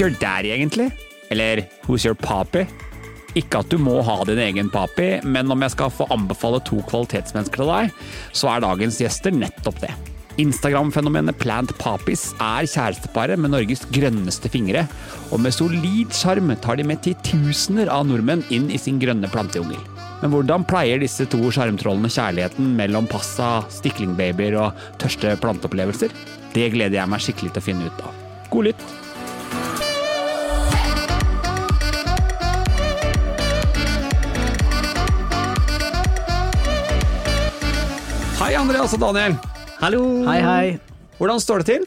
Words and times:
Who's 0.00 0.08
your 0.08 0.18
daddy, 0.18 0.48
egentlig? 0.48 0.90
Eller 1.28 1.60
who's 1.84 2.06
your 2.06 2.14
papi? 2.14 2.62
Ikke 3.36 3.58
at 3.60 3.68
du 3.68 3.76
må 3.76 3.98
ha 4.00 4.14
din 4.24 4.38
egen 4.40 4.70
papi, 4.72 5.18
men 5.28 5.52
om 5.52 5.60
jeg 5.60 5.74
skal 5.74 5.90
få 5.92 6.06
anbefale 6.08 6.56
to 6.64 6.78
kvalitetsmennesker 6.88 7.60
til 7.60 7.68
deg, 7.68 7.90
så 8.32 8.48
er 8.48 8.62
dagens 8.64 8.96
gjester 9.02 9.34
nettopp 9.36 9.82
det. 9.82 9.90
Instagram-fenomenet 10.40 11.36
Plant 11.42 11.74
Papis 11.76 12.30
er 12.38 12.64
kjæresteparet 12.64 13.36
med 13.36 13.52
Norges 13.52 13.84
grønneste 13.92 14.48
fingre, 14.48 14.86
og 15.28 15.44
med 15.44 15.52
solid 15.52 16.16
sjarm 16.16 16.48
tar 16.64 16.80
de 16.80 16.88
med 16.88 17.04
titusener 17.04 17.92
av 17.92 18.08
nordmenn 18.08 18.46
inn 18.48 18.72
i 18.72 18.80
sin 18.80 19.02
grønne 19.02 19.28
plantejungel. 19.28 19.84
Men 20.22 20.32
hvordan 20.32 20.64
pleier 20.64 21.04
disse 21.04 21.28
to 21.28 21.42
sjarmtrollene 21.52 22.08
kjærligheten 22.08 22.72
mellom 22.80 23.10
passa, 23.12 23.58
stiklingbabyer 23.76 24.56
og 24.64 24.80
tørste 25.04 25.36
planteopplevelser? 25.44 26.16
Det 26.56 26.72
gleder 26.72 27.02
jeg 27.02 27.12
meg 27.12 27.28
skikkelig 27.28 27.52
til 27.52 27.64
å 27.66 27.68
finne 27.68 27.92
ut 27.92 28.04
av. 28.08 28.26
God 28.48 28.70
lytt! 28.70 28.99
Hei, 38.50 38.56
Andreas 38.58 38.90
og 38.96 38.98
Daniel. 38.98 39.36
Hallo! 39.78 39.98
Hei, 40.26 40.40
hei. 40.42 40.70
Hvordan 41.20 41.38
står 41.38 41.62
det 41.62 41.66
til? 41.68 41.84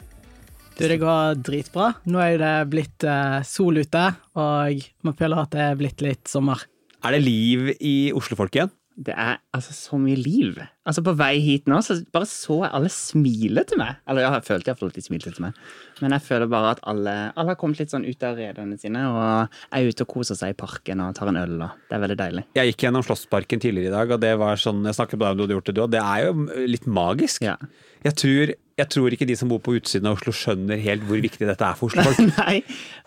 Du, 0.78 0.86
det 0.88 0.96
går 1.02 1.34
dritbra. 1.44 1.90
Nå 2.08 2.22
er 2.24 2.38
det 2.40 2.52
blitt 2.72 3.04
eh, 3.04 3.42
sol 3.44 3.82
ute, 3.82 4.04
og 4.40 4.86
man 5.04 5.16
føler 5.18 5.42
at 5.42 5.52
det 5.52 5.60
er 5.60 5.76
blitt 5.76 6.00
litt 6.00 6.24
sommer. 6.32 6.62
Er 7.04 7.12
det 7.12 7.20
liv 7.20 7.68
i 7.84 7.92
Oslofolket 8.16 8.62
igjen? 8.62 8.72
Det 8.94 9.14
er 9.18 9.40
altså 9.50 9.72
så 9.74 9.98
mye 9.98 10.14
liv. 10.14 10.58
Altså 10.86 11.02
På 11.02 11.14
vei 11.18 11.40
hit 11.42 11.66
nå 11.70 11.80
så 11.82 11.96
bare 12.14 12.28
så 12.30 12.60
jeg 12.62 12.70
alle 12.78 12.90
smile 12.92 13.64
til 13.66 13.80
meg. 13.80 13.96
Eller 14.06 14.22
jeg 14.22 14.34
følte 14.34 14.50
følt 14.50 14.68
iallfall 14.70 14.92
at 14.92 14.98
de 14.98 15.02
smilte 15.02 15.32
til 15.34 15.44
meg. 15.46 15.58
Men 16.02 16.14
jeg 16.14 16.24
føler 16.28 16.50
bare 16.50 16.74
at 16.76 16.82
alle, 16.90 17.14
alle 17.34 17.54
har 17.54 17.58
kommet 17.58 17.80
litt 17.82 17.94
sånn 17.94 18.06
ut 18.06 18.26
av 18.26 18.38
redene 18.38 18.78
sine 18.78 19.02
og 19.10 19.56
er 19.74 19.88
ute 19.88 20.06
og 20.06 20.12
koser 20.14 20.38
seg 20.38 20.54
i 20.54 20.58
parken 20.58 21.02
og 21.02 21.16
tar 21.18 21.32
en 21.32 21.40
øl. 21.40 21.56
og 21.66 21.88
Det 21.88 21.98
er 21.98 22.04
veldig 22.04 22.18
deilig. 22.20 22.44
Jeg 22.58 22.70
gikk 22.70 22.86
gjennom 22.86 23.06
Slottsparken 23.06 23.64
tidligere 23.64 23.90
i 23.90 23.96
dag, 23.96 24.14
og 24.14 24.22
det 24.22 24.34
var 24.38 24.62
sånn, 24.62 24.84
jeg 24.86 24.98
snakket 24.98 25.18
med 25.18 25.26
deg 25.26 25.34
om 25.34 25.40
du 25.40 25.44
hadde 25.44 25.58
gjort 25.58 25.70
det 25.70 25.74
du, 25.74 25.82
òg. 25.86 25.90
det 25.96 26.04
er 26.04 26.28
jo 26.28 26.68
litt 26.76 26.86
magisk. 26.86 27.42
Ja. 27.46 27.56
Jeg, 28.04 28.14
tror, 28.20 28.50
jeg 28.52 28.88
tror 28.92 29.14
ikke 29.16 29.26
de 29.28 29.36
som 29.38 29.48
bor 29.48 29.62
på 29.64 29.78
utsiden 29.78 30.10
av 30.10 30.18
Oslo 30.18 30.34
skjønner 30.36 30.80
helt 30.84 31.06
hvor 31.08 31.22
viktig 31.24 31.46
dette 31.48 31.64
er 31.64 31.78
for 31.78 31.88
Oslofolk. 31.88 32.20
Nei. 32.42 32.58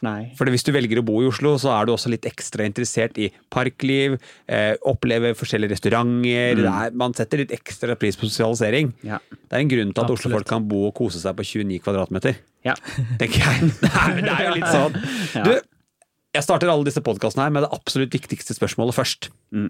Nei. 0.05 0.21
For 0.39 0.49
hvis 0.49 0.65
du 0.65 0.71
velger 0.73 1.01
å 1.01 1.05
bo 1.05 1.19
i 1.21 1.27
Oslo, 1.29 1.53
så 1.61 1.69
er 1.75 1.85
du 1.85 1.93
også 1.93 2.09
litt 2.09 2.25
ekstra 2.29 2.65
interessert 2.65 3.19
i 3.21 3.29
parkliv, 3.53 4.17
eh, 4.49 4.73
oppleve 4.89 5.35
forskjellige 5.37 5.75
restauranter. 5.75 6.57
Mm. 6.57 6.67
er, 6.71 6.97
man 6.97 7.13
setter 7.17 7.43
litt 7.43 7.53
ekstra 7.53 7.97
pris 7.99 8.17
på 8.17 8.25
sosialisering. 8.25 8.91
Ja. 9.05 9.21
Det 9.37 9.53
er 9.53 9.63
en 9.63 9.73
grunn 9.75 9.93
til 9.93 10.05
at. 10.05 10.13
Oslofolk 10.17 10.49
kan 10.49 10.65
bo 10.65 10.87
og 10.89 10.95
kose 10.97 11.21
seg 11.21 11.37
på 11.37 11.45
29 11.45 11.81
kvadratmeter. 11.85 12.41
Ja. 12.65 12.73
tenker 13.21 13.43
jeg. 13.43 13.71
Det 13.83 13.91
er, 13.93 14.21
det 14.23 14.33
er 14.33 14.47
jo 14.47 14.55
litt 14.57 14.71
sånn. 14.73 14.97
Du, 15.47 15.51
jeg 16.37 16.45
starter 16.45 16.69
alle 16.73 16.85
disse 16.87 17.01
podkastene 17.05 17.45
her 17.45 17.53
med 17.53 17.65
det 17.65 17.75
absolutt 17.75 18.13
viktigste 18.13 18.55
spørsmålet 18.57 18.97
først. 18.97 19.29
Mm. 19.53 19.69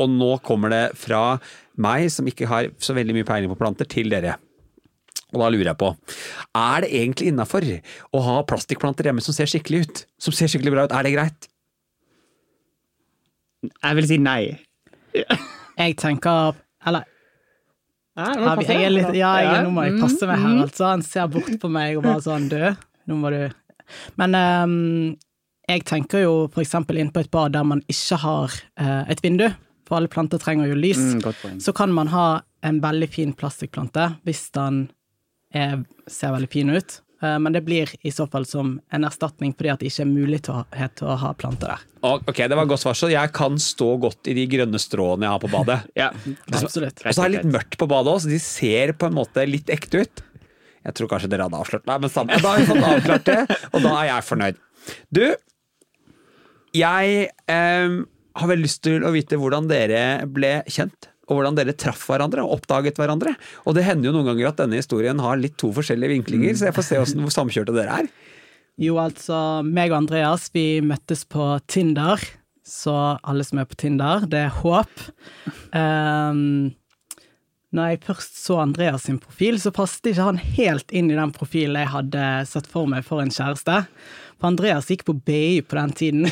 Og 0.00 0.12
nå 0.12 0.30
kommer 0.46 0.72
det 0.72 0.84
fra 0.98 1.38
meg, 1.80 2.08
som 2.12 2.28
ikke 2.28 2.48
har 2.50 2.70
så 2.82 2.96
veldig 2.96 3.18
mye 3.18 3.28
peiling 3.28 3.52
på 3.52 3.58
planter, 3.60 3.88
til 3.88 4.10
dere. 4.12 4.38
Og 5.30 5.38
da 5.42 5.50
lurer 5.52 5.70
jeg 5.70 5.78
på, 5.78 5.92
er 6.58 6.82
det 6.82 6.90
egentlig 7.02 7.30
innafor 7.30 7.66
å 8.16 8.22
ha 8.26 8.40
plastikkplanter 8.50 9.06
hjemme 9.06 9.22
som 9.22 9.36
ser 9.36 9.50
skikkelig 9.50 9.84
ut? 9.84 10.02
Som 10.18 10.34
ser 10.34 10.50
skikkelig 10.50 10.74
bra 10.74 10.86
ut, 10.88 10.94
er 10.96 11.06
det 11.06 11.14
greit? 11.14 11.50
Jeg 13.70 13.98
vil 13.98 14.08
si 14.08 14.18
nei. 14.22 14.42
Jeg 15.14 15.96
tenker 16.00 16.54
Eller 16.86 17.04
Ja, 18.16 18.30
jeg, 18.34 18.66
jeg 18.68 18.84
er 18.84 18.92
litt, 18.92 19.16
ja, 19.16 19.30
jeg, 19.42 19.64
nå 19.66 19.72
må 19.74 19.86
jeg 19.86 19.98
passe 20.00 20.28
meg 20.28 20.40
her, 20.42 20.60
altså. 20.64 20.84
Han 20.92 21.02
ser 21.06 21.30
bort 21.32 21.56
på 21.62 21.70
meg 21.72 21.98
og 21.98 22.04
bare 22.06 22.22
sånn 22.24 22.46
Du, 22.50 22.58
nå 23.10 23.18
må 23.18 23.32
du 23.34 23.40
Men 24.20 24.36
um, 24.38 24.76
jeg 25.70 25.84
tenker 25.86 26.24
jo 26.24 26.34
for 26.50 26.62
eksempel 26.64 26.98
inn 27.00 27.12
på 27.14 27.22
et 27.22 27.30
bad 27.30 27.54
der 27.54 27.66
man 27.66 27.82
ikke 27.90 28.18
har 28.22 28.54
uh, 28.80 29.04
et 29.10 29.22
vindu, 29.22 29.46
for 29.90 29.98
alle 29.98 30.10
planter 30.12 30.38
trenger 30.38 30.70
jo 30.70 30.78
lys. 30.78 31.00
Mm, 31.18 31.58
så 31.60 31.74
kan 31.74 31.90
man 31.92 32.08
ha 32.14 32.24
en 32.62 32.78
veldig 32.80 33.08
fin 33.10 33.34
plastikkplante 33.34 34.06
hvis 34.28 34.46
den 34.54 34.84
er, 35.56 35.80
ser 36.06 36.30
veldig 36.36 36.50
fin 36.52 36.70
ut. 36.70 37.00
Eh, 37.22 37.36
Men 37.42 37.52
det 37.56 37.64
blir 37.66 37.90
i 38.06 38.12
så 38.14 38.28
fall 38.30 38.46
som 38.46 38.76
en 38.94 39.04
erstatning 39.08 39.52
fordi 39.56 39.72
at 39.72 39.82
det 39.82 39.90
ikke 39.90 40.04
er 40.06 40.12
mulighet 40.12 40.96
til 41.00 41.10
å 41.10 41.16
ha 41.24 41.32
planter 41.34 41.74
der. 41.74 41.82
Ok, 42.06 42.38
det 42.48 42.56
var 42.56 42.70
godt 42.70 42.80
svar, 42.84 42.96
så 42.96 43.10
jeg 43.12 43.32
kan 43.36 43.58
stå 43.60 43.90
godt 44.06 44.30
i 44.30 44.36
de 44.38 44.46
grønne 44.48 44.78
stråene 44.80 45.26
jeg 45.26 45.34
har 45.34 45.42
på 45.42 45.50
badet. 45.52 45.80
Ja. 46.00 46.08
Absolutt. 46.54 47.02
Og 47.04 47.12
så 47.12 47.26
er 47.26 47.28
det 47.34 47.40
litt 47.40 47.52
mørkt 47.58 47.76
på 47.82 47.90
badet 47.90 48.14
også, 48.14 48.28
så 48.28 48.32
de 48.32 48.40
ser 48.46 48.94
på 48.96 49.10
en 49.10 49.18
måte 49.18 49.44
litt 49.50 49.68
ekte 49.74 50.06
ut. 50.06 50.22
Jeg 50.80 50.96
tror 50.96 51.10
kanskje 51.10 51.28
dere 51.28 51.44
hadde 51.44 51.58
avslørt 51.60 51.84
meg, 51.90 52.00
men 52.06 52.12
samme. 52.14 52.38
Da 52.40 52.54
har 52.54 52.62
vi 52.62 52.70
fått 52.70 52.86
avklart 52.88 53.26
det, 53.28 53.40
og 53.74 53.82
da 53.84 53.90
er 53.98 54.06
jeg 54.14 54.24
fornøyd. 54.30 54.60
Du, 55.12 55.24
jeg 56.80 57.26
em, 57.52 57.98
har 58.36 58.50
vel 58.50 58.62
lyst 58.64 58.82
til 58.86 59.04
å 59.06 59.12
vite 59.14 59.38
hvordan 59.40 59.68
dere 59.70 60.26
ble 60.30 60.60
kjent. 60.70 61.10
Og 61.30 61.38
hvordan 61.38 61.54
dere 61.54 61.76
traff 61.78 62.02
hverandre 62.10 62.42
og 62.42 62.56
oppdaget 62.58 62.98
hverandre. 62.98 63.36
Og 63.62 63.76
det 63.76 63.84
hender 63.86 64.10
jo 64.10 64.16
noen 64.16 64.32
ganger 64.32 64.50
at 64.50 64.58
denne 64.64 64.80
historien 64.80 65.20
har 65.22 65.38
litt 65.38 65.54
to 65.62 65.70
forskjellige 65.76 66.16
vinklinger, 66.16 66.56
så 66.58 66.68
jeg 66.68 66.74
får 66.74 66.88
se 66.88 66.98
hvordan, 66.98 67.22
hvor 67.26 67.36
samkjørte 67.36 67.76
dere 67.76 68.00
er. 68.02 68.10
Jo, 68.80 68.96
altså, 69.02 69.36
meg 69.66 69.92
og 69.92 70.00
Andreas, 70.00 70.48
vi 70.54 70.80
møttes 70.82 71.22
på 71.28 71.52
Tinder. 71.70 72.22
Så 72.66 72.94
alle 73.26 73.44
som 73.46 73.60
er 73.60 73.68
på 73.70 73.78
Tinder, 73.78 74.26
det 74.30 74.44
er 74.46 74.58
håp. 74.60 75.06
Um, 75.74 76.70
når 77.76 77.92
jeg 77.92 78.00
først 78.08 78.38
så 78.42 78.56
Andreas 78.64 79.04
sin 79.06 79.20
profil, 79.22 79.60
så 79.62 79.72
passet 79.74 80.10
ikke 80.10 80.26
han 80.26 80.40
helt 80.56 80.90
inn 80.96 81.10
i 81.12 81.18
den 81.18 81.34
profilen 81.34 81.78
jeg 81.78 81.92
hadde 81.92 82.24
sett 82.50 82.66
for 82.70 82.90
meg 82.90 83.04
for 83.06 83.22
en 83.22 83.30
kjæreste. 83.30 83.76
For 84.40 84.50
Andreas 84.50 84.90
gikk 84.90 85.04
på 85.06 85.14
BI 85.14 85.60
på 85.62 85.78
den 85.78 85.94
tiden, 85.94 86.26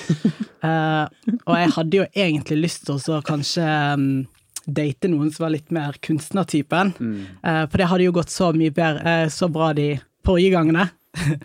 uh, 0.65 1.06
og 1.48 1.54
jeg 1.54 1.71
hadde 1.77 2.00
jo 2.00 2.09
egentlig 2.10 2.59
lyst 2.65 2.88
til 2.88 2.98
å 2.98 3.22
kanskje 3.27 3.66
um, 3.94 4.09
date 4.66 5.10
noen 5.12 5.31
som 5.32 5.47
var 5.47 5.54
litt 5.54 5.71
mer 5.72 5.97
kunstnertypen. 6.04 6.91
Eh, 7.41 7.62
for 7.71 7.81
det 7.81 7.87
hadde 7.88 8.04
jo 8.04 8.16
gått 8.19 8.34
så 8.34 8.50
mye 8.53 8.75
bedre, 8.75 9.00
uh, 9.25 9.31
så 9.32 9.48
bra 9.53 9.71
de 9.77 9.94
forrige 10.27 10.54
gangene. 10.59 10.91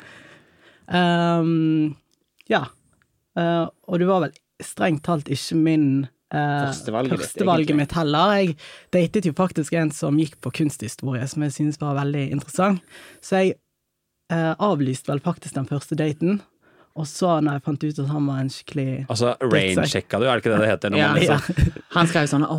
Um, 0.93 1.95
ja. 2.51 2.65
Uh, 3.39 3.69
og 3.87 4.01
du 4.01 4.05
var 4.09 4.25
vel 4.25 4.33
strengt 4.63 5.05
talt 5.07 5.29
ikke 5.31 5.57
min 5.57 5.85
uh, 6.33 6.67
Førstevalget 6.67 7.13
ditt, 7.13 7.25
førstevalget 7.27 7.75
mitt 7.79 7.93
heller. 7.97 8.37
Jeg 8.41 8.55
datet 8.95 9.25
jo 9.29 9.33
faktisk 9.37 9.73
en 9.79 9.91
som 9.95 10.17
gikk 10.19 10.39
på 10.43 10.51
kunsthistorie, 10.61 11.27
som 11.29 11.45
jeg 11.45 11.53
synes 11.59 11.79
var 11.81 11.95
veldig 12.01 12.25
interessant. 12.35 12.81
Så 13.21 13.41
jeg 13.43 13.53
uh, 14.33 14.53
avlyste 14.57 15.13
vel 15.13 15.21
faktisk 15.23 15.55
den 15.59 15.69
første 15.69 15.95
daten. 15.99 16.41
Og 16.93 17.07
så, 17.09 17.39
når 17.41 17.55
jeg 17.57 17.61
fant 17.65 17.83
ut 17.87 17.99
at 18.03 18.09
han 18.13 18.25
var 18.29 18.41
en 18.43 18.49
skikkelig 18.53 19.05
Altså, 19.09 19.31
rain-sjekka 19.41 20.19
du, 20.21 20.27
er 20.29 20.37
det 20.37 20.43
ikke 20.43 20.51
det 20.53 20.59
det 20.61 20.67
heter? 20.69 20.91
Når 20.93 20.99
Ja, 20.99 21.07
man 21.09 21.23
ja. 21.23 21.37
liksom, 21.41 21.71
Han 21.95 22.09
skrev 22.11 22.27
sånn 22.29 22.45
'Å, 22.45 22.57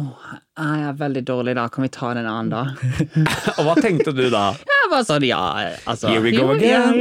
jeg 0.59 0.89
er 0.89 0.97
veldig 0.99 1.23
dårlig 1.29 1.55
da, 1.55 1.69
kan 1.71 1.87
vi 1.87 1.91
ta 1.95 2.11
den 2.19 2.27
annen 2.27 2.51
da?' 2.51 2.65
Og 3.59 3.62
hva 3.69 3.77
tenkte 3.79 4.11
du 4.11 4.25
da? 4.35 4.49
Jeg 4.75 4.91
var 4.91 5.06
sånn, 5.06 5.23
ja, 5.29 5.39
altså 5.87 6.11
Here 6.11 6.21
we 6.21 6.35
go 6.35 6.51
again. 6.51 6.99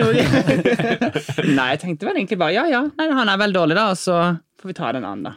Nei, 1.58 1.66
jeg 1.74 1.82
tenkte 1.82 2.08
vel 2.08 2.22
egentlig 2.22 2.38
bare 2.40 2.54
ja, 2.56 2.64
ja, 2.70 2.84
nei, 2.98 3.10
han 3.12 3.30
er 3.34 3.42
veldig 3.42 3.58
dårlig, 3.58 3.76
da, 3.82 3.90
og 3.92 3.98
så 4.00 4.20
får 4.62 4.70
vi 4.72 4.76
ta 4.78 4.92
den 4.96 5.04
annen, 5.10 5.26
da. 5.28 5.34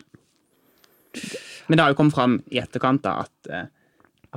Men 1.66 1.78
det 1.78 1.84
har 1.84 1.92
jo 1.92 1.98
kommet 1.98 2.16
fram 2.16 2.38
i 2.52 2.60
etterkant 2.62 3.02
da 3.04 3.16
at, 3.24 3.50
eh, 3.50 3.66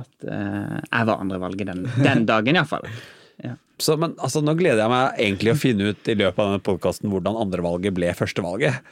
at 0.00 0.26
eh, 0.26 0.76
jeg 0.82 1.08
var 1.10 1.22
andrevalget 1.22 1.70
den, 1.70 1.86
den 2.04 2.28
dagen, 2.30 2.60
iallfall. 2.60 2.86
Ja. 3.40 3.54
Så, 3.80 3.94
men 3.96 4.10
altså, 4.20 4.42
nå 4.44 4.52
gleder 4.52 4.82
jeg 4.82 4.92
meg 4.92 5.20
egentlig 5.24 5.52
å 5.54 5.56
finne 5.56 5.92
ut 5.94 6.08
i 6.12 6.14
løpet 6.20 6.42
av 6.42 6.50
denne 6.50 6.60
podkasten 6.66 7.08
hvordan 7.08 7.38
andrevalget 7.40 7.94
ble 7.96 8.10
førstevalget. 8.12 8.90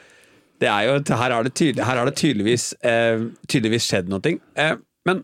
Det 0.57 0.71
er 0.73 0.87
jo, 0.87 0.95
her 1.21 1.35
har 1.37 1.45
det, 1.45 1.53
tydelig, 1.53 1.85
her 1.85 2.01
har 2.01 2.09
det 2.09 2.15
tydeligvis, 2.17 2.71
eh, 2.81 3.27
tydeligvis 3.45 3.91
skjedd 3.91 4.09
noe. 4.09 4.33
Eh, 4.57 4.73
men 5.05 5.21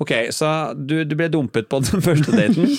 Ok, 0.00 0.12
så 0.32 0.72
du, 0.74 1.02
du 1.04 1.14
ble 1.18 1.28
dumpet 1.32 1.68
på 1.68 1.82
den 1.84 2.04
første 2.08 2.32
daten. 2.32 2.70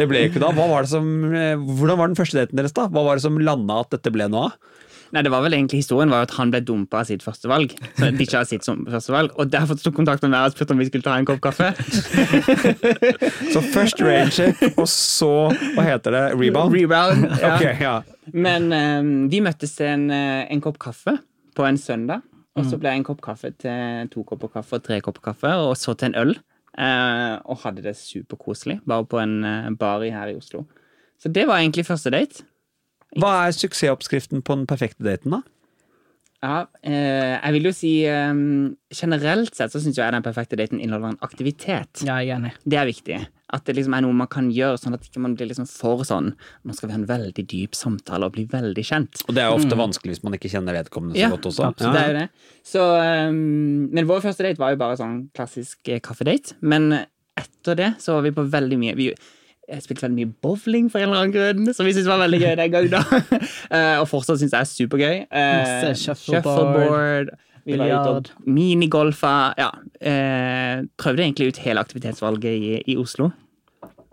Det 0.00 0.06
ble 0.08 0.26
ikke 0.30 0.40
da. 0.42 0.52
Var 0.56 0.88
som, 0.88 1.08
eh, 1.28 1.56
hvordan 1.56 2.00
var 2.00 2.12
den 2.12 2.18
første 2.18 2.40
daten 2.40 2.60
deres, 2.60 2.76
da? 2.76 2.88
Hva 2.88 3.04
var 3.04 3.18
det 3.18 3.26
som 3.26 3.36
landa 3.40 3.82
at 3.84 3.92
dette 3.92 4.12
ble 4.14 4.30
noe 4.32 4.48
av? 4.48 4.78
Nei, 5.10 5.24
det 5.26 5.30
var 5.32 5.42
vel 5.42 5.56
egentlig 5.56 5.80
Historien 5.80 6.10
var 6.12 6.20
jo 6.22 6.28
at 6.28 6.34
han 6.36 6.52
ble 6.52 6.60
dumpa 6.62 7.00
av 7.00 7.08
sitt 7.08 7.24
første 7.26 7.50
valg. 7.50 7.72
Så 7.98 8.10
de 8.14 8.24
ikke 8.24 8.38
av 8.38 8.46
sitt 8.46 8.66
som 8.66 8.84
første 8.86 9.10
valg 9.10 9.32
Og 9.42 9.50
derfor 9.50 9.78
tok 9.80 9.96
kontakt 9.96 10.22
med 10.22 10.30
meg 10.30 10.46
og 10.46 10.54
spurte 10.54 10.76
om 10.76 10.78
vi 10.78 10.86
skulle 10.86 11.02
ta 11.02 11.16
en 11.18 11.26
kopp 11.26 11.40
kaffe. 11.48 11.72
Så 13.52 13.62
først 13.72 14.02
raincheck, 14.04 14.62
og 14.76 14.86
så 14.90 15.32
Hva 15.74 15.86
heter 15.88 16.14
det? 16.14 16.24
Rebound? 16.38 16.76
Rebound. 16.76 17.26
Ja. 17.42 17.56
Ok, 17.56 17.66
ja. 17.82 17.96
Men 18.30 18.70
um, 18.70 19.10
vi 19.32 19.42
møttes 19.42 19.74
til 19.74 19.90
en, 19.90 20.06
eh, 20.14 20.44
en 20.46 20.62
kopp 20.62 20.78
kaffe 20.78 21.16
på 21.58 21.66
en 21.66 21.80
søndag. 21.80 22.22
Og 22.58 22.66
så 22.68 22.76
ble 22.78 22.92
en 22.92 23.04
kopp 23.06 23.22
kaffe 23.24 23.52
til 23.58 24.08
to 24.12 24.22
kopper 24.26 24.50
kaffe 24.52 24.78
og 24.78 24.84
tre 24.84 24.98
kopper 25.02 25.30
kaffe, 25.30 25.52
og 25.64 25.74
så 25.78 25.94
til 25.98 26.10
en 26.10 26.16
øl. 26.22 26.32
Eh, 26.80 27.36
og 27.44 27.60
hadde 27.64 27.84
det 27.84 27.96
superkoselig, 27.98 28.78
bare 28.88 29.04
på 29.04 29.20
en 29.20 29.40
eh, 29.44 29.70
bar 29.76 30.00
her 30.00 30.32
i 30.32 30.36
Oslo. 30.38 30.64
Så 31.20 31.28
det 31.28 31.44
var 31.48 31.60
egentlig 31.60 31.84
første 31.88 32.12
date. 32.14 32.46
Hva 33.20 33.32
er 33.44 33.56
suksessoppskriften 33.56 34.44
på 34.46 34.56
den 34.56 34.68
perfekte 34.70 35.04
daten, 35.04 35.34
da? 35.34 35.42
Ja, 36.40 36.62
eh, 36.80 37.36
jeg 37.36 37.52
vil 37.52 37.66
jo 37.68 37.72
si 37.76 37.90
eh, 38.08 38.30
Generelt 38.96 39.58
sett 39.58 39.74
så 39.74 39.82
syns 39.82 39.98
jeg 39.98 40.14
den 40.14 40.24
perfekte 40.24 40.56
daten 40.56 40.80
inneholder 40.80 41.12
en 41.12 41.26
aktivitet. 41.26 42.00
Ja, 42.06 42.16
jeg 42.24 42.32
er 42.32 42.38
enig. 42.38 42.54
Det 42.64 42.80
er 42.80 42.88
viktig. 42.88 43.18
At 43.50 43.64
det 43.66 43.78
liksom 43.78 43.96
er 43.96 44.04
noe 44.04 44.14
man 44.16 44.28
kan 44.30 44.50
gjøre, 44.52 44.78
sånn 44.78 44.94
at 44.94 45.06
ikke 45.08 45.22
man 45.24 45.34
blir 45.38 45.48
liksom 45.50 45.66
for 45.66 46.04
sånn 46.06 46.34
Nå 46.66 46.76
skal 46.76 46.90
vi 46.90 46.94
ha 46.94 47.00
en 47.00 47.08
veldig 47.08 47.44
dyp 47.50 47.74
samtale 47.78 48.28
og 48.28 48.36
bli 48.36 48.44
veldig 48.50 48.84
kjent. 48.86 49.24
Og 49.26 49.34
det 49.34 49.42
er 49.42 49.54
ofte 49.54 49.70
ofte 49.70 49.78
vanskelig 49.78 50.16
hvis 50.16 50.24
man 50.26 50.36
ikke 50.36 50.50
kjenner 50.50 50.76
vedkommende 50.80 51.16
så 51.16 51.22
Ja, 51.22 51.32
godt 51.34 51.50
også. 51.50 51.66
Ja, 51.66 51.72
det 51.80 52.00
er 52.00 52.08
jo 52.08 52.16
det. 52.18 52.28
Så, 52.66 52.86
um, 53.30 53.90
men 53.94 54.08
vår 54.08 54.24
første 54.24 54.46
date 54.46 54.60
var 54.60 54.74
jo 54.74 54.80
bare 54.80 54.98
sånn 55.00 55.18
klassisk 55.36 55.90
eh, 55.90 56.00
kaffedate. 56.02 56.56
Men 56.60 56.90
etter 57.38 57.78
det 57.78 57.92
så 58.02 58.16
var 58.16 58.26
vi 58.26 58.34
på 58.36 58.46
veldig 58.50 58.80
mye 58.80 58.96
Vi 58.98 59.12
jeg 59.70 59.84
spilte 59.84 60.02
veldig 60.02 60.16
mye 60.18 60.32
bowling 60.42 60.88
for 60.90 60.98
en 60.98 61.12
eller 61.12 61.20
annen 61.20 61.34
grunn, 61.36 61.74
som 61.76 61.86
vi 61.86 61.92
syntes 61.94 62.08
var 62.10 62.18
veldig 62.24 62.40
gøy 62.42 62.54
den 62.58 62.72
gangen. 62.72 62.96
da. 62.96 63.38
Eh, 63.70 64.00
og 64.00 64.08
fortsatt 64.10 64.40
syns 64.40 64.50
jeg 64.50 64.64
er 64.64 64.66
supergøy. 64.66 65.16
Eh, 65.30 65.50
Masse 65.62 66.00
shuffleboard, 66.00 67.28
Vi 67.30 67.49
og 67.76 68.30
minigolfa. 68.46 69.34
Ja. 69.60 69.70
Eh, 70.00 70.82
prøvde 71.00 71.26
egentlig 71.26 71.52
ut 71.52 71.62
hele 71.64 71.84
aktivitetsvalget 71.84 72.50
i, 72.50 72.74
i 72.94 72.98
Oslo. 73.00 73.30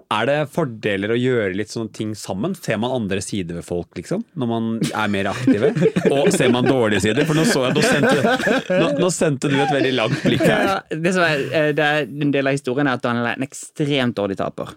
Er 0.07 0.27
det 0.30 0.36
fordeler 0.54 1.12
å 1.12 1.18
gjøre 1.19 1.56
litt 1.59 1.71
sånne 1.74 1.92
ting 1.92 2.13
sammen? 2.15 2.54
Ser 2.56 2.77
man 2.80 2.94
andre 2.95 3.19
sider 3.24 3.57
ved 3.59 3.65
folk, 3.68 3.89
liksom? 3.98 4.24
Når 4.39 4.50
man 4.50 4.69
er 4.88 5.12
mer 5.12 5.30
aktive? 5.33 5.74
Og 6.15 6.30
ser 6.31 6.54
man 6.54 6.68
dårlige 6.68 7.04
sider? 7.09 7.27
For 7.27 7.36
nå 7.36 7.44
så 7.50 7.65
jeg, 7.65 7.75
nå 7.75 7.83
sendte, 7.83 8.38
nå, 8.71 8.89
nå 9.01 9.09
sendte 9.12 9.51
du 9.51 9.57
et 9.60 9.74
veldig 9.74 9.94
langt 9.98 10.24
blikk 10.24 10.45
her. 10.48 10.63
Ja, 10.69 11.00
det 11.03 11.15
som 11.18 11.27
er, 11.27 11.44
eh, 11.51 11.69
det 11.75 11.88
er, 11.88 12.07
en 12.07 12.31
del 12.36 12.48
av 12.48 12.56
historien 12.56 12.88
er 12.88 13.01
at 13.01 13.03
Daniel 13.03 13.27
er 13.33 13.42
en 13.42 13.48
ekstremt 13.48 14.15
dårlig 14.15 14.39
taper. 14.39 14.71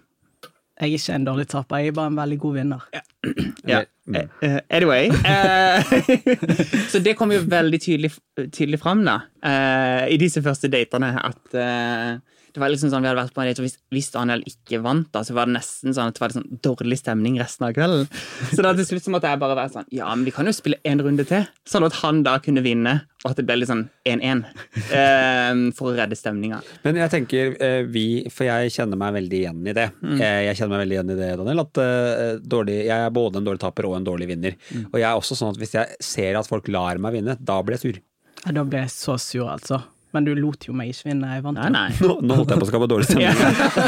Jeg 0.81 0.89
er 0.89 0.97
ikke 0.97 1.15
en 1.19 1.25
dårlig 1.27 1.45
taper, 1.51 1.77
jeg 1.83 1.91
er 1.91 1.97
bare 1.99 2.09
en 2.09 2.15
veldig 2.17 2.37
god 2.41 2.53
vinner. 2.57 2.85
Ja. 2.95 3.83
Mm. 4.11 4.27
Eh, 4.41 4.57
anyway. 4.75 5.05
eh, 5.07 5.91
så 6.91 6.99
det 6.99 7.13
kom 7.15 7.31
jo 7.31 7.37
veldig 7.47 7.77
tydelig, 7.79 8.09
tydelig 8.51 8.79
fram 8.81 9.05
da, 9.05 9.13
eh, 9.45 10.09
i 10.11 10.17
disse 10.19 10.41
første 10.43 10.67
datene, 10.73 11.13
at 11.21 11.53
eh, 11.55 12.17
det 12.53 12.61
var 12.63 12.69
liksom 12.73 12.91
sånn 12.91 13.03
vi 13.03 13.09
hadde 13.09 13.21
vært 13.21 13.33
på 13.35 13.41
en 13.43 13.47
date, 13.49 13.61
og 13.63 13.67
hvis, 13.67 13.77
hvis 13.95 14.09
Daniel 14.13 14.43
ikke 14.47 14.81
vant, 14.83 15.07
da, 15.15 15.21
så 15.27 15.33
var 15.37 15.47
det 15.49 15.55
nesten 15.57 15.93
sånn 15.95 16.11
at 16.11 16.17
det 16.17 16.23
var 16.23 16.35
sånn 16.35 16.49
dårlig 16.65 16.97
stemning 17.01 17.39
resten 17.41 17.67
av 17.67 17.73
kvelden. 17.77 18.07
Så 18.51 18.61
da 18.65 18.73
til 18.77 18.87
slutt 18.89 19.05
så 19.07 19.13
måtte 19.13 19.29
jeg 19.31 19.39
bare 19.41 19.55
være 19.57 19.73
sånn 19.75 19.87
Ja, 19.95 20.09
men 20.15 20.25
vi 20.27 20.33
kan 20.35 20.45
jo 20.49 20.53
spille 20.55 20.79
en 20.87 21.01
runde 21.03 21.25
til, 21.29 21.47
sånn 21.67 21.87
at 21.87 21.99
han 22.01 22.21
da 22.27 22.37
kunne 22.43 22.63
vinne, 22.65 22.97
og 23.23 23.31
at 23.31 23.37
det 23.37 23.45
ble 23.45 23.59
litt 23.61 23.69
sånn 23.69 23.83
1-1, 24.09 24.43
eh, 24.89 25.61
for 25.77 25.91
å 25.91 25.95
redde 25.97 26.17
stemninga. 26.17 26.61
Men 26.85 26.97
jeg 27.01 27.11
tenker 27.13 27.55
eh, 27.61 27.81
vi, 27.91 28.05
for 28.33 28.47
jeg 28.49 28.73
kjenner 28.73 28.99
meg 28.99 29.15
veldig 29.19 29.39
igjen 29.43 29.61
i 29.67 29.75
det. 29.77 29.87
Eh, 30.17 30.39
Jeg 30.49 30.57
kjenner 30.57 30.73
meg 30.75 30.83
veldig 30.85 30.97
igjen 30.97 31.13
i 31.13 31.19
det, 31.19 31.29
Daniel. 31.41 31.63
At 31.65 31.81
eh, 31.83 32.35
dårlig, 32.41 32.77
jeg 32.87 32.97
er 33.05 33.13
både 33.13 33.41
en 33.41 33.47
dårlig 33.47 33.61
taper 33.61 33.87
og 33.89 33.97
en 33.99 34.07
dårlig 34.07 34.29
vinner. 34.33 34.57
Og 34.89 34.97
jeg 34.99 35.07
er 35.09 35.17
også 35.19 35.37
sånn 35.37 35.53
at 35.53 35.59
hvis 35.61 35.75
jeg 35.77 35.97
ser 36.03 36.39
at 36.39 36.49
folk 36.49 36.67
lar 36.73 36.97
meg 37.01 37.17
vinne, 37.19 37.37
da 37.39 37.59
blir 37.61 37.77
jeg 37.77 37.85
sur. 37.85 38.01
Ja, 38.45 38.55
Da 38.57 38.63
blir 38.65 38.81
jeg 38.87 38.93
så 38.95 39.17
sur, 39.21 39.45
altså. 39.53 39.83
Men 40.15 40.25
du 40.27 40.33
lot 40.35 40.65
jo 40.67 40.73
meg 40.75 40.91
ikke 40.91 41.07
vinne, 41.11 41.29
jeg 41.37 41.43
vant 41.45 41.59
Nei, 41.61 41.67
jo. 41.69 41.73
nei. 41.77 41.91
Nå, 42.01 42.15
nå 42.27 42.39
holdt 42.41 42.51
jeg 42.51 42.61
på 42.61 42.67
å 42.67 42.71
skape 42.71 42.89
dårlig 42.91 43.07
stemning. 43.07 43.37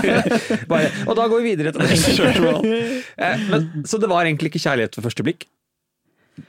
Bare, 0.71 0.91
og 1.07 1.17
da 1.19 1.25
går 1.31 1.43
vi 1.43 1.51
videre 1.51 1.73
til 1.75 1.83
neste 1.83 2.13
spørsmål. 2.19 2.69
Eh, 3.17 3.43
men, 3.51 3.67
så 3.89 3.99
det 3.99 4.11
var 4.11 4.29
egentlig 4.29 4.53
ikke 4.53 4.63
kjærlighet 4.63 4.95
ved 4.99 5.07
første 5.09 5.25
blikk? 5.27 5.47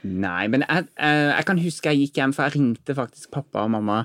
Nei, 0.01 0.47
men 0.49 0.63
jeg, 0.65 0.87
jeg, 0.97 1.25
jeg 1.29 1.45
kan 1.45 1.59
huske 1.61 1.91
jeg 1.91 2.05
gikk 2.05 2.15
hjem, 2.21 2.33
for 2.33 2.47
jeg 2.47 2.55
ringte 2.55 2.95
faktisk 2.97 3.29
pappa 3.35 3.65
og 3.67 3.73
mamma. 3.75 3.99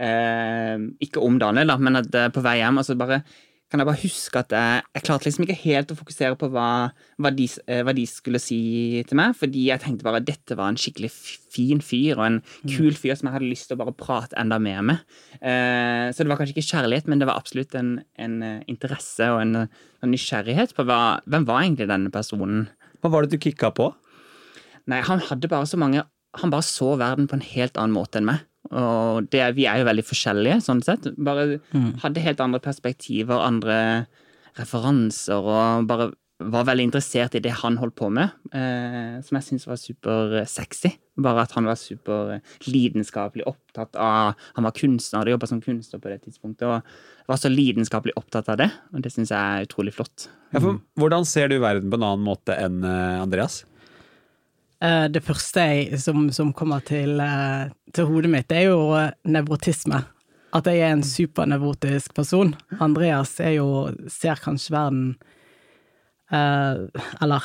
Eh, 0.00 0.86
ikke 1.04 1.20
om 1.26 1.36
Daniel, 1.42 1.74
da, 1.74 1.76
men 1.82 2.00
at, 2.00 2.08
eh, 2.16 2.30
på 2.32 2.44
vei 2.44 2.56
hjem. 2.62 2.80
Altså 2.80 2.96
bare, 2.96 3.20
kan 3.66 3.82
jeg 3.82 3.88
bare 3.88 3.98
huske 3.98 4.38
at 4.38 4.52
jeg, 4.54 4.82
jeg 4.94 5.04
klarte 5.08 5.26
liksom 5.26 5.44
ikke 5.44 5.56
helt 5.64 5.90
å 5.90 5.96
fokusere 5.98 6.36
på 6.38 6.48
hva, 6.54 6.68
hva, 7.18 7.32
de, 7.34 7.48
eh, 7.66 7.80
hva 7.82 7.94
de 7.96 8.04
skulle 8.06 8.38
si 8.42 9.02
til 9.08 9.18
meg, 9.18 9.34
fordi 9.38 9.64
jeg 9.72 9.82
tenkte 9.82 10.06
bare 10.06 10.20
at 10.22 10.28
dette 10.28 10.54
var 10.58 10.70
en 10.70 10.78
skikkelig 10.78 11.10
fin 11.10 11.82
fyr, 11.82 12.14
og 12.14 12.24
en 12.28 12.38
kul 12.62 12.94
fyr 12.94 13.16
som 13.18 13.26
jeg 13.26 13.36
hadde 13.36 13.50
lyst 13.50 13.66
til 13.70 13.78
å 13.78 13.82
bare 13.82 13.96
prate 13.98 14.38
enda 14.38 14.60
mer 14.62 14.84
med. 14.86 15.02
Eh, 15.40 16.06
så 16.14 16.22
det 16.22 16.30
var 16.30 16.38
kanskje 16.38 16.54
ikke 16.54 16.68
kjærlighet, 16.70 17.10
men 17.10 17.22
det 17.22 17.26
var 17.26 17.42
absolutt 17.42 17.74
en, 17.78 17.96
en 18.22 18.36
eh, 18.46 18.62
interesse 18.70 19.30
og 19.34 19.42
en, 19.42 19.66
en 19.66 20.14
nysgjerrighet 20.14 20.76
på 20.76 20.86
hva, 20.86 21.18
hvem 21.26 21.48
var 21.50 21.64
egentlig 21.64 21.90
denne 21.90 22.14
personen. 22.14 22.68
Hva 23.02 23.10
var 23.10 23.26
det 23.26 23.34
du 23.34 23.42
kicka 23.42 23.74
på? 23.74 23.90
Nei, 24.86 25.02
han 25.02 25.24
hadde 25.26 25.50
bare 25.50 25.66
så 25.66 25.78
mange 25.80 26.04
Han 26.38 26.52
bare 26.52 26.62
så 26.62 26.92
verden 27.00 27.26
på 27.26 27.34
en 27.34 27.42
helt 27.42 27.78
annen 27.80 27.96
måte 27.96 28.20
enn 28.20 28.26
meg. 28.28 28.42
Og 28.70 29.30
det, 29.32 29.42
vi 29.56 29.66
er 29.70 29.80
jo 29.80 29.88
veldig 29.88 30.04
forskjellige, 30.06 30.60
sånn 30.64 30.84
sett. 30.84 31.08
Bare 31.16 31.58
hadde 32.02 32.24
helt 32.24 32.42
andre 32.44 32.62
perspektiver, 32.64 33.42
andre 33.42 33.78
referanser, 34.56 35.44
og 35.44 35.88
bare 35.90 36.12
var 36.36 36.66
veldig 36.68 36.84
interessert 36.90 37.36
i 37.38 37.40
det 37.40 37.52
han 37.62 37.78
holdt 37.80 37.96
på 37.96 38.10
med, 38.12 38.34
eh, 38.52 39.16
som 39.24 39.38
jeg 39.38 39.46
syntes 39.46 39.66
var 39.68 39.78
supersexy. 39.80 40.90
Bare 41.24 41.46
at 41.46 41.54
han 41.56 41.64
var 41.64 41.78
super 41.80 42.34
lidenskapelig 42.68 43.46
opptatt 43.48 43.96
av 43.96 44.34
Han 44.52 44.66
var 44.66 44.74
kunstner, 44.76 45.22
hadde 45.22 45.32
jobba 45.32 45.48
som 45.48 45.62
kunstner 45.64 46.00
på 46.02 46.10
det 46.12 46.18
tidspunktet, 46.26 46.66
og 46.68 47.30
var 47.30 47.40
så 47.40 47.48
lidenskapelig 47.48 48.12
opptatt 48.20 48.50
av 48.52 48.58
det, 48.60 48.68
og 48.92 49.00
det 49.00 49.12
syns 49.14 49.32
jeg 49.32 49.38
er 49.38 49.64
utrolig 49.64 49.94
flott. 49.96 50.28
Ja, 50.52 50.60
for, 50.60 50.82
hvordan 51.00 51.24
ser 51.24 51.48
du 51.48 51.56
verden 51.58 51.88
på 51.88 51.96
en 51.96 52.04
annen 52.04 52.26
måte 52.26 52.56
enn 52.60 52.84
eh, 52.84 53.22
Andreas? 53.22 53.64
Eh, 54.82 55.08
Det 55.08 55.24
første 55.24 55.60
jeg, 55.60 56.00
som, 56.00 56.28
som 56.32 56.52
kommer 56.52 56.80
til, 56.84 57.20
eh, 57.20 57.72
til 57.94 58.08
hodet 58.10 58.30
mitt, 58.30 58.48
det 58.48 58.58
er 58.62 58.70
jo 58.70 58.92
eh, 58.96 59.12
nevrotisme. 59.24 60.02
At 60.56 60.66
jeg 60.66 60.80
er 60.80 60.92
en 60.94 61.04
supernevrotisk 61.04 62.14
person. 62.14 62.54
Andreas 62.80 63.38
er 63.40 63.56
jo, 63.58 63.90
ser 64.08 64.38
kanskje 64.40 64.72
verden 64.72 65.16
Eller 66.32 67.44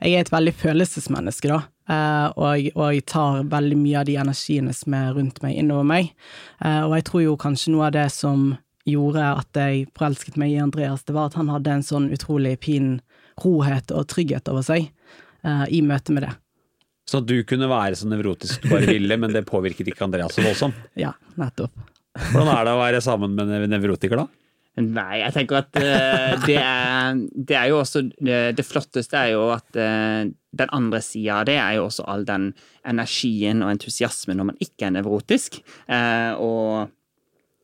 Jeg 0.00 0.14
er 0.16 0.24
et 0.24 0.32
veldig 0.32 0.54
følelsesmenneske, 0.56 1.50
da. 1.52 1.60
Uh, 1.90 2.30
og, 2.38 2.70
og 2.78 2.94
jeg 2.94 3.04
tar 3.10 3.42
veldig 3.50 3.76
mye 3.76 4.00
av 4.00 4.06
de 4.08 4.14
energiene 4.16 4.72
som 4.72 4.94
er 4.96 5.12
rundt 5.16 5.42
meg, 5.42 5.58
innover 5.58 5.84
meg. 5.84 6.12
Uh, 6.62 6.86
og 6.86 6.94
jeg 6.96 7.06
tror 7.08 7.22
jo 7.24 7.36
kanskje 7.40 7.74
noe 7.74 7.88
av 7.90 7.96
det 7.98 8.06
som 8.14 8.54
gjorde 8.88 9.26
at 9.42 9.60
jeg 9.60 9.88
forelsket 9.98 10.38
meg 10.40 10.54
i 10.54 10.62
Andreas, 10.62 11.04
det 11.04 11.16
var 11.16 11.28
at 11.28 11.36
han 11.36 11.50
hadde 11.52 11.74
en 11.74 11.84
sånn 11.84 12.08
utrolig 12.14 12.56
fin 12.64 12.94
rohet 13.44 13.92
og 13.96 14.08
trygghet 14.10 14.50
over 14.52 14.66
seg 14.66 14.90
uh, 15.46 15.66
i 15.68 15.82
møte 15.86 16.16
med 16.16 16.28
det. 16.28 16.34
Så 17.10 17.22
du 17.26 17.40
kunne 17.48 17.66
være 17.70 17.96
så 17.98 18.06
nevrotisk 18.10 18.62
du 18.62 18.70
bare 18.70 18.92
ville, 18.92 19.16
men 19.18 19.32
det 19.34 19.46
påvirket 19.48 19.88
ikke 19.90 20.06
Andreas 20.06 20.36
så 20.36 20.44
voldsomt. 20.44 20.76
Ja, 20.98 21.14
nettopp. 21.40 21.74
Hvordan 22.30 22.52
er 22.52 22.66
det 22.66 22.74
å 22.74 22.82
være 22.82 23.00
sammen 23.02 23.34
med 23.38 23.50
en 23.56 23.72
nevrotiker, 23.72 24.20
da? 24.22 24.28
Nei, 24.80 25.18
jeg 25.18 25.34
tenker 25.34 25.58
at 25.58 25.74
uh, 25.74 26.36
det, 26.46 26.56
er, 26.62 27.18
det 27.34 27.56
er 27.58 27.72
jo 27.72 27.80
også 27.80 28.04
det, 28.06 28.38
det 28.56 28.64
flotteste 28.64 29.18
er 29.18 29.32
jo 29.34 29.48
at 29.52 29.66
uh, 29.74 30.22
den 30.30 30.72
andre 30.76 31.00
sida 31.02 31.40
av 31.40 31.48
det 31.48 31.56
er 31.58 31.74
jo 31.76 31.88
også 31.88 32.06
all 32.08 32.22
den 32.28 32.52
energien 32.88 33.64
og 33.64 33.72
entusiasmen 33.74 34.38
når 34.38 34.50
man 34.52 34.62
ikke 34.62 34.86
er 34.86 34.94
nevrotisk. 34.94 35.58
Uh, 35.90 36.32
og, 36.38 36.94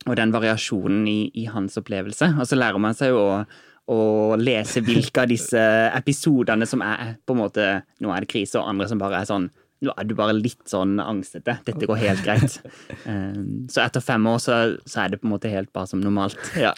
og 0.06 0.18
den 0.18 0.34
variasjonen 0.34 1.06
i, 1.10 1.20
i 1.38 1.46
hans 1.50 1.78
opplevelse. 1.78 2.32
Og 2.34 2.50
så 2.50 2.58
lærer 2.58 2.82
man 2.82 2.98
seg 2.98 3.14
jo 3.14 3.22
å, 3.22 3.40
å 3.92 4.34
lese 4.40 4.82
hvilke 4.82 5.22
av 5.22 5.30
disse 5.30 5.60
episodene 5.94 6.66
som 6.66 6.82
er 6.82 7.16
på 7.26 7.36
en 7.36 7.42
måte 7.44 7.66
Nå 8.02 8.10
er 8.10 8.24
det 8.24 8.30
krise, 8.32 8.58
og 8.58 8.68
andre 8.72 8.88
som 8.90 8.98
bare 9.02 9.22
er 9.22 9.28
sånn 9.28 9.50
nå 9.84 9.92
er 9.92 10.06
du 10.08 10.14
bare 10.16 10.32
litt 10.32 10.62
sånn 10.70 10.94
angstete. 11.02 11.58
Dette 11.66 11.84
går 11.88 11.98
helt 12.00 12.22
greit. 12.24 12.54
Um, 13.04 13.66
så 13.72 13.82
etter 13.84 14.00
fem 14.00 14.24
år 14.30 14.38
så, 14.40 14.56
så 14.88 15.02
er 15.02 15.12
det 15.12 15.18
på 15.20 15.28
en 15.28 15.34
måte 15.34 15.50
helt 15.52 15.68
bare 15.76 15.90
som 15.90 16.00
normalt. 16.00 16.38
Ja. 16.56 16.72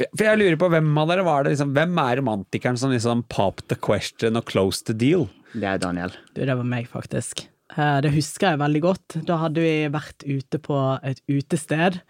For 0.00 0.24
jeg 0.24 0.40
lurer 0.40 0.56
på 0.60 0.70
hvem 0.72 0.88
av 0.96 1.12
dere 1.12 1.26
var 1.26 1.44
det 1.44 1.52
liksom, 1.52 1.74
Hvem 1.76 2.00
er 2.00 2.20
romantikeren 2.22 2.80
som 2.80 2.94
liksom 2.94 3.26
pop 3.28 3.60
the 3.68 3.76
question 3.76 4.40
og 4.40 4.48
close 4.48 4.80
the 4.88 4.96
deal? 4.96 5.28
Det 5.52 5.68
er 5.68 5.82
Daniel. 5.82 6.16
Du, 6.32 6.40
det 6.40 6.56
var 6.56 6.66
meg, 6.66 6.88
faktisk. 6.88 7.44
Eh, 7.76 7.98
Det 8.00 8.14
husker 8.16 8.54
jeg 8.54 8.62
veldig 8.64 8.82
godt. 8.86 9.18
Da 9.28 9.36
hadde 9.44 9.64
vi 9.64 9.74
vært 9.92 10.24
ute 10.24 10.62
på 10.62 10.80
et 11.04 11.20
utested, 11.28 12.00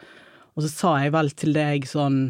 og 0.55 0.65
så 0.65 0.71
sa 0.71 0.95
jeg 1.03 1.17
vel 1.19 1.35
til 1.35 1.57
deg 1.57 1.91
sånn 1.91 2.29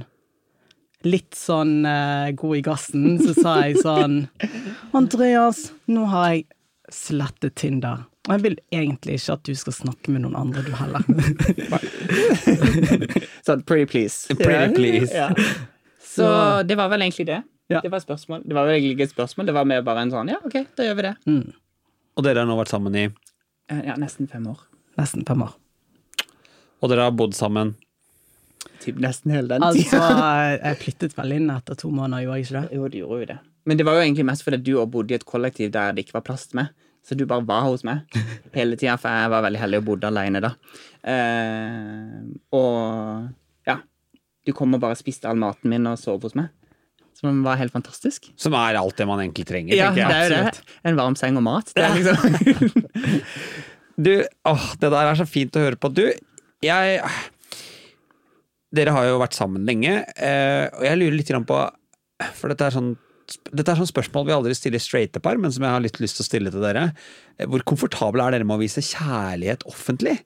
Litt 1.09 1.33
sånn 1.38 1.87
uh, 1.88 2.28
god 2.37 2.59
i 2.59 2.62
gassen, 2.66 3.14
så 3.23 3.33
sa 3.37 3.54
jeg 3.64 3.78
sånn 3.80 4.19
Andreas, 4.99 5.71
nå 5.88 6.04
har 6.12 6.35
jeg 6.35 6.42
slettet 6.92 7.54
Tinder. 7.57 8.02
Og 8.28 8.35
jeg 8.37 8.42
vil 8.45 8.57
egentlig 8.76 9.14
ikke 9.16 9.33
at 9.38 9.47
du 9.49 9.54
skal 9.57 9.73
snakke 9.73 10.12
med 10.12 10.26
noen 10.26 10.37
andre, 10.37 10.61
du 10.66 10.75
heller. 10.76 11.00
Sånn 13.47 13.62
pretty 13.64 13.87
please. 13.88 14.28
Pretty 14.37 14.75
please. 14.76 15.09
Yeah. 15.14 15.33
Så 16.04 16.26
det 16.69 16.76
var 16.78 16.90
vel 16.92 17.02
egentlig 17.07 17.26
det. 17.30 17.40
Ja. 17.71 17.80
Det 17.80 17.90
var 17.92 18.02
spørsmål. 18.02 18.42
Det 18.45 18.54
var 18.57 18.66
vel 18.69 18.76
egentlig 18.76 18.97
ikke 18.99 19.07
et 19.09 19.14
spørsmål, 19.14 19.47
det 19.49 19.54
var 19.57 19.69
mer 19.71 19.83
bare 19.87 20.02
en 20.04 20.11
sånn 20.12 20.28
ja, 20.33 20.38
ok, 20.45 20.57
da 20.76 20.87
gjør 20.88 20.97
vi 20.99 21.04
det. 21.07 21.14
Mm, 21.30 21.45
Og 22.19 22.25
dere 22.26 22.42
har 22.42 22.49
nå 22.50 22.57
vært 22.61 22.73
sammen 22.75 22.97
i 22.99 23.04
Eh, 23.71 23.85
Ja, 23.87 23.95
nesten 23.95 24.26
fem 24.26 24.49
år. 24.50 24.59
nesten 24.99 25.23
fem 25.25 25.45
år. 25.47 25.52
Og 26.83 26.90
dere 26.90 27.04
har 27.07 27.12
bodd 27.14 27.37
sammen 27.38 27.76
Typ 28.80 29.00
nesten 29.02 29.32
hele 29.34 29.49
den 29.50 29.62
Altså, 29.66 29.82
tida. 29.90 30.28
jeg 30.64 30.78
flyttet 30.84 31.16
vel 31.18 31.34
inn 31.37 31.50
etter 31.52 31.76
to 31.78 31.90
måneder, 31.92 32.25
gjorde 32.25 32.38
jeg 32.40 32.46
ikke 32.49 32.60
det? 32.60 32.76
Jo, 32.78 32.87
det 32.92 33.02
gjorde 33.02 33.18
jo 33.25 33.30
det. 33.34 33.38
Men 33.68 33.76
det 33.80 33.84
var 33.84 33.99
jo 33.99 34.04
egentlig 34.06 34.25
mest 34.30 34.44
fordi 34.46 34.58
du 34.64 34.70
òg 34.80 34.88
bodde 34.94 35.12
i 35.12 35.18
et 35.18 35.26
kollektiv 35.28 35.72
der 35.75 35.92
det 35.96 36.06
ikke 36.06 36.16
var 36.16 36.25
plass 36.30 36.46
til 36.49 36.62
meg. 36.62 36.70
Så 37.04 37.16
du 37.16 37.22
bare 37.28 37.44
var 37.49 37.62
hos 37.64 37.80
meg 37.87 38.02
hele 38.56 38.76
tida, 38.76 38.94
for 39.00 39.08
jeg 39.08 39.30
var 39.32 39.44
veldig 39.46 39.60
heldig 39.62 39.78
og 39.80 39.87
bodde 39.87 40.08
alene 40.10 40.40
da. 40.44 40.50
Eh, 41.08 42.16
og 42.56 43.68
ja, 43.68 43.76
du 44.46 44.52
kom 44.56 44.76
og 44.76 44.82
bare 44.82 44.99
spiste 45.00 45.28
all 45.30 45.40
maten 45.40 45.72
min 45.72 45.88
og 45.88 45.96
sov 46.00 46.20
hos 46.26 46.37
meg. 46.37 46.50
som 47.20 47.42
var 47.44 47.56
helt 47.60 47.72
fantastisk. 47.72 48.30
Som 48.40 48.54
er 48.56 48.78
alt 48.80 48.96
det 48.96 49.06
man 49.08 49.20
egentlig 49.20 49.46
trenger, 49.49 49.76
Ja, 49.76 49.90
jeg, 49.92 50.08
det 50.08 50.16
er 50.16 50.25
jo 50.25 50.44
det. 50.49 50.76
En 50.88 50.96
varm 50.96 51.16
seng 51.20 51.37
og 51.37 51.44
mat. 51.44 51.72
Det 51.76 51.84
er 51.84 52.00
liksom 52.00 52.88
Du, 54.00 54.14
åh, 54.49 54.70
det 54.80 54.88
der 54.88 55.10
er 55.10 55.18
så 55.18 55.26
fint 55.28 55.56
å 55.56 55.64
høre 55.66 55.76
på. 55.76 55.90
Du, 55.92 56.06
jeg 56.64 57.00
Dere 58.74 58.94
har 58.94 59.08
jo 59.08 59.18
vært 59.18 59.34
sammen 59.34 59.64
lenge, 59.66 59.96
eh, 60.14 60.66
og 60.70 60.84
jeg 60.86 60.98
lurer 61.00 61.16
litt 61.18 61.32
på 61.48 61.60
For 62.38 62.52
dette 62.52 62.68
er 62.68 62.76
sånn 62.76 62.92
dette 63.54 63.70
er 63.70 63.78
sånn 63.78 63.86
spørsmål 63.86 64.24
vi 64.26 64.32
aldri 64.34 64.54
stiller 64.58 64.82
straighte 64.82 65.20
par, 65.22 65.38
men 65.38 65.52
som 65.54 65.62
jeg 65.62 65.70
har 65.70 65.82
litt 65.84 66.00
lyst 66.02 66.16
til 66.18 66.24
å 66.24 66.26
stille 66.26 66.50
til 66.50 66.64
dere. 66.64 66.88
Eh, 67.38 67.46
Hvor 67.46 67.62
komfortable 67.62 68.24
er 68.26 68.34
dere 68.34 68.46
med 68.46 68.56
å 68.58 68.62
vise 68.62 68.82
kjærlighet 68.82 69.62
offentlig? 69.70 70.16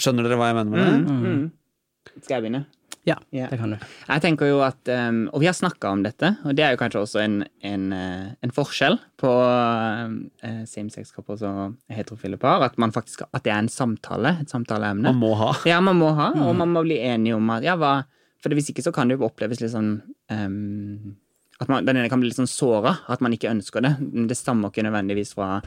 Skjønner 0.00 0.26
dere 0.26 0.38
hva 0.40 0.48
jeg 0.50 0.58
mener 0.58 0.72
med 0.72 0.82
det? 0.82 1.12
mm. 1.12 2.22
Skal 2.24 2.34
jeg 2.34 2.42
begynne? 2.46 2.64
Ja, 3.04 3.16
yeah. 3.34 3.50
det 3.50 3.58
kan 3.58 3.72
du. 3.74 3.78
Jeg 4.06 4.22
tenker 4.22 4.46
jo 4.46 4.60
at, 4.62 4.78
um, 4.86 5.24
Og 5.34 5.42
vi 5.42 5.48
har 5.48 5.56
snakka 5.58 5.90
om 5.90 6.04
dette, 6.04 6.36
og 6.46 6.54
det 6.54 6.62
er 6.62 6.76
jo 6.76 6.78
kanskje 6.78 7.00
også 7.00 7.22
en, 7.24 7.40
en, 7.66 7.88
eh, 7.96 8.28
en 8.46 8.54
forskjell 8.54 8.94
på 9.18 9.32
uh, 9.32 10.62
same-sex-couple 10.70 11.40
og 11.48 11.74
heterofile 11.90 12.38
par. 12.38 12.62
At, 12.62 12.78
man 12.78 12.94
faktisk, 12.94 13.24
at 13.26 13.42
det 13.42 13.50
er 13.50 13.64
en 13.64 13.72
samtale, 13.72 14.36
et 14.44 14.54
samtaleemne. 14.54 15.10
Man 15.10 15.18
må 15.18 15.34
ha. 15.40 15.50
Ja, 15.66 15.80
man 15.82 15.98
må 15.98 16.12
ha, 16.14 16.30
og 16.46 16.54
man 16.60 16.70
må 16.70 16.84
bli 16.86 17.00
enige 17.02 17.40
om 17.40 17.50
at 17.54 17.66
ja, 17.66 17.74
hva 17.80 18.04
For 18.42 18.54
hvis 18.54 18.70
ikke 18.70 18.82
så 18.86 18.94
kan 18.94 19.10
det 19.10 19.18
jo 19.18 19.26
oppleves 19.26 19.60
litt 19.62 19.74
sånn 19.74 19.96
um, 20.30 21.14
At 21.62 21.70
man, 21.70 21.86
den 21.86 21.98
ene 21.98 22.10
kan 22.10 22.22
bli 22.22 22.30
litt 22.30 22.38
sånn 22.38 22.50
såra, 22.50 23.00
at 23.10 23.22
man 23.22 23.34
ikke 23.34 23.50
ønsker 23.50 23.82
det. 23.82 23.96
Det 24.30 24.38
stammer 24.38 24.70
ikke 24.70 24.86
nødvendigvis 24.86 25.34
fra 25.34 25.58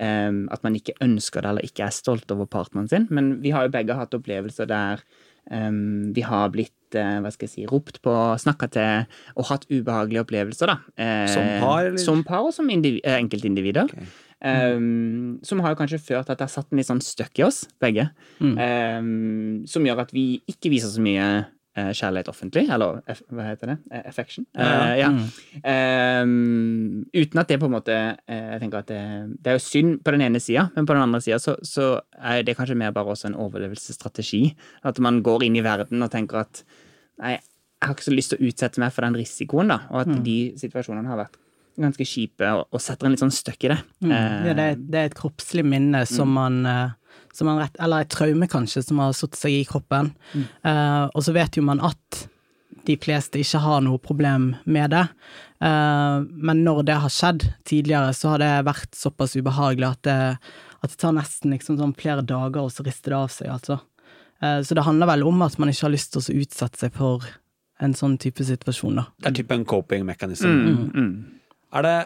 um, 0.00 0.46
at 0.52 0.62
man 0.64 0.76
ikke 0.76 0.96
ønsker 1.04 1.44
det 1.44 1.52
eller 1.52 1.66
ikke 1.68 1.86
er 1.86 1.96
stolt 1.96 2.32
over 2.32 2.48
partneren 2.48 2.88
sin. 2.88 3.06
Men 3.12 3.38
vi 3.44 3.52
har 3.52 3.66
jo 3.66 3.74
begge 3.74 3.96
hatt 3.96 4.16
opplevelser 4.16 4.68
der 4.70 5.04
um, 5.50 6.10
vi 6.16 6.24
har 6.26 6.50
blitt 6.54 6.96
eh, 6.98 7.18
hva 7.22 7.30
skal 7.34 7.48
jeg 7.48 7.54
si, 7.54 7.66
ropt 7.70 8.00
på, 8.04 8.14
snakka 8.42 8.70
til 8.74 9.20
og 9.36 9.50
hatt 9.50 9.68
ubehagelige 9.70 10.24
opplevelser. 10.24 10.72
da. 10.72 10.78
Eh, 10.96 11.28
Som 11.30 11.52
par, 11.62 11.84
eller? 11.90 12.02
Som 12.02 12.24
par 12.26 12.48
og 12.48 12.54
som 12.56 12.70
enkeltindivider. 12.70 13.90
Okay. 13.90 14.10
Um, 14.40 15.36
som 15.44 15.60
har 15.60 15.74
jo 15.74 15.80
kanskje 15.82 16.00
ført 16.00 16.24
til 16.24 16.32
at 16.32 16.40
det 16.40 16.46
har 16.46 16.52
satt 16.54 16.70
en 16.72 16.80
litt 16.80 16.88
sånn 16.88 17.02
støkk 17.04 17.42
i 17.42 17.44
oss, 17.44 17.66
begge. 17.82 18.06
Um, 18.40 19.66
som 19.68 19.84
gjør 19.84 20.06
at 20.06 20.14
vi 20.16 20.40
ikke 20.48 20.72
viser 20.72 20.94
så 20.94 21.02
mye 21.04 21.26
eh, 21.42 21.48
kjærlighet 21.96 22.30
offentlig. 22.30 22.64
Eller 22.72 23.00
hva 23.32 23.46
heter 23.46 23.72
det? 23.72 23.76
Eh, 23.90 24.04
affection. 24.10 24.46
Eh, 24.54 24.94
ja. 25.00 25.10
Um, 26.22 27.04
uten 27.14 27.42
at 27.42 27.50
det 27.50 27.58
på 27.60 27.68
en 27.68 27.74
måte 27.74 27.96
eh, 27.96 28.46
Jeg 28.54 28.62
tenker 28.62 28.82
at 28.82 28.88
det, 28.90 29.02
det 29.42 29.52
er 29.52 29.58
jo 29.58 29.64
synd 29.64 29.98
på 30.04 30.14
den 30.14 30.24
ene 30.26 30.40
sida, 30.42 30.68
men 30.76 30.88
på 30.88 30.96
den 30.96 31.04
andre 31.04 31.22
sida 31.24 31.40
så, 31.42 31.56
så 31.66 31.92
er 32.16 32.44
det 32.46 32.56
kanskje 32.58 32.78
mer 32.78 32.94
bare 32.96 33.14
også 33.14 33.30
en 33.30 33.38
overlevelsesstrategi. 33.40 34.42
At 34.86 35.00
man 35.02 35.22
går 35.26 35.46
inn 35.48 35.58
i 35.60 35.64
verden 35.66 36.02
og 36.04 36.12
tenker 36.12 36.44
at 36.44 36.64
nei, 37.20 37.36
jeg 37.80 37.88
har 37.88 37.96
ikke 37.96 38.08
så 38.10 38.16
lyst 38.16 38.34
til 38.34 38.40
å 38.40 38.50
utsette 38.50 38.80
meg 38.82 38.92
for 38.92 39.06
den 39.06 39.16
risikoen, 39.16 39.70
da. 39.72 39.82
Og 39.88 40.02
at 40.02 40.24
de 40.24 40.38
situasjonene 40.60 41.08
har 41.08 41.22
vært 41.22 41.38
ganske 41.80 42.04
kjipe, 42.04 42.44
og, 42.44 42.66
og 42.74 42.82
setter 42.82 43.08
en 43.08 43.14
litt 43.14 43.22
sånn 43.22 43.32
støkk 43.32 43.64
i 43.64 43.70
det. 43.72 43.78
Mm. 44.04 44.10
Uh, 44.10 44.16
Ja, 44.50 44.54
det, 44.56 44.64
er, 44.64 44.80
det 44.80 45.00
er 45.00 45.08
et 45.08 45.16
kroppslig 45.16 45.64
minne 45.64 46.02
som 46.08 46.12
eh, 46.12 46.16
som 46.18 46.34
man 46.36 46.58
rett, 47.48 47.76
Eller 47.80 48.04
et 48.04 48.12
traume, 48.12 48.48
kanskje, 48.50 48.82
som 48.84 48.98
har 48.98 49.12
satt 49.16 49.38
seg 49.38 49.60
i 49.60 49.64
kroppen. 49.68 50.12
Eh, 50.36 51.04
og 51.08 51.24
så 51.24 51.32
vet 51.32 51.56
jo 51.56 51.62
man 51.66 51.80
at 51.80 52.26
de 52.86 52.96
fleste 53.00 53.40
ikke 53.40 53.60
har 53.62 53.82
noe 53.84 54.00
problem 54.02 54.54
med 54.64 54.92
det. 54.94 55.04
Uh, 55.60 56.24
men 56.30 56.62
når 56.64 56.82
det 56.88 56.96
har 57.02 57.12
skjedd 57.12 57.44
tidligere, 57.68 58.14
så 58.16 58.34
har 58.34 58.42
det 58.42 58.52
vært 58.68 58.96
såpass 58.96 59.36
ubehagelig 59.36 59.90
at 59.90 60.02
det, 60.08 60.18
at 60.80 60.94
det 60.94 61.00
tar 61.00 61.14
nesten 61.16 61.54
liksom 61.54 61.76
sånn 61.80 61.96
flere 61.98 62.24
dager, 62.24 62.62
og 62.64 62.72
så 62.72 62.86
rister 62.86 63.12
det 63.12 63.18
av 63.18 63.34
seg, 63.34 63.50
altså. 63.52 63.80
Uh, 64.40 64.60
så 64.64 64.76
det 64.76 64.86
handler 64.86 65.10
vel 65.12 65.26
om 65.28 65.44
at 65.44 65.58
man 65.60 65.72
ikke 65.72 65.88
har 65.88 65.94
lyst 65.94 66.14
til 66.14 66.22
å 66.22 66.40
utsette 66.40 66.80
seg 66.80 66.96
for 66.96 67.26
en 67.80 67.96
sånn 67.96 68.16
type 68.20 68.44
situasjon, 68.44 69.02
da. 69.02 69.06
Det 69.20 69.30
er 69.30 69.38
type 69.40 69.56
en 69.56 69.68
coping-mekanisme. 69.68 70.50
mm, 70.50 70.88
mm. 70.94 71.12
Er 71.70 71.86
det 71.86 71.96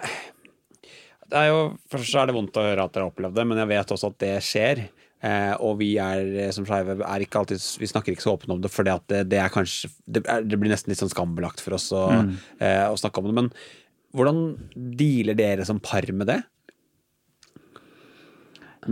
Det 1.24 1.38
er 1.40 1.46
jo 1.48 1.60
Først 1.88 2.18
er 2.20 2.26
det 2.28 2.34
vondt 2.36 2.58
å 2.60 2.66
høre 2.66 2.84
at 2.84 2.92
dere 2.92 3.06
har 3.06 3.14
opplevd 3.14 3.38
det, 3.38 3.46
men 3.48 3.62
jeg 3.62 3.70
vet 3.70 3.94
også 3.94 4.10
at 4.12 4.18
det 4.22 4.34
skjer. 4.44 4.82
Eh, 5.24 5.54
og 5.64 5.78
vi 5.80 5.94
er 6.02 6.26
eh, 6.36 6.50
som 6.52 6.66
skeive 6.68 6.98
er 7.00 7.22
ikke 7.24 7.40
alltid 7.40 7.62
Vi 7.80 7.88
snakker 7.88 8.12
ikke 8.12 8.26
så 8.26 8.34
åpent 8.34 8.52
om 8.52 8.58
det, 8.60 8.68
for 8.72 8.84
det, 8.84 9.22
det 9.30 9.38
er 9.40 9.52
kanskje 9.52 9.88
det, 10.04 10.20
er, 10.28 10.42
det 10.44 10.58
blir 10.60 10.72
nesten 10.72 10.92
litt 10.92 11.00
sånn 11.00 11.12
skambelagt 11.12 11.62
for 11.64 11.78
oss 11.78 11.86
å, 11.96 12.02
eh, 12.60 12.84
å 12.90 12.98
snakke 13.00 13.22
om 13.22 13.30
det. 13.30 13.36
Men 13.38 13.52
hvordan 14.14 14.42
dealer 14.74 15.38
dere 15.38 15.64
som 15.64 15.80
par 15.82 16.04
med 16.12 16.28
det? 16.28 16.42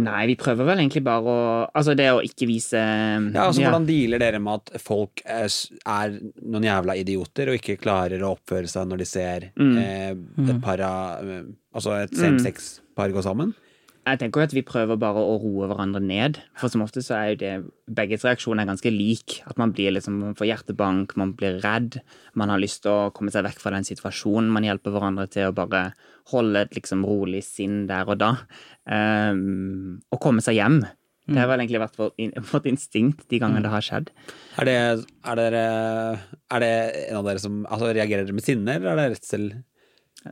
Nei, 0.01 0.23
vi 0.31 0.37
prøver 0.41 0.65
vel 0.65 0.81
egentlig 0.81 1.03
bare 1.05 1.29
å 1.29 1.41
Altså 1.77 1.93
det 1.99 2.07
å 2.15 2.23
ikke 2.25 2.47
vise 2.49 2.81
Ja, 2.81 3.43
altså 3.45 3.61
Hvordan 3.61 3.85
dealer 3.89 4.23
dere 4.23 4.41
med 4.41 4.63
at 4.63 4.81
folk 4.81 5.21
er, 5.21 5.53
er 5.85 6.15
noen 6.41 6.65
jævla 6.65 6.97
idioter 6.97 7.53
og 7.53 7.59
ikke 7.59 7.77
klarer 7.83 8.25
å 8.25 8.33
oppføre 8.39 8.71
seg 8.73 8.89
når 8.89 9.03
de 9.03 9.09
ser 9.11 9.51
eh, 9.53 10.15
et 10.15 10.63
par 10.65 10.81
av 10.87 11.29
eh, 11.29 11.45
Altså 11.77 11.99
et 11.99 12.17
same-sex-par 12.17 13.13
gå 13.13 13.25
sammen? 13.25 13.53
Jeg 14.03 14.19
tenker 14.19 14.41
jo 14.41 14.47
at 14.49 14.55
vi 14.57 14.65
prøver 14.67 14.99
bare 14.99 15.21
å 15.23 15.37
roe 15.39 15.69
hverandre 15.71 16.01
ned. 16.03 16.41
For 16.59 16.73
som 16.73 16.83
ofte 16.83 17.05
så 17.07 17.15
er 17.21 17.27
jo 17.31 17.39
det 17.39 17.53
Begges 17.93 18.25
reaksjon 18.27 18.59
er 18.59 18.67
ganske 18.67 18.91
lik. 18.91 19.37
At 19.47 19.61
man 19.61 19.75
blir 19.77 19.95
liksom, 19.95 20.17
man 20.25 20.39
får 20.39 20.49
hjertebank, 20.49 21.15
man 21.21 21.35
blir 21.39 21.61
redd. 21.63 22.01
Man 22.39 22.51
har 22.51 22.59
lyst 22.63 22.83
til 22.83 22.91
å 22.91 23.13
komme 23.15 23.31
seg 23.35 23.47
vekk 23.47 23.63
fra 23.63 23.75
den 23.77 23.87
situasjonen. 23.87 24.51
Man 24.55 24.67
hjelper 24.67 24.95
hverandre 24.95 25.29
til 25.31 25.51
å 25.51 25.55
bare 25.55 25.85
holde 26.33 26.65
et 26.65 26.75
liksom 26.75 27.07
rolig 27.07 27.45
sinn 27.47 27.85
der 27.91 28.11
og 28.11 28.19
da. 28.23 28.33
Um, 28.91 30.01
og 30.11 30.23
komme 30.25 30.43
seg 30.43 30.59
hjem. 30.59 30.83
Det 31.31 31.39
har 31.39 31.47
vel 31.53 31.63
egentlig 31.63 31.85
vært 31.85 31.99
vårt, 32.01 32.67
instinkt 32.67 33.29
de 33.31 33.39
gangene 33.39 33.63
det 33.63 33.71
har 33.71 33.87
skjedd. 33.87 34.11
Er 34.59 34.67
det, 34.67 34.79
er, 35.23 35.39
dere, 35.39 35.67
er 36.51 36.65
det 36.65 36.73
en 37.07 37.21
av 37.21 37.29
dere 37.29 37.43
som 37.43 37.63
altså, 37.69 37.93
Reagerer 37.95 38.35
med 38.35 38.47
sinne, 38.47 38.81
eller 38.81 38.97
er 38.97 39.03
det 39.05 39.13
redsel? 39.15 39.53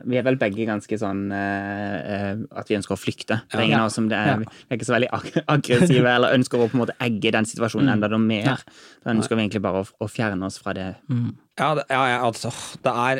Vi 0.07 0.17
er 0.19 0.23
vel 0.23 0.37
begge 0.39 0.65
ganske 0.67 0.97
sånn 0.99 1.25
eh, 1.35 1.95
eh, 2.13 2.41
at 2.57 2.69
vi 2.71 2.77
ønsker 2.77 2.95
å 2.95 2.99
flykte. 2.99 3.41
Det 3.51 3.57
er 3.57 3.63
ingen 3.65 3.81
av 3.81 3.89
oss 3.89 3.97
som 3.99 4.07
det 4.11 4.17
er, 4.17 4.29
Ja. 4.31 4.37
vi 4.39 4.69
er 4.69 4.79
ikke 4.79 4.87
så 4.87 4.95
veldig 4.95 5.09
ag 5.17 5.25
aggressive 5.57 6.11
eller 6.15 6.35
ønsker 6.37 6.61
å 6.61 6.67
på 6.71 6.77
en 6.77 6.83
måte 6.85 6.95
egge 7.03 7.33
den 7.35 7.47
situasjonen 7.49 7.91
enda 7.95 8.09
noe 8.11 8.23
mer. 8.23 8.63
Da 9.03 9.11
ønsker 9.15 9.35
vi 9.35 9.45
egentlig 9.45 9.63
bare 9.65 9.83
å, 9.83 9.89
å 9.99 10.09
fjerne 10.11 10.47
oss 10.47 10.59
fra 10.63 10.75
det. 10.77 10.87
Ja, 11.59 11.73
det, 11.75 11.85
ja, 11.91 12.03
ja 12.13 12.21
altså, 12.23 12.53
det 12.81 12.93
er 13.05 13.19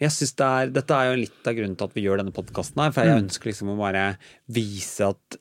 Jeg 0.00 0.12
synes 0.14 0.36
det 0.38 0.46
er 0.46 0.70
Dette 0.78 0.96
er 0.96 1.10
jo 1.10 1.16
litt 1.24 1.48
av 1.50 1.56
grunnen 1.58 1.74
til 1.76 1.90
at 1.90 1.96
vi 1.96 2.04
gjør 2.06 2.22
denne 2.22 2.34
podkasten 2.34 2.84
her, 2.84 2.94
for 2.94 3.08
jeg 3.08 3.24
ønsker 3.24 3.50
liksom 3.50 3.72
å 3.74 3.80
bare 3.80 4.04
vise 4.46 5.10
at 5.10 5.38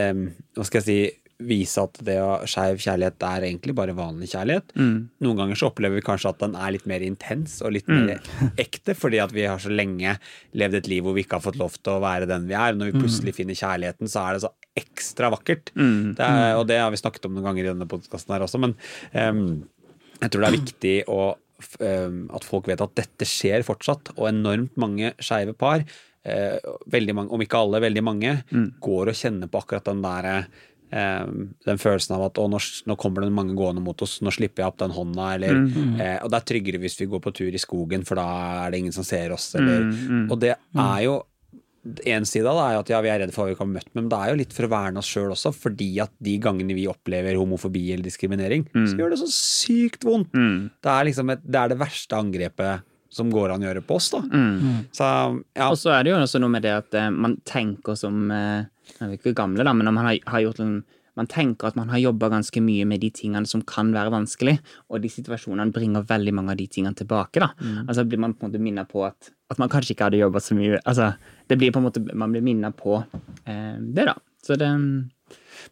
um, 0.00 0.24
Hva 0.56 0.66
skal 0.66 0.80
jeg 0.80 0.88
si 0.88 0.98
Vise 1.42 1.82
at 1.82 1.98
det 2.06 2.14
å 2.22 2.44
skeiv 2.46 2.78
kjærlighet 2.78 3.24
er 3.26 3.46
egentlig 3.48 3.74
bare 3.74 3.96
vanlig 3.96 4.28
kjærlighet. 4.30 4.74
Noen 5.24 5.40
ganger 5.40 5.58
så 5.58 5.70
opplever 5.72 5.98
vi 5.98 6.04
kanskje 6.06 6.30
at 6.30 6.38
den 6.44 6.54
er 6.54 6.74
litt 6.76 6.86
mer 6.86 7.02
intens 7.02 7.56
og 7.64 7.74
litt 7.74 7.90
mer 7.90 8.22
ekte, 8.64 8.94
fordi 8.94 9.18
at 9.22 9.34
vi 9.34 9.46
har 9.48 9.58
så 9.62 9.72
lenge 9.72 10.14
levd 10.54 10.78
et 10.78 10.90
liv 10.92 11.02
hvor 11.02 11.16
vi 11.16 11.24
ikke 11.26 11.40
har 11.40 11.46
fått 11.46 11.58
lov 11.58 11.74
til 11.80 11.96
å 11.96 12.02
være 12.04 12.30
den 12.30 12.46
vi 12.50 12.54
er. 12.54 12.78
Når 12.78 12.92
vi 12.92 13.02
plutselig 13.02 13.34
finner 13.34 13.58
kjærligheten, 13.58 14.10
så 14.10 14.22
er 14.22 14.36
det 14.36 14.44
så 14.46 14.52
ekstra 14.78 15.30
vakkert. 15.34 15.74
Det 16.18 16.30
er, 16.30 16.54
og 16.58 16.66
det 16.70 16.78
har 16.82 16.94
vi 16.94 17.02
snakket 17.02 17.26
om 17.28 17.34
noen 17.34 17.50
ganger 17.50 17.66
i 17.66 17.70
denne 17.72 17.90
podkasten 17.90 18.34
her 18.34 18.46
også, 18.46 18.62
men 18.62 18.78
um, 19.14 19.44
jeg 20.22 20.30
tror 20.30 20.44
det 20.44 20.48
er 20.48 20.58
viktig 20.60 20.96
å, 21.10 21.20
um, 21.82 22.18
at 22.34 22.46
folk 22.46 22.70
vet 22.70 22.82
at 22.82 22.96
dette 22.98 23.28
skjer 23.28 23.66
fortsatt, 23.66 24.14
og 24.16 24.30
enormt 24.30 24.78
mange 24.80 25.14
skeive 25.22 25.54
par, 25.58 25.82
eh, 26.24 26.58
veldig 26.90 27.14
mange, 27.16 27.32
om 27.34 27.42
ikke 27.44 27.60
alle, 27.60 27.82
veldig 27.84 28.04
mange, 28.04 28.36
går 28.84 29.12
og 29.12 29.18
kjenner 29.18 29.50
på 29.50 29.60
akkurat 29.62 29.90
den 29.90 30.02
der 30.04 30.30
eh, 30.30 30.62
den 30.90 31.80
følelsen 31.80 32.14
av 32.14 32.26
at 32.28 32.38
å, 32.38 32.46
nå, 32.50 32.58
nå 32.86 32.96
kommer 33.00 33.24
det 33.24 33.34
mange 33.34 33.56
gående 33.58 33.82
mot 33.82 34.02
oss, 34.04 34.20
nå 34.22 34.30
slipper 34.34 34.62
jeg 34.62 34.72
opp 34.72 34.80
den 34.82 34.94
hånda, 34.94 35.28
eller 35.34 35.56
eh, 35.98 36.18
Og 36.22 36.30
det 36.30 36.38
er 36.38 36.48
tryggere 36.52 36.78
hvis 36.82 37.00
vi 37.00 37.08
går 37.10 37.22
på 37.24 37.32
tur 37.34 37.54
i 37.54 37.62
skogen, 37.62 38.04
for 38.06 38.20
da 38.20 38.26
er 38.64 38.74
det 38.74 38.82
ingen 38.84 38.94
som 38.94 39.06
ser 39.06 39.34
oss, 39.34 39.54
eller 39.58 39.88
Og 40.30 40.38
det 40.40 40.54
er 40.54 41.00
jo 41.06 41.22
en 41.84 42.24
side 42.24 42.48
av 42.48 42.56
det 42.56 42.62
er 42.64 42.72
jo 42.72 42.80
at 42.80 42.90
ja, 42.94 42.98
vi 43.04 43.08
er 43.12 43.18
redde 43.20 43.34
for 43.34 43.44
hva 43.44 43.52
vi 43.52 43.58
kan 43.58 43.68
bli 43.68 43.76
møtt 43.76 43.90
med, 43.92 44.04
men 44.06 44.08
det 44.08 44.16
er 44.16 44.30
jo 44.30 44.38
litt 44.40 44.54
for 44.56 44.64
å 44.64 44.70
verne 44.72 45.02
oss 45.02 45.10
sjøl 45.10 45.34
også, 45.34 45.50
fordi 45.52 45.90
at 46.00 46.14
de 46.24 46.38
gangene 46.40 46.72
vi 46.78 46.86
opplever 46.88 47.36
homofobi 47.36 47.82
eller 47.92 48.06
diskriminering, 48.06 48.64
så 48.88 48.96
gjør 48.96 49.12
det 49.12 49.18
så 49.20 49.28
sykt 49.34 50.06
vondt. 50.08 50.32
Det, 50.80 50.90
er 50.94 51.04
liksom 51.10 51.34
et, 51.34 51.42
det 51.44 51.60
er 51.60 51.68
det 51.74 51.80
verste 51.82 52.16
angrepet 52.16 52.86
som 53.14 53.30
går 53.30 53.54
an 53.54 53.62
å 53.62 53.68
gjøre 53.68 53.84
på 53.86 53.98
oss, 54.00 54.10
da. 54.14 54.20
Så 54.94 55.06
ja. 55.54 55.68
Og 55.70 55.78
så 55.78 55.94
er 55.94 56.02
det 56.04 56.12
jo 56.12 56.18
også 56.18 56.40
noe 56.42 56.52
med 56.56 56.66
det 56.66 56.74
at 56.74 56.98
eh, 56.98 57.12
man 57.14 57.38
tenker 57.46 57.94
som 57.98 58.26
eh, 58.34 58.66
Jeg 58.90 59.06
er 59.06 59.16
ikke 59.16 59.36
gamle, 59.38 59.64
da, 59.64 59.72
men 59.72 59.88
om 59.88 59.96
man 59.96 60.10
har, 60.10 60.18
har 60.28 60.42
gjort 60.48 60.62
en 60.64 60.76
man 61.14 61.28
tenker 61.30 61.68
at 61.68 61.76
man 61.78 61.92
har 61.92 62.00
jobba 62.02 62.26
ganske 62.32 62.58
mye 62.58 62.86
med 62.90 62.98
de 63.04 63.10
tingene 63.14 63.46
som 63.46 63.62
kan 63.62 63.92
være 63.94 64.10
vanskelig, 64.10 64.56
og 64.90 65.02
de 65.02 65.10
situasjonene 65.12 65.70
bringer 65.74 66.06
veldig 66.08 66.32
mange 66.34 66.54
av 66.54 66.58
de 66.58 66.66
tingene 66.66 66.98
tilbake. 66.98 67.38
da. 67.38 67.52
Altså 67.84 68.02
blir 68.02 68.18
man 68.18 68.34
på 68.34 68.42
en 68.42 68.50
måte 68.50 68.62
minnet 68.62 68.90
på 68.90 69.04
at, 69.06 69.30
at 69.50 69.60
man 69.62 69.70
kanskje 69.70 69.94
ikke 69.94 70.08
hadde 70.08 70.18
jobba 70.24 70.42
så 70.42 70.56
mye. 70.58 70.80
altså 70.82 71.12
det 71.46 71.58
blir 71.60 71.70
på 71.70 71.78
en 71.78 71.86
måte, 71.86 72.02
Man 72.14 72.32
blir 72.32 72.42
minnet 72.42 72.76
på 72.76 72.96
eh, 72.98 73.76
det, 73.78 74.08
da. 74.10 74.16
Så 74.44 74.58
det 74.58 74.68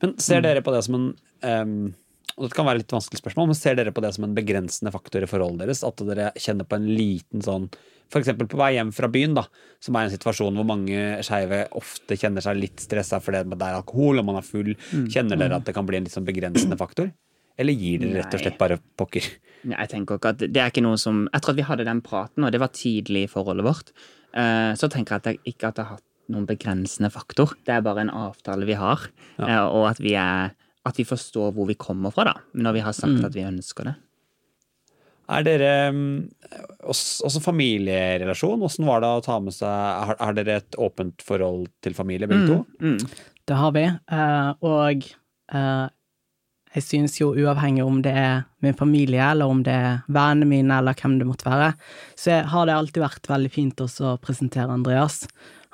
Men 0.01 0.15
ser 0.19 0.41
dere 0.41 0.63
på 0.63 0.73
det 0.73 0.85
som 0.85 0.95
en 0.95 1.09
ehm, 1.43 1.95
og 2.37 2.49
Det 2.49 2.57
kan 2.57 2.69
være 2.69 2.83
litt 2.83 2.93
vanskelig 2.95 3.21
spørsmål, 3.21 3.51
men 3.51 3.59
ser 3.59 3.79
dere 3.79 3.93
på 3.95 4.03
det 4.05 4.13
som 4.17 4.25
en 4.27 4.37
begrensende 4.37 4.93
faktor 4.95 5.25
i 5.25 5.31
forholdet 5.31 5.67
deres? 5.67 5.83
At 5.87 6.03
dere 6.07 6.31
kjenner 6.41 6.69
på 6.69 6.79
en 6.79 6.87
liten 6.91 7.45
sånn 7.45 7.69
F.eks. 8.13 8.29
på 8.37 8.59
vei 8.61 8.75
hjem 8.77 8.91
fra 8.93 9.09
byen, 9.09 9.33
da, 9.39 9.47
som 9.81 9.97
er 9.97 10.05
en 10.05 10.13
situasjon 10.13 10.59
hvor 10.59 10.67
mange 10.69 10.99
skeive 11.25 11.63
ofte 11.81 12.19
kjenner 12.21 12.45
seg 12.45 12.59
litt 12.59 12.83
stressa 12.85 13.23
fordi 13.25 13.41
det 13.55 13.57
er 13.57 13.79
alkohol 13.79 14.21
og 14.21 14.27
man 14.29 14.37
er 14.43 14.45
full. 14.45 14.75
Kjenner 15.09 15.41
dere 15.41 15.57
at 15.57 15.69
det 15.69 15.73
kan 15.77 15.89
bli 15.89 15.97
en 15.97 16.05
litt 16.09 16.13
sånn 16.13 16.29
begrensende 16.29 16.77
faktor? 16.81 17.09
Eller 17.61 17.77
gir 17.77 18.03
dere 18.03 18.21
rett 18.21 18.37
og 18.37 18.43
slett 18.45 18.61
bare 18.61 18.79
pokker? 19.01 19.29
Nei, 19.65 19.79
Jeg 19.79 19.93
tenker 19.95 20.19
ikke 20.21 20.33
at 20.35 20.45
det 20.45 20.61
er 20.61 20.73
ikke 20.73 20.85
noe 20.85 20.99
som 21.01 21.25
Etter 21.31 21.47
tror 21.47 21.55
at 21.55 21.61
vi 21.61 21.69
hadde 21.69 21.89
den 21.89 22.01
praten, 22.05 22.45
og 22.45 22.53
det 22.53 22.61
var 22.61 22.73
tidlig 22.77 23.27
i 23.27 23.33
forholdet 23.33 23.65
vårt. 23.67 23.93
Eh, 24.35 24.73
Så 24.77 24.89
tenker 24.93 25.15
jeg 25.17 25.21
at 25.23 25.29
jeg 25.31 25.55
ikke 25.55 25.69
at 25.69 25.79
det 25.79 25.87
har 25.87 25.97
hatt 25.97 26.09
noen 26.33 26.47
begrensende 26.49 27.11
faktor. 27.13 27.53
Det 27.67 27.75
er 27.75 27.85
bare 27.85 28.05
en 28.05 28.13
avtale 28.13 28.67
vi 28.69 28.77
har, 28.79 29.09
ja. 29.39 29.67
og 29.69 29.91
at 29.91 30.01
vi 30.01 30.15
er 30.17 30.53
at 30.89 30.99
vi 30.99 31.07
forstår 31.07 31.53
hvor 31.55 31.69
vi 31.69 31.79
kommer 31.79 32.15
fra, 32.15 32.27
da, 32.33 32.35
når 32.59 32.79
vi 32.79 32.83
har 32.87 32.97
sagt 32.97 33.23
at 33.27 33.37
vi 33.37 33.47
ønsker 33.47 33.91
det. 33.91 33.95
Er 35.33 35.45
dere 35.47 35.73
mm, 35.95 36.17
også, 36.91 37.25
også 37.29 37.41
familierelasjon? 37.45 38.63
Åssen 38.67 38.89
var 38.89 39.05
det 39.05 39.11
å 39.15 39.23
ta 39.25 39.39
med 39.41 39.55
seg 39.55 39.71
Har, 39.71 40.19
har 40.19 40.35
dere 40.37 40.59
et 40.61 40.79
åpent 40.83 41.23
forhold 41.25 41.69
til 41.85 41.95
familie, 41.97 42.29
begge 42.29 42.49
to? 42.51 42.59
Mm. 42.83 42.99
Det 43.49 43.59
har 43.59 43.73
vi, 43.75 43.85
eh, 43.87 44.51
og 44.67 45.07
eh, 45.55 45.87
jeg 46.73 46.85
synes 46.87 47.19
jo 47.19 47.33
uavhengig 47.37 47.85
om 47.85 47.99
det 48.05 48.13
er 48.17 48.45
min 48.65 48.77
familie, 48.77 49.23
eller 49.25 49.51
om 49.51 49.63
det 49.67 49.73
er 49.75 49.99
vennene 50.07 50.49
mine, 50.49 50.79
eller 50.79 50.97
hvem 50.97 51.19
det 51.21 51.27
måtte 51.29 51.51
være, 51.51 51.73
så 52.17 52.43
har 52.49 52.69
det 52.69 52.77
alltid 52.77 53.03
vært 53.03 53.29
veldig 53.29 53.51
fint 53.53 53.83
også 53.85 54.13
å 54.13 54.21
presentere 54.23 54.73
Andreas. 54.73 55.27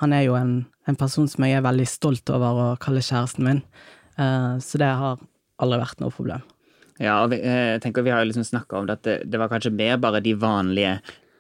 Han 0.03 0.15
er 0.17 0.27
jo 0.27 0.35
en, 0.39 0.65
en 0.91 0.99
person 0.99 1.29
som 1.31 1.45
jeg 1.47 1.59
er 1.59 1.67
veldig 1.67 1.87
stolt 1.91 2.33
over 2.35 2.63
å 2.63 2.67
kalle 2.83 3.05
kjæresten 3.05 3.47
min, 3.47 3.63
så 4.19 4.81
det 4.81 4.89
har 4.99 5.21
aldri 5.63 5.79
vært 5.79 6.01
noe 6.03 6.15
problem. 6.15 6.43
Ja, 6.99 7.21
og 7.23 7.31
vi, 7.31 7.39
eh, 7.39 7.77
jeg 7.77 7.83
tenker 7.85 8.03
vi 8.03 8.11
har 8.11 8.25
jo 8.25 8.31
liksom 8.33 8.47
snakka 8.47 8.81
om 8.81 8.87
det 8.89 8.99
at 8.99 9.07
det, 9.07 9.17
det 9.31 9.39
var 9.39 9.51
kanskje 9.53 9.75
mer 9.75 9.99
bare 10.03 10.23
de 10.25 10.35
vanlige 10.35 10.99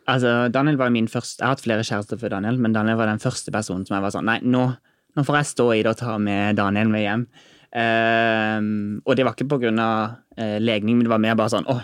Altså, 0.09 0.49
Daniel 0.49 0.79
var 0.81 0.89
min 0.89 1.09
første 1.11 1.43
Jeg 1.43 1.45
har 1.45 1.57
hatt 1.57 1.65
flere 1.67 1.85
kjærester 1.85 2.17
før 2.17 2.33
Daniel, 2.39 2.57
men 2.57 2.73
Daniel 2.73 2.97
var 2.97 3.11
den 3.11 3.21
første 3.21 3.53
personen 3.53 3.85
som 3.85 3.99
jeg 3.99 4.05
var 4.07 4.15
sånn 4.15 4.25
Nei, 4.25 4.39
nå, 4.41 4.63
nå 5.19 5.25
får 5.27 5.41
jeg 5.41 5.51
stå 5.51 5.67
i 5.75 5.83
det 5.83 5.93
og 5.93 5.99
ta 6.01 6.15
med 6.23 6.57
Daniel 6.57 6.89
med 6.89 7.03
hjem. 7.03 7.27
Um, 7.69 8.71
og 9.05 9.19
det 9.19 9.27
var 9.27 9.35
ikke 9.37 9.51
på 9.51 9.59
grunn 9.61 9.81
av 9.83 10.15
eh, 10.41 10.57
legning, 10.63 10.97
men 10.97 11.05
det 11.05 11.13
var 11.13 11.21
mer 11.21 11.35
bare 11.37 11.53
sånn 11.53 11.69
Oi, 11.69 11.83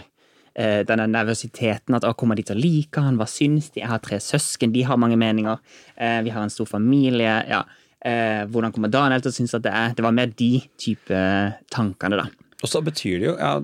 uh, 0.56 0.80
denne 0.88 1.04
nervøsiteten 1.12 1.98
at 1.98 2.06
å, 2.08 2.14
kommer 2.16 2.40
de 2.40 2.46
til 2.48 2.56
å 2.56 2.62
like 2.62 3.02
han, 3.04 3.18
hva 3.20 3.26
syns 3.28 3.68
de? 3.74 3.82
Jeg 3.82 3.90
har 3.90 4.00
tre 4.00 4.16
søsken, 4.22 4.72
de 4.72 4.86
har 4.88 4.96
mange 4.96 5.18
meninger. 5.20 5.60
Uh, 5.98 6.22
vi 6.24 6.32
har 6.32 6.46
en 6.46 6.54
stor 6.54 6.70
familie. 6.70 7.42
ja. 7.50 7.60
Eh, 8.04 8.44
hvordan 8.52 8.72
kommer 8.74 8.90
Daniel 8.92 9.22
til 9.24 9.32
å 9.32 9.36
synes 9.38 9.54
at 9.56 9.62
det 9.64 9.72
er? 9.72 9.94
Det 9.96 10.04
var 10.04 10.12
mer 10.12 10.32
de 10.36 10.50
type 10.80 11.20
tankene, 11.72 12.18
da. 12.20 12.26
Og 12.64 12.70
så 12.70 12.80
betyr 12.84 13.18
det 13.20 13.26
jo 13.26 13.32
ja, 13.36 13.58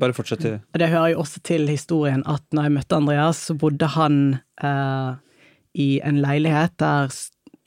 Bare 0.00 0.14
fortsett. 0.16 0.44
det 0.72 0.88
hører 0.88 1.10
jo 1.12 1.20
også 1.24 1.42
til 1.44 1.66
historien 1.68 2.22
at 2.28 2.44
når 2.56 2.68
jeg 2.68 2.74
møtte 2.76 2.96
Andreas, 2.96 3.40
så 3.48 3.56
bodde 3.58 3.88
han 3.96 4.20
eh, 4.64 5.10
i 5.76 5.88
en 6.04 6.20
leilighet 6.22 6.76
der 6.80 7.12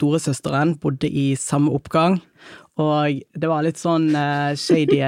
storesøsteren 0.00 0.76
bodde 0.82 1.06
i 1.10 1.34
samme 1.38 1.70
oppgang. 1.76 2.18
Og 2.80 3.20
det 3.36 3.48
var 3.50 3.62
litt 3.66 3.78
sånn 3.78 4.08
eh, 4.16 4.54
shady, 4.58 4.98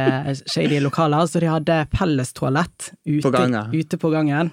shady 0.44 0.78
lokaler, 0.84 1.26
så 1.30 1.40
de 1.42 1.48
hadde 1.50 1.78
pellestoalett 1.94 2.92
ute, 3.08 3.22
På 3.24 3.32
gangen. 3.34 3.72
ute 3.72 3.98
på 3.98 4.10
gangen. 4.12 4.52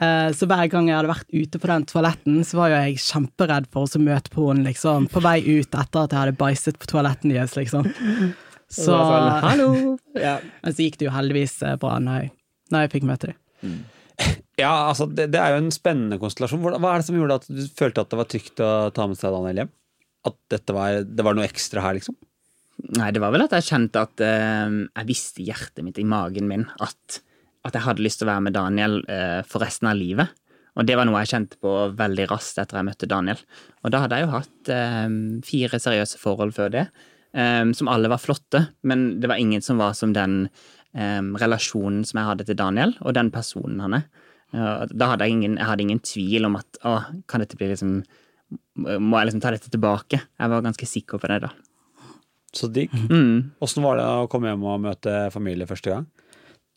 Eh, 0.00 0.30
Så 0.36 0.46
hver 0.46 0.68
gang 0.70 0.88
jeg 0.90 0.96
hadde 0.98 1.10
vært 1.10 1.32
ute 1.34 1.58
på 1.58 1.70
den 1.70 1.86
toaletten, 1.90 2.40
så 2.46 2.60
var 2.60 2.70
jo 2.72 2.80
jeg 2.84 3.00
kjemperedd 3.02 3.66
for 3.74 3.88
å 3.88 4.02
møte 4.02 4.30
på 4.34 4.48
henne, 4.50 4.66
liksom, 4.68 5.08
på 5.10 5.22
vei 5.24 5.38
ut 5.42 5.68
etter 5.74 6.04
at 6.04 6.14
jeg 6.14 6.20
hadde 6.22 6.36
bæsjet 6.38 6.78
på 6.78 6.90
toaletten 6.92 7.34
deres, 7.34 7.56
liksom. 7.58 7.88
Så, 8.68 8.92
sånn, 8.92 9.30
Hallo! 9.46 9.68
Ja. 10.26 10.34
men 10.62 10.74
så 10.76 10.84
gikk 10.84 10.98
det 11.00 11.06
jo 11.08 11.14
heldigvis 11.14 11.54
eh, 11.64 11.78
bra 11.80 11.94
når 12.04 12.18
jeg, 12.20 12.32
når 12.74 12.82
jeg 12.84 12.92
fikk 12.98 13.06
møte 13.08 13.30
dem. 13.32 13.78
Ja, 14.58 14.72
altså, 14.90 15.06
det, 15.06 15.28
det 15.30 15.38
er 15.38 15.54
jo 15.54 15.60
en 15.62 15.70
spennende 15.70 16.18
konstellasjon. 16.18 16.58
Hva 16.66 16.90
er 16.90 16.98
det 17.00 17.06
som 17.06 17.14
gjorde 17.16 17.36
at 17.38 17.44
du 17.46 17.60
følte 17.78 18.02
at 18.02 18.10
det 18.10 18.18
var 18.18 18.26
trygt 18.26 18.62
å 18.64 18.70
ta 18.90 19.04
med 19.06 19.18
seg 19.20 19.30
Daniel 19.30 19.60
hjem? 19.62 19.70
At 20.26 20.34
dette 20.50 20.74
var, 20.74 20.96
det 21.06 21.22
var 21.24 21.36
noe 21.38 21.46
ekstra 21.46 21.84
her, 21.84 21.94
liksom? 22.00 22.16
Nei, 22.98 23.12
det 23.14 23.22
var 23.22 23.30
vel 23.34 23.44
at 23.46 23.54
jeg 23.54 23.68
kjente 23.68 24.02
at 24.02 24.18
uh, 24.26 24.74
jeg 24.98 25.06
visste 25.08 25.44
i 25.44 25.46
hjertet 25.48 25.86
mitt, 25.86 26.00
i 26.02 26.06
magen 26.10 26.50
min, 26.50 26.66
at, 26.82 27.20
at 27.66 27.74
jeg 27.74 27.84
hadde 27.84 28.04
lyst 28.04 28.20
til 28.20 28.28
å 28.28 28.32
være 28.32 28.44
med 28.46 28.56
Daniel 28.56 29.00
eh, 29.10 29.40
for 29.48 29.64
resten 29.64 29.90
av 29.90 29.98
livet. 29.98 30.34
Og 30.78 30.86
det 30.86 30.94
var 30.98 31.08
noe 31.08 31.20
jeg 31.24 31.32
kjente 31.32 31.58
på 31.62 31.72
veldig 31.98 32.28
raskt 32.30 32.60
etter 32.62 32.78
jeg 32.78 32.86
møtte 32.86 33.10
Daniel. 33.10 33.40
Og 33.82 33.92
da 33.92 34.04
hadde 34.04 34.18
jeg 34.18 34.26
jo 34.26 34.34
hatt 34.36 34.72
eh, 34.74 35.06
fire 35.46 35.80
seriøse 35.82 36.20
forhold 36.22 36.54
før 36.56 36.74
det, 36.74 36.84
eh, 37.34 37.64
som 37.74 37.90
alle 37.90 38.10
var 38.12 38.22
flotte, 38.22 38.68
men 38.86 39.08
det 39.22 39.30
var 39.30 39.42
ingen 39.42 39.64
som 39.64 39.82
var 39.82 39.96
som 39.98 40.14
den 40.14 40.44
eh, 40.94 41.22
relasjonen 41.42 42.04
som 42.06 42.20
jeg 42.20 42.30
hadde 42.30 42.46
til 42.48 42.60
Daniel, 42.60 42.94
og 43.02 43.16
den 43.18 43.32
personen 43.34 43.82
han 43.84 44.00
er. 44.02 44.08
Da 44.48 45.10
hadde 45.10 45.26
jeg 45.26 45.34
ingen, 45.34 45.58
jeg 45.58 45.68
hadde 45.68 45.84
ingen 45.84 45.98
tvil 46.00 46.48
om 46.48 46.54
at 46.56 46.78
å, 46.88 46.94
kan 47.28 47.42
dette 47.42 47.58
bli 47.60 47.66
liksom 47.68 47.98
Må 48.80 49.18
jeg 49.18 49.28
liksom 49.28 49.42
ta 49.44 49.50
dette 49.52 49.68
tilbake? 49.68 50.22
Jeg 50.24 50.48
var 50.54 50.62
ganske 50.64 50.86
sikker 50.88 51.20
på 51.20 51.28
det, 51.28 51.42
da. 51.42 51.50
Så 52.56 52.70
digg. 52.72 52.94
Mm. 53.10 53.50
Var 53.60 53.98
det 53.98 54.06
å 54.08 54.24
komme 54.32 54.48
hjem 54.48 54.64
og 54.64 54.80
møte 54.86 55.18
familie 55.34 55.68
første 55.68 55.92
gang? 55.92 56.06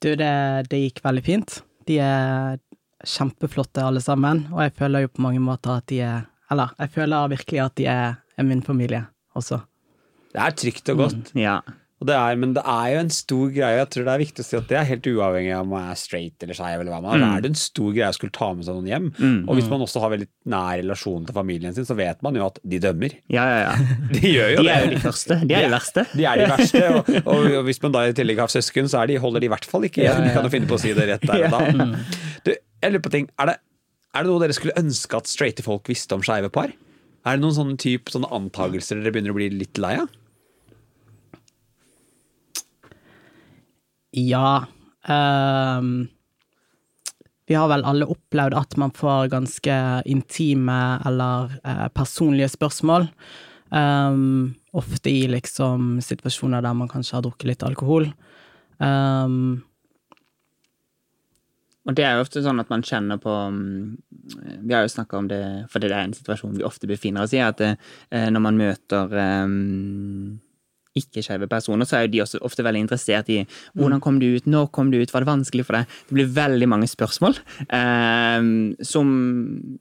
Du, 0.01 0.13
det, 0.17 0.33
det 0.71 0.79
gikk 0.81 1.03
veldig 1.05 1.23
fint. 1.25 1.59
De 1.89 1.99
er 2.01 2.57
kjempeflotte 3.05 3.83
alle 3.85 4.01
sammen, 4.03 4.45
og 4.53 4.63
jeg 4.65 4.73
føler 4.77 5.05
jo 5.05 5.11
på 5.13 5.23
mange 5.25 5.41
måter 5.43 5.77
at 5.79 5.87
de 5.91 6.01
er 6.05 6.27
Eller, 6.51 6.73
jeg 6.83 6.91
føler 6.91 7.29
virkelig 7.31 7.59
at 7.63 7.75
de 7.79 7.85
er, 7.87 8.15
er 8.35 8.43
min 8.43 8.61
familie 8.61 9.05
også. 9.39 9.61
Det 10.33 10.41
er 10.43 10.51
trygt 10.51 10.89
og 10.91 10.97
godt. 10.97 11.29
Ja. 11.35 11.61
Det 12.01 12.15
er, 12.17 12.37
men 12.41 12.55
det 12.55 12.63
er 12.65 12.85
jo 12.95 12.99
en 13.03 13.11
stor 13.13 13.51
greie. 13.53 13.77
Jeg 13.77 13.89
tror 13.93 14.05
det 14.07 14.13
er 14.15 14.21
viktig 14.23 14.41
å 14.41 14.45
si 14.47 14.55
at 14.57 14.69
det 14.71 14.77
er 14.79 14.87
helt 14.89 15.07
uavhengig 15.11 15.51
av 15.53 15.65
om 15.67 15.73
man 15.75 15.89
er 15.91 15.99
straight 15.99 16.41
eller 16.41 16.57
skeiv. 16.57 16.81
er. 16.81 16.89
Da 17.21 17.27
er 17.35 17.43
det 17.45 17.51
en 17.51 17.59
stor 17.61 17.91
greie 17.93 18.09
å 18.09 18.15
skulle 18.17 18.33
ta 18.33 18.47
med 18.57 18.65
seg 18.65 18.79
noen 18.79 18.89
hjem. 18.89 19.09
Og 19.45 19.59
hvis 19.59 19.69
man 19.69 19.85
også 19.85 20.01
har 20.01 20.13
veldig 20.15 20.27
nær 20.49 20.79
relasjon 20.81 21.27
til 21.29 21.37
familien 21.37 21.75
sin, 21.77 21.85
så 21.85 21.97
vet 21.99 22.23
man 22.25 22.39
jo 22.39 22.47
at 22.47 22.57
de 22.65 22.79
dømmer. 22.81 23.13
Ja, 23.29 23.45
ja, 23.45 23.59
ja. 23.67 23.95
De 24.17 24.33
gjør 24.33 24.49
jo 24.55 24.63
De 24.65 24.71
er 24.73 24.85
jo 24.85 24.89
det. 24.89 24.95
de 24.97 25.03
første. 25.05 25.37
De 25.45 25.57
er 25.59 25.67
de 25.67 25.73
verste. 25.75 26.05
De 26.17 26.25
er 26.25 26.41
de 26.41 26.47
verste, 26.49 26.83
og, 26.89 27.11
og, 27.21 27.49
og 27.61 27.65
hvis 27.69 27.81
man 27.85 27.93
da 27.95 28.05
i 28.09 28.15
tillegg 28.17 28.41
har 28.41 28.53
søsken, 28.53 28.89
så 28.89 29.03
er 29.03 29.11
de, 29.11 29.19
holder 29.21 29.43
de 29.45 29.49
i 29.49 29.53
hvert 29.53 29.67
fall 29.69 29.85
ikke 29.85 30.01
igjen. 30.01 30.23
De 30.25 30.33
kan 30.33 30.47
jo 30.47 30.53
finne 30.53 30.69
på 30.71 30.79
å 30.79 30.81
si 30.81 30.93
det 30.97 31.05
rett 31.11 31.27
der 31.29 31.45
og 31.47 31.53
da. 31.53 31.91
Du, 32.47 32.55
jeg 32.55 32.95
lurer 32.95 33.05
på 33.05 33.13
ting. 33.13 33.29
Er 33.37 33.53
det, 33.53 33.59
er 34.17 34.25
det 34.25 34.33
noe 34.33 34.41
dere 34.41 34.57
skulle 34.57 34.77
ønske 34.81 35.21
at 35.21 35.29
straighte 35.29 35.65
folk 35.65 35.85
visste 35.91 36.17
om 36.17 36.25
skeive 36.25 36.49
par? 36.53 36.73
Er 37.21 37.37
det 37.37 37.43
noen 37.45 37.53
sånne, 37.53 37.77
type, 37.77 38.09
sånne 38.09 38.31
antagelser 38.33 38.97
dere 38.97 39.13
begynner 39.13 39.35
å 39.35 39.37
bli 39.37 39.51
litt 39.53 39.77
lei 39.81 39.93
av? 40.01 40.09
Ja 44.11 44.67
Um, 45.09 46.07
Vi 47.45 47.55
har 47.55 47.67
vel 47.67 47.83
alle 47.83 48.05
opplevd 48.07 48.53
at 48.55 48.77
man 48.79 48.93
får 48.95 49.31
ganske 49.33 49.77
intime 50.07 51.01
eller 51.05 51.51
uh, 51.65 51.87
personlige 51.91 52.51
spørsmål. 52.53 53.09
Um, 53.71 54.53
ofte 54.71 55.09
i 55.09 55.25
liksom 55.27 55.97
situasjoner 56.03 56.63
der 56.63 56.77
man 56.77 56.91
kanskje 56.91 57.17
har 57.17 57.25
drukket 57.25 57.49
litt 57.49 57.65
alkohol. 57.67 58.07
Um, 58.77 59.63
Og 61.89 61.95
det 61.97 62.05
er 62.05 62.15
jo 62.15 62.23
ofte 62.23 62.43
sånn 62.45 62.61
at 62.61 62.69
man 62.69 62.83
kjenner 62.85 63.17
på 63.17 63.31
mm, 63.33 63.97
Vi 64.61 64.73
har 64.73 64.85
jo 64.85 64.91
snakka 64.93 65.17
om 65.17 65.27
det, 65.27 65.41
for 65.71 65.81
det 65.81 65.89
er 65.89 66.05
en 66.05 66.13
situasjon 66.13 66.59
vi 66.59 66.63
ofte 66.63 66.87
befinner 66.87 67.25
oss 67.25 67.33
i, 67.33 67.41
at 67.41 67.57
det, 67.57 67.71
når 68.11 68.43
man 68.45 68.59
møter 68.59 69.15
eh, 69.17 69.47
ikke-skeive 70.97 71.47
personer, 71.51 71.87
så 71.87 71.97
er 71.97 72.05
jo 72.05 72.11
de 72.13 72.21
også 72.25 72.41
ofte 72.43 72.65
veldig 72.65 72.81
interessert 72.83 73.29
i 73.31 73.39
hvordan 73.79 74.01
kom 74.03 74.17
du 74.19 74.27
ut, 74.35 74.47
når 74.49 74.67
kom 74.75 74.91
du 74.91 74.97
ut, 74.99 75.13
var 75.13 75.23
det 75.23 75.29
vanskelig 75.29 75.65
for 75.67 75.77
deg? 75.77 75.93
Det 76.09 76.17
blir 76.17 76.33
veldig 76.35 76.67
mange 76.71 76.89
spørsmål, 76.91 77.37
eh, 77.77 78.49
som 78.87 79.13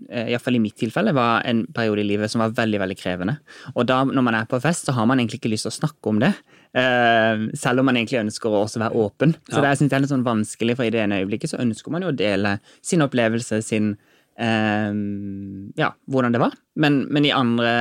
iallfall 0.07 0.61
i 0.61 0.63
mitt 0.63 0.79
tilfelle 0.79 1.15
var 1.17 1.47
en 1.51 1.65
periode 1.75 2.05
i 2.05 2.09
livet 2.13 2.31
som 2.31 2.45
var 2.45 2.55
veldig, 2.57 2.83
veldig 2.85 2.99
krevende. 3.01 3.39
Og 3.75 3.89
da, 3.91 4.03
når 4.07 4.27
man 4.27 4.39
er 4.39 4.51
på 4.51 4.61
fest, 4.63 4.87
så 4.87 4.95
har 4.97 5.09
man 5.11 5.19
egentlig 5.19 5.41
ikke 5.43 5.55
lyst 5.55 5.67
til 5.67 5.75
å 5.75 5.79
snakke 5.81 6.13
om 6.13 6.23
det. 6.23 6.33
Eh, 6.79 7.49
selv 7.59 7.83
om 7.83 7.91
man 7.91 7.99
egentlig 7.99 8.23
ønsker 8.23 8.53
å 8.53 8.63
også 8.65 8.83
være 8.83 9.03
åpen. 9.03 9.35
Så 9.51 9.59
det 9.59 9.73
jeg 9.73 9.83
synes 9.83 9.91
jeg 9.91 9.99
er 9.99 10.05
litt 10.07 10.15
sånn 10.15 10.27
vanskelig, 10.27 10.79
for 10.79 10.87
i 10.87 10.95
det 10.95 11.03
ene 11.03 11.23
øyeblikket 11.25 11.55
så 11.55 11.63
ønsker 11.65 11.95
man 11.95 12.07
jo 12.07 12.13
å 12.13 12.17
dele 12.17 12.59
sin 12.87 13.03
opplevelse, 13.03 13.59
sin 13.67 13.97
eh, 14.39 14.95
ja, 15.81 15.91
hvordan 16.07 16.37
det 16.37 16.43
var. 16.43 16.55
Men, 16.81 17.03
men 17.11 17.27
i 17.27 17.35
andre 17.35 17.73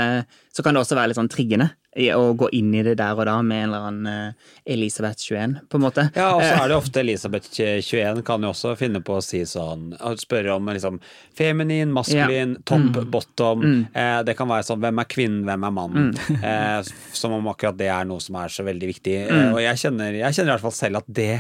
så 0.50 0.65
kan 0.65 0.74
det 0.74 0.82
også 0.82 0.98
være 0.98 1.13
litt 1.13 1.22
sånn 1.22 1.32
triggende 1.32 1.70
å 1.97 2.34
gå 2.38 2.49
inn 2.54 2.69
i 2.78 2.84
det 2.86 2.95
der 2.99 3.17
og 3.17 3.25
da 3.25 3.39
med 3.41 3.63
en 3.63 3.69
eller 3.71 3.86
annen 3.88 4.10
eh, 4.12 4.49
Elisabeth 4.75 5.23
21, 5.25 5.56
på 5.69 5.80
en 5.80 5.84
måte. 5.88 6.06
Ja, 6.13 6.28
og 6.36 6.43
så 6.43 6.52
er 6.54 6.69
det 6.69 6.78
ofte 6.84 7.02
Elisabeth 7.02 7.49
21 7.49 8.21
kan 8.28 8.45
jo 8.45 8.52
også 8.54 8.75
finne 8.78 9.02
på 9.06 9.17
å 9.17 9.23
si 9.25 9.41
sånn 9.49 9.89
Spørre 10.19 10.54
om 10.54 10.69
liksom 10.69 10.99
feminin, 11.38 11.89
maskulin, 11.95 12.58
topp, 12.69 12.99
bottom. 13.10 13.65
Eh, 13.89 14.19
det 14.28 14.38
kan 14.38 14.52
være 14.52 14.67
sånn 14.67 14.84
hvem 14.84 15.02
er 15.02 15.10
kvinnen, 15.10 15.41
hvem 15.49 15.65
er 15.69 15.75
mannen? 15.82 16.13
Eh, 16.49 16.86
som 17.13 17.34
om 17.36 17.49
akkurat 17.52 17.75
det 17.78 17.89
er 17.91 18.06
noe 18.08 18.21
som 18.23 18.38
er 18.39 18.52
så 18.54 18.63
veldig 18.65 18.88
viktig. 18.89 19.15
Eh, 19.25 19.49
og 19.52 19.60
jeg 19.62 19.82
kjenner, 19.82 20.15
jeg 20.21 20.36
kjenner 20.36 20.52
i 20.52 20.54
hvert 20.56 20.65
fall 20.65 20.75
selv 20.78 21.02
at 21.02 21.10
det 21.19 21.34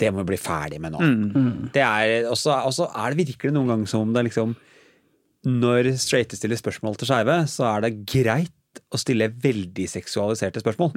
det 0.00 0.08
må 0.14 0.22
vi 0.22 0.30
bli 0.30 0.38
ferdig 0.40 0.78
med 0.80 0.94
nå. 0.94 1.08
Det 1.74 1.82
er, 1.84 2.28
og 2.30 2.38
så 2.38 2.54
er 2.88 3.12
det 3.12 3.26
virkelig 3.26 3.52
noen 3.52 3.68
ganger 3.74 3.90
som 3.90 4.06
om 4.06 4.14
det 4.14 4.22
liksom 4.30 4.54
Når 5.50 5.90
straighte 6.00 6.38
stiller 6.38 6.56
spørsmål 6.56 6.96
til 7.00 7.10
skeive, 7.10 7.36
så 7.50 7.66
er 7.74 7.84
det 7.84 7.92
greit 8.08 8.54
å 8.92 8.98
stille 9.00 9.28
veldig 9.42 9.86
seksualiserte 9.90 10.62
spørsmål. 10.62 10.92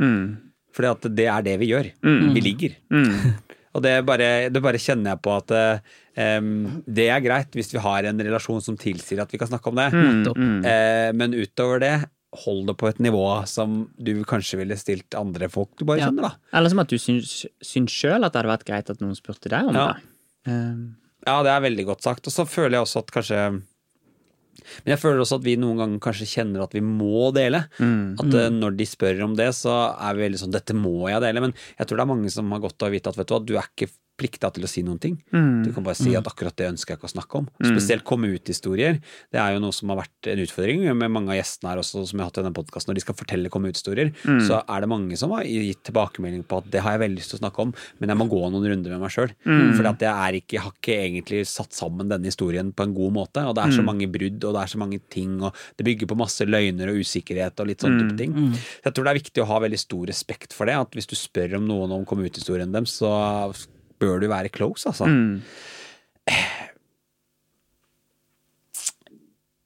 Fordi 0.73 0.89
at 0.89 1.07
det 1.15 1.27
er 1.29 1.43
det 1.45 1.57
vi 1.62 1.71
gjør. 1.71 1.91
Vi 2.33 2.41
ligger. 2.41 2.75
Og 3.73 3.81
det 3.81 3.91
bare, 4.05 4.49
det 4.53 4.62
bare 4.62 4.77
kjenner 4.81 5.15
jeg 5.15 5.21
på 5.25 5.31
at 5.33 5.51
um, 6.38 6.49
det 6.86 7.07
er 7.09 7.23
greit 7.25 7.55
hvis 7.57 7.71
vi 7.73 7.81
har 7.81 8.05
en 8.05 8.21
relasjon 8.21 8.62
som 8.62 8.75
tilsier 8.77 9.21
at 9.23 9.31
vi 9.33 9.39
kan 9.41 9.49
snakke 9.49 9.71
om 9.71 9.79
det. 9.81 9.88
Mm. 9.93 10.59
Uh, 10.62 11.09
men 11.17 11.33
utover 11.33 11.81
det 11.81 11.93
hold 12.43 12.67
det 12.69 12.75
på 12.81 12.88
et 12.89 12.99
nivå 13.01 13.23
som 13.49 13.79
du 14.01 14.13
kanskje 14.29 14.57
ville 14.62 14.77
stilt 14.77 15.13
andre 15.17 15.49
folk 15.53 15.73
du 15.77 15.86
bare 15.86 15.99
Ja. 16.01 16.07
kjenner, 16.09 16.29
da. 16.29 16.57
Eller 16.57 16.69
som 16.73 16.79
at 16.81 16.89
du 16.89 16.97
syns, 17.01 17.45
syns 17.62 17.93
sjøl 17.93 18.25
at 18.25 18.33
det 18.33 18.41
hadde 18.41 18.49
vært 18.53 18.65
greit 18.69 18.89
at 18.93 19.01
noen 19.01 19.17
spurte 19.17 19.49
deg 19.53 19.69
om 19.69 19.75
Ja. 19.77 19.88
det. 19.93 20.51
Um, 20.53 20.95
Ja, 21.25 21.38
det 21.45 21.51
er 21.53 21.62
veldig 21.63 21.86
godt 21.88 22.01
sagt. 22.03 22.25
Og 22.27 22.33
så 22.33 22.43
føler 22.45 22.75
jeg 22.77 22.83
også 22.86 22.99
at 23.05 23.12
kanskje 23.15 23.41
Men 24.83 24.93
jeg 24.93 25.01
føler 25.01 25.23
også 25.23 25.39
at 25.39 25.45
vi 25.45 25.55
noen 25.59 25.79
ganger 25.81 26.03
kanskje 26.03 26.29
kjenner 26.29 26.63
at 26.65 26.75
vi 26.75 26.83
må 26.85 27.29
dele. 27.35 27.65
At 28.21 28.37
eh, 28.39 28.49
når 28.53 28.77
de 28.79 28.87
spør 28.87 29.25
om 29.27 29.35
det, 29.39 29.49
så 29.57 29.73
er 29.93 30.15
vi 30.17 30.25
veldig 30.27 30.43
sånn 30.43 30.55
Dette 30.55 30.75
må 30.77 31.09
jeg 31.11 31.23
dele. 31.23 31.43
Men 31.47 31.55
jeg 31.77 31.89
tror 31.89 31.99
det 31.99 32.05
er 32.05 32.13
mange 32.13 32.33
som 32.33 32.53
har 32.53 32.63
godt 32.63 32.85
av 32.85 32.91
å 32.91 32.95
vite 32.95 33.13
at 33.13 33.19
vet 33.19 33.29
du 33.29 33.35
hva, 33.35 33.43
du 33.43 33.55
er 33.57 33.69
ikke 33.71 33.91
plikta 34.19 34.52
til 34.54 34.65
å 34.65 34.69
si 34.69 34.84
noen 34.86 34.99
ting. 35.02 35.17
Du 35.32 35.71
kan 35.73 35.86
bare 35.86 35.97
si 35.97 36.13
at 36.15 36.28
akkurat 36.30 36.56
det 36.60 36.69
ønsker 36.71 36.93
jeg 36.93 36.99
ikke 36.99 37.10
å 37.10 37.13
snakke 37.15 37.39
om. 37.41 37.47
Spesielt 37.65 38.06
komme 38.08 38.30
ut-historier. 38.34 38.99
Det 39.34 39.41
er 39.41 39.56
jo 39.56 39.63
noe 39.63 39.73
som 39.76 39.89
har 39.89 40.04
vært 40.04 40.30
en 40.32 40.41
utfordring 40.43 40.84
med 40.93 41.12
mange 41.13 41.34
av 41.34 41.39
gjestene 41.39 41.71
her 41.71 41.82
også, 41.82 42.04
som 42.06 42.19
jeg 42.19 42.23
har 42.23 42.30
hatt 42.30 42.39
i 42.39 42.43
denne 42.43 42.58
podkasten. 42.58 42.91
Når 42.91 42.99
de 42.99 43.04
skal 43.06 43.17
fortelle 43.17 43.52
komme 43.54 43.71
ut-historier, 43.73 44.13
så 44.45 44.62
er 44.62 44.86
det 44.86 44.91
mange 44.91 45.17
som 45.19 45.34
har 45.36 45.47
gitt 45.49 45.82
tilbakemelding 45.89 46.45
på 46.47 46.62
at 46.62 46.69
det 46.73 46.84
har 46.86 46.95
jeg 46.95 47.04
veldig 47.06 47.19
lyst 47.19 47.34
til 47.34 47.39
å 47.39 47.43
snakke 47.43 47.65
om, 47.65 47.73
men 47.99 48.13
jeg 48.13 48.21
må 48.21 48.30
gå 48.32 48.41
noen 48.54 48.69
runder 48.69 48.95
med 48.95 49.04
meg 49.04 49.13
sjøl. 49.15 49.34
Mm. 49.47 49.73
For 49.73 49.89
jeg 49.89 50.43
ikke, 50.43 50.58
jeg 50.58 50.63
har 50.63 50.78
ikke 50.78 50.99
egentlig 51.08 51.41
satt 51.49 51.73
sammen 51.76 52.12
denne 52.12 52.30
historien 52.30 52.71
på 52.76 52.86
en 52.88 52.95
god 52.95 53.17
måte. 53.17 53.43
Og 53.49 53.58
det 53.58 53.65
er 53.65 53.76
så 53.76 53.86
mange 53.86 54.08
brudd, 54.13 54.39
og 54.39 54.56
det 54.56 54.62
er 54.62 54.73
så 54.73 54.82
mange 54.82 55.02
ting, 55.13 55.36
og 55.41 55.58
det 55.80 55.88
bygger 55.89 56.10
på 56.12 56.19
masse 56.21 56.47
løgner 56.47 56.93
og 56.93 57.02
usikkerhet 57.02 57.60
og 57.63 57.69
litt 57.71 57.84
sånn 57.84 57.99
type 58.02 58.17
ting. 58.19 58.38
Så 58.54 58.89
jeg 58.89 58.95
tror 58.95 59.08
det 59.08 59.13
er 59.13 59.21
viktig 59.21 59.43
å 59.43 59.49
ha 59.49 59.62
veldig 59.65 59.82
stor 59.82 60.10
respekt 60.13 60.54
for 60.56 60.69
det. 60.69 60.78
At 60.86 60.97
hvis 60.97 61.10
du 61.10 61.15
spør 61.17 61.58
om 61.60 61.69
noen 61.69 61.97
om 61.97 62.06
komme 62.08 62.28
ut-historien 62.30 62.73
deres, 62.73 62.99
så 63.02 63.10
bør 64.01 64.21
du 64.23 64.27
være 64.32 64.51
close, 64.53 64.88
altså. 64.89 65.08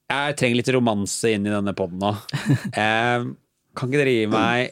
Jeg 0.08 0.38
trenger 0.40 0.60
litt 0.62 0.72
romanse 0.76 1.34
inn 1.36 1.48
i 1.48 1.52
denne 1.54 1.74
poden 1.78 2.00
nå. 2.02 2.14
Eh, 2.84 3.28
kan 3.78 3.92
ikke 3.92 4.00
dere 4.02 4.14
gi 4.16 4.28
meg 4.32 4.72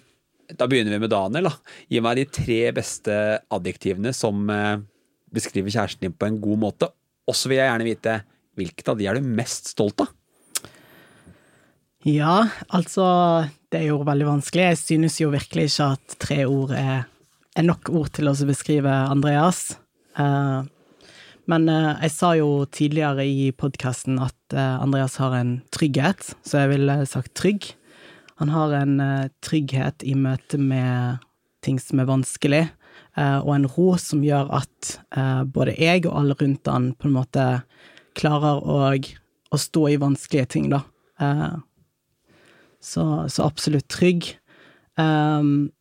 Da 0.57 0.65
begynner 0.69 0.95
vi 0.95 1.01
med 1.03 1.11
Daniel. 1.11 1.49
da. 1.49 1.73
Gi 1.91 2.01
meg 2.03 2.19
de 2.21 2.25
tre 2.39 2.59
beste 2.75 3.15
adjektivene 3.53 4.13
som 4.15 4.45
eh, 4.53 4.77
beskriver 5.35 5.73
kjæresten 5.73 6.05
din 6.07 6.15
på 6.15 6.29
en 6.29 6.39
god 6.41 6.61
måte. 6.61 6.89
Og 7.27 7.35
så 7.37 7.49
vil 7.51 7.59
jeg 7.59 7.67
gjerne 7.71 7.87
vite 7.89 8.15
hvilket 8.55 8.91
av 8.93 8.99
de 8.99 9.07
er 9.09 9.17
du 9.19 9.25
mest 9.35 9.73
stolt 9.73 10.05
av? 10.05 10.13
Ja, 12.05 12.45
altså 12.69 13.03
Det 13.73 13.81
er 13.81 13.87
jo 13.89 14.03
veldig 14.05 14.27
vanskelig. 14.29 14.67
Jeg 14.69 14.79
synes 14.79 15.17
jo 15.19 15.31
virkelig 15.33 15.65
ikke 15.71 15.87
at 15.97 16.15
tre 16.21 16.43
ord 16.45 16.71
er, 16.77 17.07
er 17.55 17.65
nok 17.65 17.91
ord 17.95 18.11
til 18.15 18.29
å 18.29 18.35
beskrive 18.47 18.91
Andreas. 18.91 19.77
Eh, 20.19 20.61
men 21.51 21.67
eh, 21.71 21.91
jeg 22.05 22.13
sa 22.15 22.33
jo 22.37 22.49
tidligere 22.67 23.25
i 23.27 23.49
podkasten 23.55 24.19
at 24.23 24.55
eh, 24.55 24.77
Andreas 24.83 25.17
har 25.21 25.37
en 25.37 25.57
trygghet, 25.75 26.33
så 26.43 26.63
jeg 26.63 26.73
ville 26.75 26.99
sagt 27.09 27.35
trygg. 27.37 27.71
Han 28.41 28.51
har 28.51 28.73
en 28.75 28.97
trygghet 29.45 30.03
i 30.03 30.11
møte 30.19 30.59
med 30.59 31.23
ting 31.63 31.77
som 31.79 32.01
er 32.03 32.09
vanskelig, 32.09 32.65
og 33.15 33.51
en 33.53 33.67
ro 33.71 33.85
som 33.95 34.25
gjør 34.27 34.49
at 34.57 34.89
både 35.55 35.71
jeg 35.79 36.01
og 36.01 36.17
alle 36.19 36.35
rundt 36.41 36.67
han 36.67 36.89
på 36.99 37.07
en 37.07 37.15
måte 37.15 37.45
klarer 38.19 38.59
å, 38.59 38.91
å 38.91 39.59
stå 39.63 39.85
i 39.87 39.95
vanskelige 40.03 40.49
ting, 40.51 40.67
da. 40.67 40.81
Så, 42.83 43.05
så 43.31 43.47
absolutt 43.47 43.87
trygg. 43.87 44.33
Um, 44.99 45.71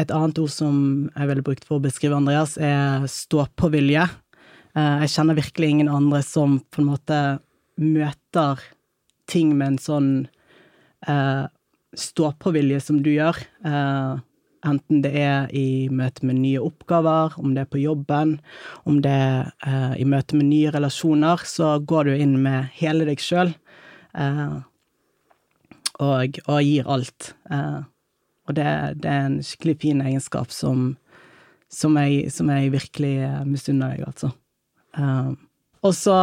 et 0.00 0.12
annet 0.14 0.38
ord 0.40 0.52
som 0.52 0.76
jeg 1.12 1.28
ville 1.28 1.44
brukt 1.44 1.66
for 1.68 1.78
å 1.78 1.84
beskrive 1.84 2.16
Andreas, 2.16 2.56
er 2.56 3.04
stå-på-vilje. 3.10 4.06
Uh, 4.72 5.02
jeg 5.04 5.12
kjenner 5.16 5.36
virkelig 5.36 5.72
ingen 5.74 5.90
andre 5.92 6.22
som 6.24 6.60
på 6.72 6.80
en 6.80 6.92
måte 6.94 7.18
møter 7.80 8.60
ting 9.30 9.54
med 9.56 9.74
en 9.74 9.80
sånn 9.80 10.10
eh, 11.08 11.44
stå-på-vilje 11.98 12.80
som 12.84 13.00
du 13.04 13.12
gjør. 13.14 13.38
Eh, 13.66 14.20
enten 14.68 15.02
det 15.04 15.12
er 15.18 15.52
i 15.56 15.88
møte 15.92 16.26
med 16.28 16.40
nye 16.42 16.62
oppgaver, 16.62 17.38
om 17.40 17.54
det 17.54 17.64
er 17.64 17.72
på 17.72 17.82
jobben, 17.82 18.36
om 18.88 19.00
det 19.04 19.14
er 19.14 19.52
eh, 19.66 19.94
i 20.02 20.08
møte 20.08 20.38
med 20.38 20.50
nye 20.50 20.72
relasjoner, 20.74 21.42
så 21.48 21.76
går 21.80 22.10
du 22.10 22.14
inn 22.16 22.36
med 22.44 22.70
hele 22.78 23.08
deg 23.08 23.22
sjøl. 23.22 23.54
Uh, 24.12 24.60
og, 26.04 26.36
og 26.44 26.58
gir 26.60 26.88
alt. 26.92 27.30
Eh, 27.48 27.80
og 28.52 28.58
det, 28.58 28.68
det 29.00 29.08
er 29.08 29.30
en 29.30 29.38
skikkelig 29.44 29.78
fin 29.80 30.02
egenskap 30.04 30.52
som, 30.52 30.92
som, 31.72 31.96
jeg, 31.96 32.28
som 32.34 32.50
jeg 32.52 32.74
virkelig 32.74 33.14
eh, 33.24 33.40
misunner 33.48 33.94
deg, 33.94 34.04
altså. 34.12 34.32
Eh, 34.98 35.32
og 35.82 35.96
så 35.96 36.18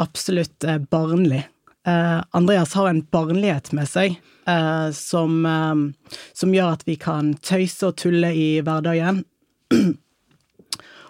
absolutt 0.00 0.64
eh, 0.64 0.78
barnlig. 0.78 1.42
Uh, 1.84 2.22
Andreas 2.32 2.72
har 2.78 2.86
en 2.88 3.02
barnlighet 3.12 3.66
med 3.76 3.84
seg 3.84 4.14
uh, 4.48 4.88
som, 4.96 5.42
uh, 5.44 6.14
som 6.32 6.54
gjør 6.56 6.78
at 6.78 6.86
vi 6.88 6.94
kan 6.96 7.34
tøyse 7.44 7.84
og 7.84 7.98
tulle 8.00 8.30
i 8.32 8.46
hverdagen. 8.64 9.20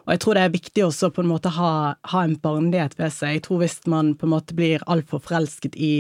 Og 0.05 0.12
jeg 0.12 0.20
tror 0.20 0.37
det 0.37 0.42
er 0.44 0.57
viktig 0.57 0.83
også 0.85 1.12
på 1.14 1.22
en 1.22 1.31
måte 1.31 1.53
ha, 1.55 1.94
ha 2.11 2.24
en 2.27 2.35
barnlighet 2.42 2.98
ved 2.98 3.14
seg. 3.14 3.38
Jeg 3.38 3.44
tror 3.46 3.62
hvis 3.62 3.79
man 3.88 4.16
på 4.18 4.27
en 4.27 4.35
måte 4.35 4.57
blir 4.59 4.83
altfor 4.90 5.22
forelsket 5.22 5.79
i 5.81 5.94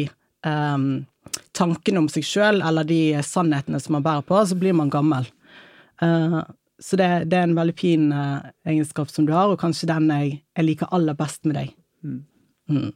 um, 0.44 1.06
tankene 1.56 2.02
om 2.02 2.10
seg 2.10 2.26
sjøl 2.26 2.60
eller 2.64 2.86
de 2.88 3.16
sannhetene 3.24 3.80
som 3.82 3.96
man 3.96 4.04
bærer 4.04 4.26
på, 4.26 4.40
så 4.46 4.58
blir 4.58 4.76
man 4.76 4.92
gammel. 4.92 5.26
Uh, 6.02 6.42
så 6.82 6.98
det, 6.98 7.08
det, 7.30 7.38
er 7.38 7.48
en 7.48 7.56
veldig 7.56 7.76
fin 7.78 8.08
uh, 8.12 8.44
egenskap 8.66 9.12
som 9.12 9.28
du 9.28 9.32
har, 9.34 9.50
og 9.52 9.60
kanskje 9.60 9.88
den 9.90 10.10
jeg, 10.10 10.38
jeg 10.58 10.68
liker 10.68 10.90
aller 10.94 11.16
best 11.18 11.46
med 11.48 11.58
deg. 11.60 11.74
Mm. 12.04 12.90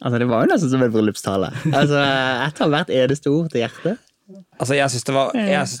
altså, 0.00 0.18
det 0.18 0.30
var 0.30 0.44
jo 0.44 0.52
nesten 0.54 0.72
som 0.72 0.84
en 0.86 0.94
bryllupstale. 0.94 1.50
Altså, 1.70 2.00
jeg 2.00 2.56
tar 2.58 2.72
hvert 2.72 2.94
eneste 2.94 3.34
ord 3.34 3.50
til 3.52 3.62
hjertet. 3.64 4.06
Altså, 4.60 4.76
jeg 4.76 4.92
syns 4.92 5.06
det, 5.06 5.14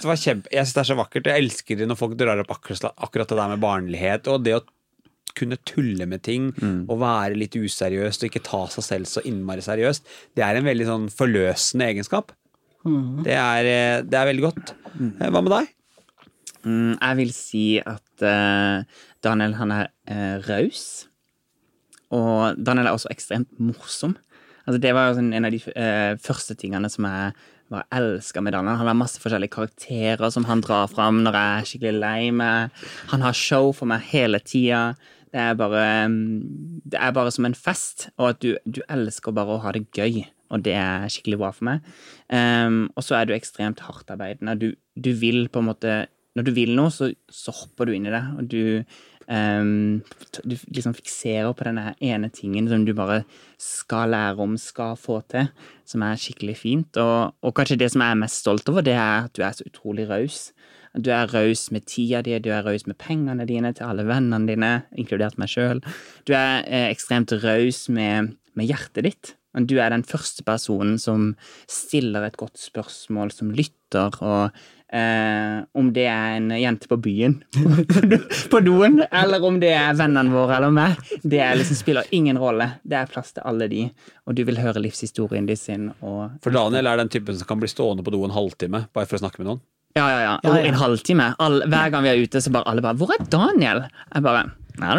det 0.02 0.08
var 0.08 0.18
kjempe 0.18 0.50
Jeg 0.50 0.66
synes 0.66 0.74
det 0.74 0.82
er 0.82 0.88
så 0.88 0.96
vakkert. 0.98 1.28
Jeg 1.30 1.44
elsker 1.44 1.78
det 1.78 1.86
når 1.86 1.98
folk 2.00 2.16
drar 2.18 2.40
opp 2.42 2.50
akkurat, 2.54 2.90
akkurat 2.98 3.30
det 3.30 3.38
der 3.38 3.52
med 3.52 3.62
barnlighet, 3.62 4.30
og 4.32 4.42
det 4.46 4.56
å 4.58 4.62
kunne 5.38 5.58
tulle 5.68 6.06
med 6.10 6.22
ting 6.26 6.50
og 6.60 7.00
være 7.02 7.38
litt 7.38 7.56
useriøst 7.58 8.24
og 8.24 8.30
ikke 8.30 8.44
ta 8.46 8.64
seg 8.74 8.86
selv 8.86 9.10
så 9.10 9.24
innmari 9.28 9.64
seriøst, 9.64 10.06
det 10.36 10.44
er 10.46 10.58
en 10.58 10.68
veldig 10.68 10.88
sånn 10.88 11.08
forløsende 11.14 11.90
egenskap. 11.92 12.34
Det, 13.26 13.36
er, 13.36 13.68
eh, 13.68 13.98
det 14.08 14.16
er 14.16 14.30
veldig 14.30 14.46
godt. 14.46 14.72
Eh, 14.96 15.28
Hva 15.28 15.42
med 15.44 15.52
deg? 15.52 15.68
Mm, 16.64 16.96
jeg 16.96 17.16
vil 17.20 17.30
si 17.32 17.64
at 17.80 18.24
uh, 18.24 18.84
Daniel, 19.24 19.54
han 19.56 19.72
er 19.72 19.86
uh, 20.10 20.36
raus. 20.48 21.06
Og 22.12 22.58
Daniel 22.60 22.90
er 22.90 22.96
også 22.96 23.12
ekstremt 23.12 23.52
morsom. 23.60 24.16
Altså, 24.66 24.80
det 24.82 24.92
var 24.96 25.08
jo 25.08 25.18
sånn 25.20 25.32
en 25.36 25.48
av 25.48 25.54
de 25.54 25.60
uh, 25.72 26.18
første 26.20 26.56
tingene 26.60 26.90
som 26.92 27.08
jeg 27.08 27.32
var 27.70 27.86
elska 27.94 28.42
med 28.42 28.56
Daniel. 28.56 28.80
Han 28.80 28.90
har 28.90 28.98
masse 28.98 29.20
forskjellige 29.22 29.54
karakterer 29.54 30.32
som 30.34 30.44
han 30.48 30.62
drar 30.64 30.90
fram 30.90 31.22
når 31.24 31.38
jeg 31.38 31.50
er 31.52 31.70
skikkelig 31.70 32.02
lei 32.02 32.30
meg. 32.34 32.82
Han 33.12 33.24
har 33.24 33.36
show 33.36 33.70
for 33.76 33.88
meg 33.90 34.04
hele 34.10 34.40
tida. 34.42 34.90
Det 35.30 35.40
er 35.40 35.56
bare 35.58 35.82
mm, 36.10 36.82
Det 36.90 36.98
er 36.98 37.12
bare 37.14 37.30
som 37.30 37.46
en 37.46 37.54
fest, 37.54 38.08
og 38.18 38.32
at 38.32 38.40
du, 38.42 38.54
du 38.66 38.82
elsker 38.90 39.34
bare 39.36 39.56
å 39.56 39.62
ha 39.64 39.74
det 39.76 39.86
gøy. 39.94 40.24
Og 40.50 40.64
det 40.66 40.74
er 40.74 41.06
skikkelig 41.12 41.38
bra 41.38 41.52
for 41.54 41.68
meg. 41.68 41.84
Um, 42.26 42.88
og 42.98 43.06
så 43.06 43.20
er 43.20 43.28
du 43.28 43.36
ekstremt 43.36 43.84
hardtarbeidende. 43.86 44.56
Du, 44.58 44.72
du 44.98 45.12
vil 45.14 45.46
på 45.48 45.62
en 45.62 45.70
måte 45.70 46.00
Når 46.38 46.46
du 46.46 46.50
vil 46.54 46.76
noe, 46.78 46.90
så, 46.94 47.08
så 47.30 47.54
hopper 47.54 47.88
du 47.88 47.94
inn 47.94 48.06
i 48.06 48.12
det, 48.14 48.24
og 48.38 48.50
du 48.50 48.82
Um, 49.30 50.02
du 50.42 50.56
liksom 50.74 50.94
fikserer 50.96 51.52
på 51.54 51.62
denne 51.62 51.92
ene 52.02 52.32
tingen 52.34 52.66
som 52.66 52.82
du 52.82 52.90
bare 52.98 53.20
skal 53.62 54.10
lære 54.10 54.42
om, 54.42 54.56
skal 54.58 54.96
få 54.98 55.20
til, 55.30 55.46
som 55.86 56.02
er 56.02 56.18
skikkelig 56.18 56.56
fint. 56.58 56.98
Og, 56.98 57.36
og 57.38 57.54
kanskje 57.54 57.78
det 57.78 57.92
som 57.92 58.02
jeg 58.02 58.16
er 58.16 58.18
mest 58.24 58.42
stolt 58.42 58.72
over, 58.72 58.82
det 58.82 58.96
er 58.98 59.28
at 59.28 59.36
du 59.36 59.44
er 59.46 59.54
så 59.54 59.68
utrolig 59.68 60.08
raus. 60.10 60.48
Du 60.98 61.10
er 61.14 61.30
raus 61.30 61.68
med 61.70 61.86
tida 61.86 62.22
di, 62.26 62.34
du 62.42 62.50
er 62.50 62.64
raus 62.66 62.86
med 62.88 62.98
pengene 62.98 63.46
dine 63.46 63.70
til 63.76 63.86
alle 63.86 64.06
vennene 64.08 64.48
dine, 64.50 64.70
inkludert 64.98 65.38
meg 65.38 65.52
sjøl. 65.52 65.82
Du 66.26 66.34
er 66.34 66.64
eh, 66.66 66.88
ekstremt 66.90 67.34
raus 67.44 67.84
med, 67.92 68.34
med 68.58 68.70
hjertet 68.70 69.06
ditt. 69.06 69.36
Men 69.54 69.66
Du 69.66 69.78
er 69.82 69.90
den 69.90 70.04
første 70.06 70.44
personen 70.46 70.98
som 71.02 71.32
stiller 71.70 72.26
et 72.26 72.36
godt 72.38 72.58
spørsmål, 72.60 73.32
som 73.34 73.50
lytter, 73.50 74.14
og 74.22 74.54
eh, 74.94 75.56
om 75.74 75.88
det 75.94 76.04
er 76.06 76.36
en 76.36 76.52
jente 76.54 76.86
på 76.90 76.98
byen 77.02 77.40
på 78.52 78.60
doen, 78.62 79.00
eller 79.10 79.46
om 79.46 79.58
det 79.62 79.72
er 79.74 79.98
vennene 79.98 80.30
våre 80.34 80.60
eller 80.60 80.74
meg, 80.74 81.02
det 81.22 81.42
liksom 81.58 81.80
spiller 81.80 82.14
ingen 82.14 82.38
rolle. 82.38 82.68
Det 82.86 83.00
er 83.00 83.10
plass 83.10 83.34
til 83.34 83.46
alle 83.46 83.66
de, 83.72 83.88
og 84.26 84.38
du 84.38 84.44
vil 84.46 84.62
høre 84.62 84.82
livshistorien 84.86 85.50
de 85.50 85.58
sin. 85.58 85.90
For 85.98 86.54
Daniel 86.54 86.86
er 86.86 87.02
den 87.02 87.10
typen 87.10 87.38
som 87.38 87.50
kan 87.50 87.62
bli 87.62 87.70
stående 87.70 88.06
på 88.06 88.14
do 88.14 88.22
en 88.26 88.38
halvtime 88.38 88.86
bare 88.94 89.10
for 89.10 89.18
å 89.18 89.24
snakke 89.24 89.42
med 89.42 89.50
noen. 89.50 89.64
Ja, 89.96 90.04
ja, 90.06 90.18
ja. 90.22 90.34
Ja, 90.44 90.50
Og 90.50 90.56
ja. 90.56 90.62
en 90.70 90.74
halvtime. 90.78 91.34
All, 91.42 91.62
hver 91.66 91.90
gang 91.90 92.04
vi 92.06 92.10
er 92.12 92.20
ute, 92.22 92.40
så 92.40 92.50
bare 92.54 92.68
alle 92.70 92.82
bare 92.84 92.94
'Hvor 92.94 93.10
er 93.16 93.24
Daniel?' 93.26 93.88
Jeg 94.14 94.22
bare 94.22 94.50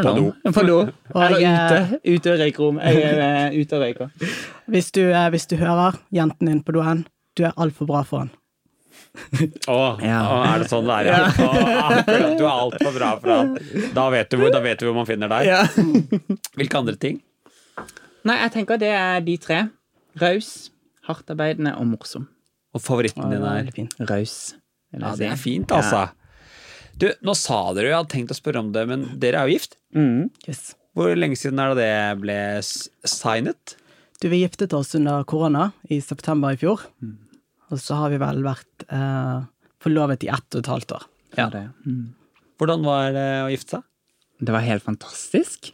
På 0.04 0.14
know. 0.14 0.34
På 0.54 0.62
do. 0.68 0.80
Eller 1.16 1.40
jeg- 1.40 2.00
ute. 2.04 2.16
Ute 2.16 2.34
og 2.34 2.40
røykerom. 2.40 2.80
Jeg 2.84 3.02
er 3.04 3.48
eh, 3.52 3.62
ute 3.62 3.74
og 3.74 3.82
røyker. 3.82 4.10
Hvis 4.70 4.92
du, 4.92 5.02
eh, 5.12 5.30
hvis 5.30 5.48
du 5.48 5.56
hører 5.56 5.96
jenten 6.14 6.48
din 6.48 6.62
på 6.64 6.72
doen, 6.74 7.06
du 7.38 7.44
er 7.44 7.52
altfor 7.58 7.86
bra 7.88 8.04
for 8.04 8.18
han. 8.20 8.32
Å, 9.68 9.98
Ja. 10.04 10.20
å, 10.28 10.44
er 10.54 10.60
det 10.60 10.68
sånn 10.70 10.86
det 10.86 10.98
er, 11.00 11.06
ja? 11.08 11.26
Å, 11.32 12.38
du 12.38 12.44
er 12.46 12.52
altfor 12.52 12.94
bra 13.00 13.14
for 13.20 13.30
han. 13.32 13.58
Da 13.98 14.10
vet, 14.10 14.30
du 14.30 14.38
hvor, 14.38 14.52
da 14.52 14.60
vet 14.60 14.80
du 14.80 14.86
hvor 14.86 14.96
man 14.96 15.06
finner 15.10 15.32
deg. 15.32 15.50
Hvilke 16.60 16.78
andre 16.78 16.96
ting? 17.00 17.22
Nei, 18.28 18.38
jeg 18.44 18.52
tenker 18.52 18.78
det 18.78 18.92
er 18.94 19.22
de 19.26 19.38
tre. 19.38 19.70
Raus, 20.22 20.70
hardtarbeidende 21.08 21.74
og 21.80 21.88
morsom. 21.88 22.28
Og 22.76 22.82
favoritten 22.84 23.32
din 23.32 23.42
er. 23.44 23.72
Raus. 24.08 24.54
Ja, 24.96 25.14
det 25.18 25.30
er 25.32 25.40
fint, 25.40 25.72
altså. 25.72 26.10
Du, 27.00 27.08
nå 27.26 27.34
sa 27.38 27.60
dere 27.74 27.88
jo, 27.88 27.92
jeg 27.94 28.00
hadde 28.02 28.14
tenkt 28.14 28.34
å 28.34 28.38
spørre 28.38 28.62
om 28.62 28.72
det, 28.76 28.84
men 28.90 29.06
dere 29.22 29.42
er 29.42 29.50
jo 29.50 29.58
gift. 29.58 29.78
Mm. 29.96 30.30
Yes. 30.46 30.74
Hvor 30.98 31.14
lenge 31.16 31.40
siden 31.40 31.62
er 31.64 31.72
det 31.72 31.86
det 31.86 32.22
ble 32.22 32.40
signet? 32.62 33.76
Du, 34.22 34.28
vi 34.30 34.44
giftet 34.44 34.76
oss 34.78 34.92
under 35.00 35.24
korona 35.26 35.70
i 35.90 36.02
september 36.04 36.54
i 36.54 36.60
fjor. 36.60 36.84
Mm. 37.02 37.16
Og 37.72 37.80
så 37.80 37.98
har 37.98 38.12
vi 38.12 38.20
vel 38.22 38.44
vært 38.46 38.86
eh, 38.92 39.38
forlovet 39.82 40.28
i 40.28 40.34
ett 40.36 40.58
og 40.58 40.60
et 40.62 40.72
halvt 40.74 40.98
år. 40.98 41.08
Ja. 41.40 41.48
Det. 41.54 41.64
Mm. 41.88 42.12
Hvordan 42.60 42.84
var 42.86 43.16
det 43.16 43.30
å 43.46 43.50
gifte 43.54 43.80
seg? 43.80 43.88
det 44.42 44.54
var 44.54 44.66
helt 44.66 44.84
fantastisk. 44.84 45.72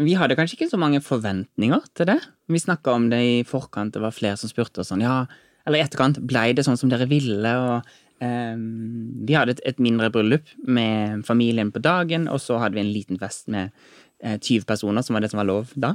Vi 0.00 0.16
hadde 0.18 0.36
kanskje 0.38 0.58
ikke 0.58 0.70
så 0.72 0.78
mange 0.80 1.00
forventninger 1.02 1.86
til 1.98 2.10
det. 2.10 2.18
Vi 2.50 2.62
snakka 2.62 2.94
om 2.96 3.08
det 3.10 3.20
i 3.22 3.36
forkant, 3.46 3.94
det 3.94 4.02
var 4.02 4.14
flere 4.14 4.38
som 4.38 4.50
spurte 4.50 4.82
oss 4.82 4.90
sånn, 4.90 5.04
ja, 5.04 5.24
eller 5.66 5.80
i 5.80 5.84
etterkant, 5.84 6.18
blei 6.26 6.50
det 6.56 6.64
sånn 6.66 6.78
som 6.80 6.90
dere 6.90 7.08
ville? 7.10 7.52
Og 7.62 7.90
ehm, 8.24 9.24
vi 9.26 9.36
hadde 9.36 9.56
et, 9.56 9.64
et 9.72 9.82
mindre 9.82 10.10
bryllup 10.12 10.52
med 10.66 11.24
familien 11.26 11.72
på 11.72 11.82
dagen, 11.84 12.28
og 12.28 12.40
så 12.40 12.60
hadde 12.62 12.78
vi 12.78 12.84
en 12.84 12.92
liten 12.94 13.18
fest 13.20 13.48
med 13.48 13.70
eh, 14.22 14.38
20 14.38 14.68
personer, 14.68 15.02
som 15.02 15.16
var 15.16 15.24
det 15.24 15.32
som 15.32 15.42
var 15.42 15.50
lov 15.50 15.74
da. 15.74 15.94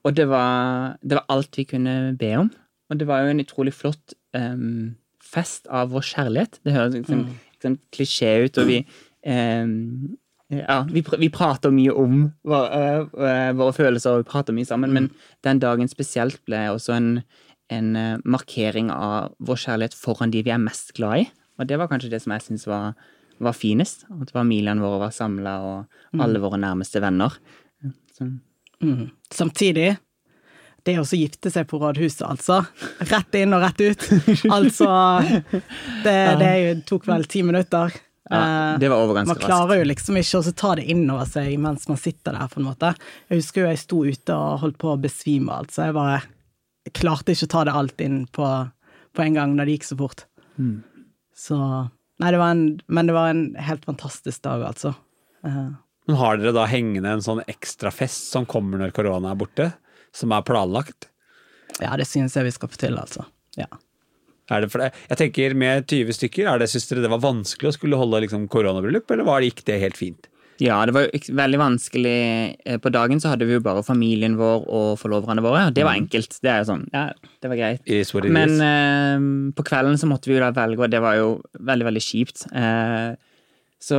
Og 0.00 0.16
det 0.16 0.24
var, 0.30 0.96
det 1.04 1.18
var 1.18 1.26
alt 1.28 1.58
vi 1.58 1.66
kunne 1.68 2.16
be 2.16 2.32
om. 2.38 2.48
Og 2.90 2.98
det 2.98 3.06
var 3.06 3.20
jo 3.20 3.34
en 3.34 3.42
utrolig 3.42 3.74
flott 3.76 4.14
fest 5.20 5.68
av 5.68 5.90
vår 5.92 6.06
kjærlighet. 6.08 6.56
Det 6.64 6.72
høres 6.72 6.94
liksom, 6.94 7.26
liksom 7.58 7.76
klisjé 7.92 8.30
ut, 8.46 8.58
og 8.58 8.70
vi 8.70 8.78
ja, 10.50 10.80
vi, 10.90 11.02
pr 11.06 11.18
vi 11.20 11.30
prater 11.30 11.70
mye 11.74 11.92
om 11.94 12.24
vår, 12.46 12.64
øh, 12.74 13.04
øh, 13.14 13.58
våre 13.58 13.74
følelser, 13.76 14.10
og 14.10 14.24
vi 14.24 14.30
prater 14.32 14.56
mye 14.56 14.66
sammen, 14.66 14.92
men 14.92 15.10
den 15.46 15.60
dagen 15.62 15.88
spesielt 15.88 16.40
ble 16.46 16.64
også 16.72 16.96
en, 16.96 17.10
en 17.70 17.94
øh, 17.96 18.18
markering 18.24 18.90
av 18.94 19.32
vår 19.38 19.62
kjærlighet 19.64 19.96
foran 19.96 20.32
de 20.34 20.42
vi 20.46 20.52
er 20.54 20.60
mest 20.62 20.92
glad 20.98 21.24
i. 21.24 21.30
Og 21.60 21.68
det 21.68 21.78
var 21.78 21.90
kanskje 21.90 22.10
det 22.12 22.22
som 22.24 22.34
jeg 22.34 22.46
syns 22.46 22.66
var, 22.68 22.94
var 23.40 23.56
finest. 23.56 24.06
At 24.22 24.32
familiene 24.34 24.82
våre 24.82 25.02
var 25.06 25.14
samla, 25.14 25.56
og 25.62 26.20
alle 26.24 26.40
våre 26.42 26.60
nærmeste 26.60 27.02
venner. 27.04 27.36
Mm. 28.80 29.10
Samtidig, 29.32 29.90
det 30.88 30.94
å 30.98 31.04
gifte 31.04 31.52
seg 31.52 31.68
på 31.68 31.80
rådhuset, 31.82 32.24
altså. 32.24 32.62
Rett 33.10 33.36
inn 33.36 33.52
og 33.56 33.64
rett 33.66 33.82
ut. 33.84 34.06
Altså 34.48 34.88
Det, 36.04 36.14
det 36.42 36.54
tok 36.88 37.08
vel 37.10 37.28
ti 37.30 37.44
minutter. 37.46 37.92
ja, 37.92 38.06
Eh, 38.30 38.78
det 38.78 38.88
var 38.88 39.02
over 39.02 39.16
ganske 39.18 39.26
man 39.32 39.36
raskt. 39.40 39.46
klarer 39.48 39.80
jo 39.80 39.86
liksom 39.90 40.16
ikke 40.20 40.38
å 40.38 40.52
ta 40.54 40.74
det 40.78 40.84
inn 40.92 41.02
over 41.10 41.26
seg 41.26 41.56
mens 41.58 41.88
man 41.90 41.98
sitter 41.98 42.36
der, 42.36 42.46
på 42.48 42.60
en 42.60 42.68
måte. 42.68 42.92
Jeg 43.28 43.40
husker 43.40 43.64
jo 43.64 43.70
jeg 43.72 43.80
sto 43.82 44.02
ute 44.06 44.36
og 44.36 44.60
holdt 44.62 44.78
på 44.78 44.92
å 44.92 45.00
besvime, 45.02 45.56
altså. 45.64 45.88
Jeg 45.88 45.96
bare 45.96 46.20
klarte 46.96 47.34
ikke 47.34 47.48
å 47.48 47.52
ta 47.54 47.64
det 47.68 47.76
alt 47.76 48.02
inn 48.04 48.22
på, 48.32 48.46
på 49.16 49.24
en 49.24 49.36
gang 49.36 49.54
når 49.56 49.68
det 49.68 49.78
gikk 49.78 49.88
så 49.90 49.98
fort. 50.00 50.26
Mm. 50.56 50.80
Så 51.36 51.60
Nei, 52.20 52.34
det 52.34 52.40
var 52.40 52.50
en, 52.52 52.64
men 52.92 53.08
det 53.08 53.14
var 53.16 53.30
en 53.32 53.46
helt 53.56 53.86
fantastisk 53.88 54.42
dag, 54.44 54.60
altså. 54.66 54.90
Uh, 55.40 55.72
Men 56.04 56.18
har 56.20 56.36
dere 56.36 56.52
da 56.52 56.66
hengende 56.68 57.14
en 57.16 57.22
sånn 57.24 57.40
ekstrafest 57.48 58.28
som 58.34 58.44
kommer 58.44 58.76
når 58.76 58.92
korona 58.92 59.30
er 59.32 59.38
borte? 59.40 59.70
Som 60.12 60.34
er 60.36 60.44
planlagt? 60.44 61.08
ja, 61.80 61.94
det 61.96 62.04
synes 62.08 62.34
jeg 62.36 62.44
vi 62.44 62.52
skal 62.52 62.68
få 62.68 62.80
til, 62.80 62.98
altså. 63.00 63.24
Ja. 63.56 63.68
Er 64.50 64.64
det 64.64 64.70
for 64.72 64.82
det? 64.82 64.90
Jeg 65.12 65.20
tenker 65.20 65.54
Med 65.58 65.86
20 65.88 66.16
stykker, 66.18 66.48
er 66.50 66.60
det, 66.60 66.68
synes 66.72 66.88
dere 66.90 67.04
det 67.04 67.12
var 67.12 67.22
vanskelig 67.22 67.70
å 67.70 67.76
skulle 67.76 68.00
holde 68.00 68.24
liksom 68.26 68.48
koronabryllup, 68.52 69.08
eller 69.10 69.26
var 69.28 69.40
det, 69.40 69.52
gikk 69.52 69.64
det 69.68 69.80
helt 69.84 70.00
fint? 70.00 70.28
Ja, 70.60 70.76
det 70.86 70.92
var 70.92 71.06
jo 71.06 71.20
veldig 71.40 71.58
vanskelig. 71.60 72.16
Eh, 72.68 72.76
På 72.84 72.90
dagen 72.92 73.20
så 73.22 73.30
hadde 73.32 73.46
vi 73.48 73.54
jo 73.56 73.62
bare 73.64 73.82
familien 73.86 74.36
vår 74.36 74.66
og 74.68 74.90
forloverne 75.00 75.40
våre. 75.44 75.66
og 75.70 75.74
Det 75.74 75.84
var 75.86 75.96
enkelt. 75.96 76.36
Det 76.44 76.50
er 76.52 76.58
jo 76.62 76.68
sånn, 76.74 76.84
ja, 76.92 77.06
det 77.40 77.48
var 77.52 77.56
greit. 77.56 77.88
Men 78.36 78.54
eh, 78.60 79.24
på 79.56 79.64
kvelden 79.70 79.96
så 80.00 80.06
måtte 80.10 80.28
vi 80.30 80.36
jo 80.36 80.44
da 80.44 80.52
velge, 80.52 80.84
og 80.84 80.92
det 80.92 81.00
var 81.00 81.16
jo 81.16 81.32
veldig, 81.58 81.88
veldig 81.90 82.04
kjipt. 82.04 82.46
Eh, 82.52 83.16
så 83.80 83.96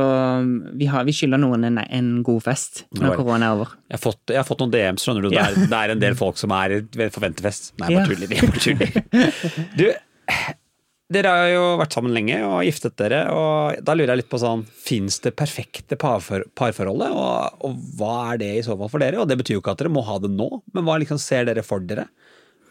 vi, 0.78 0.86
har, 0.86 1.02
vi 1.08 1.10
skylder 1.10 1.40
noen 1.42 1.64
en, 1.66 1.78
en 1.82 2.10
god 2.22 2.44
fest 2.44 2.84
når 2.94 3.16
korona 3.18 3.48
er 3.48 3.56
over. 3.56 3.72
Jeg 3.90 3.96
har 3.98 4.02
fått, 4.04 4.20
jeg 4.30 4.38
har 4.38 4.46
fått 4.46 4.60
noen 4.62 4.70
DMs, 4.70 5.02
skjønner 5.02 5.26
du. 5.26 5.30
Det 5.34 5.40
er, 5.42 5.56
det 5.66 5.80
er 5.80 5.94
en 5.96 6.04
del 6.04 6.14
folk 6.14 6.38
som 6.38 6.54
er 6.54 6.76
ved 6.94 7.10
forventerfest. 7.10 7.72
Nei, 7.82 7.90
Ja. 7.96 8.04
bare 8.06 8.62
tuller. 8.62 9.32
Du, 9.80 9.88
dere 11.14 11.32
har 11.32 11.50
jo 11.52 11.64
vært 11.80 11.94
sammen 11.96 12.14
lenge 12.14 12.38
og 12.46 12.62
giftet 12.66 12.96
dere, 13.00 13.22
og 13.32 13.82
da 13.84 13.94
lurer 13.96 14.14
jeg 14.14 14.22
litt 14.22 14.30
på 14.32 14.40
sånn 14.42 14.64
Fins 14.82 15.20
det 15.24 15.34
perfekte 15.38 15.98
parfor, 16.00 16.46
parforholdet, 16.58 17.12
og, 17.14 17.62
og 17.68 17.84
hva 17.98 18.16
er 18.32 18.42
det 18.42 18.50
i 18.58 18.64
så 18.66 18.76
fall 18.78 18.90
for 18.92 19.02
dere? 19.02 19.20
Og 19.22 19.28
det 19.30 19.38
betyr 19.40 19.56
jo 19.56 19.62
ikke 19.62 19.76
at 19.76 19.82
dere 19.82 19.92
må 19.92 20.04
ha 20.06 20.18
det 20.22 20.32
nå, 20.32 20.48
men 20.74 20.86
hva 20.86 20.98
liksom 21.02 21.20
ser 21.22 21.46
dere 21.48 21.64
for 21.66 21.84
dere? 21.84 22.08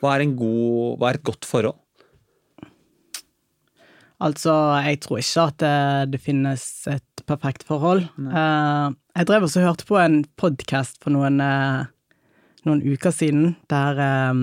Hva 0.02 0.16
er, 0.16 0.26
en 0.26 0.36
god, 0.38 0.98
hva 0.98 1.12
er 1.12 1.20
et 1.20 1.26
godt 1.28 1.46
forhold? 1.46 1.78
Altså, 4.22 4.54
jeg 4.86 5.00
tror 5.02 5.22
ikke 5.22 5.46
at 5.50 5.62
det, 5.62 5.78
det 6.14 6.22
finnes 6.22 6.66
et 6.90 7.24
perfekt 7.30 7.66
forhold. 7.66 8.04
Uh, 8.18 8.94
jeg 9.18 9.30
drev 9.30 9.48
også 9.48 9.62
og 9.62 9.68
hørte 9.72 9.88
på 9.90 9.98
en 10.02 10.22
podkast 10.42 11.02
for 11.02 11.14
noen, 11.14 11.42
uh, 11.42 11.90
noen 12.70 12.84
uker 12.86 13.14
siden, 13.14 13.56
der 13.74 13.98
eh, 13.98 14.42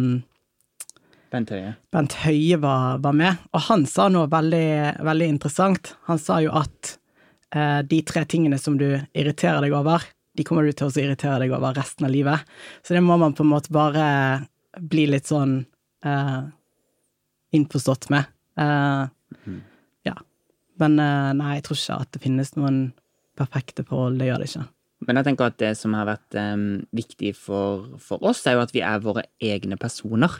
Bent 1.30 1.50
Høie. 1.52 1.74
Bent 1.92 2.14
Høie 2.24 2.56
var, 2.62 2.98
var 3.04 3.12
med, 3.16 3.40
og 3.52 3.60
han 3.68 3.82
sa 3.90 4.06
noe 4.12 4.28
veldig, 4.32 5.00
veldig 5.04 5.28
interessant. 5.34 5.92
Han 6.08 6.20
sa 6.22 6.38
jo 6.40 6.54
at 6.56 6.94
eh, 7.54 7.80
de 7.84 7.98
tre 8.08 8.22
tingene 8.24 8.58
som 8.60 8.78
du 8.80 8.86
irriterer 9.12 9.60
deg 9.66 9.74
over, 9.76 10.06
de 10.38 10.44
kommer 10.46 10.64
du 10.68 10.72
til 10.72 10.88
å 10.88 10.94
irritere 11.02 11.40
deg 11.42 11.52
over 11.52 11.74
resten 11.76 12.06
av 12.08 12.14
livet. 12.14 12.46
Så 12.86 12.94
det 12.96 13.02
må 13.04 13.16
man 13.20 13.34
på 13.36 13.44
en 13.44 13.50
måte 13.52 13.72
bare 13.74 14.06
bli 14.78 15.04
litt 15.10 15.28
sånn 15.28 15.58
eh, 16.06 16.40
innforstått 17.58 18.08
med. 18.14 18.28
Eh, 18.56 19.04
Ja. 20.08 20.14
Men 20.80 20.98
eh, 21.02 21.32
nei, 21.36 21.54
jeg 21.58 21.64
tror 21.66 21.76
ikke 21.80 22.00
at 22.06 22.12
det 22.14 22.22
finnes 22.22 22.54
noen 22.56 22.76
perfekte 23.38 23.84
forhold. 23.84 24.16
Det 24.20 24.28
gjør 24.30 24.40
det 24.44 24.48
ikke. 24.52 24.66
Men 25.06 25.16
jeg 25.20 25.24
tenker 25.28 25.46
at 25.46 25.58
det 25.62 25.76
som 25.78 25.92
har 25.94 26.06
vært 26.08 26.34
um, 26.34 26.86
viktig 26.92 27.34
for, 27.38 27.84
for 28.02 28.18
oss, 28.26 28.40
er 28.46 28.56
jo 28.56 28.64
at 28.64 28.72
vi 28.74 28.80
er 28.82 28.98
våre 29.04 29.22
egne 29.40 29.76
personer. 29.78 30.32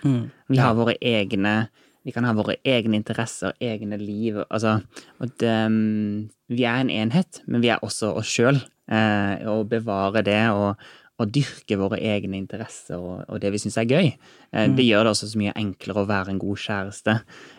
Vi 0.48 0.58
har 0.58 0.74
våre 0.74 0.96
egne 1.00 1.68
Vi 2.06 2.12
kan 2.14 2.24
ha 2.24 2.32
våre 2.32 2.54
egne 2.64 2.96
interesser, 2.96 3.52
egne 3.60 3.98
liv. 4.00 4.38
Altså, 4.50 4.78
at 5.20 5.42
um, 5.68 6.30
vi 6.48 6.64
er 6.64 6.80
en 6.80 6.90
enhet, 6.90 7.42
men 7.46 7.60
vi 7.60 7.68
er 7.68 7.82
også 7.84 8.14
oss 8.16 8.30
sjøl. 8.32 8.62
Eh, 8.88 9.44
å 9.44 9.64
bevare 9.68 10.22
det 10.24 10.38
og, 10.54 10.78
og 11.20 11.32
dyrke 11.34 11.76
våre 11.76 11.98
egne 12.00 12.38
interesser 12.38 12.96
og, 12.96 13.26
og 13.28 13.40
det 13.42 13.50
vi 13.52 13.58
syns 13.60 13.76
er 13.76 13.84
gøy. 13.90 14.06
Eh, 14.52 14.68
Det 14.72 14.86
gjør 14.86 15.04
det 15.04 15.12
også 15.12 15.28
så 15.34 15.38
mye 15.42 15.52
enklere 15.60 16.00
å 16.00 16.08
være 16.08 16.32
en 16.32 16.38
god 16.40 16.56
kjæreste. 16.64 17.18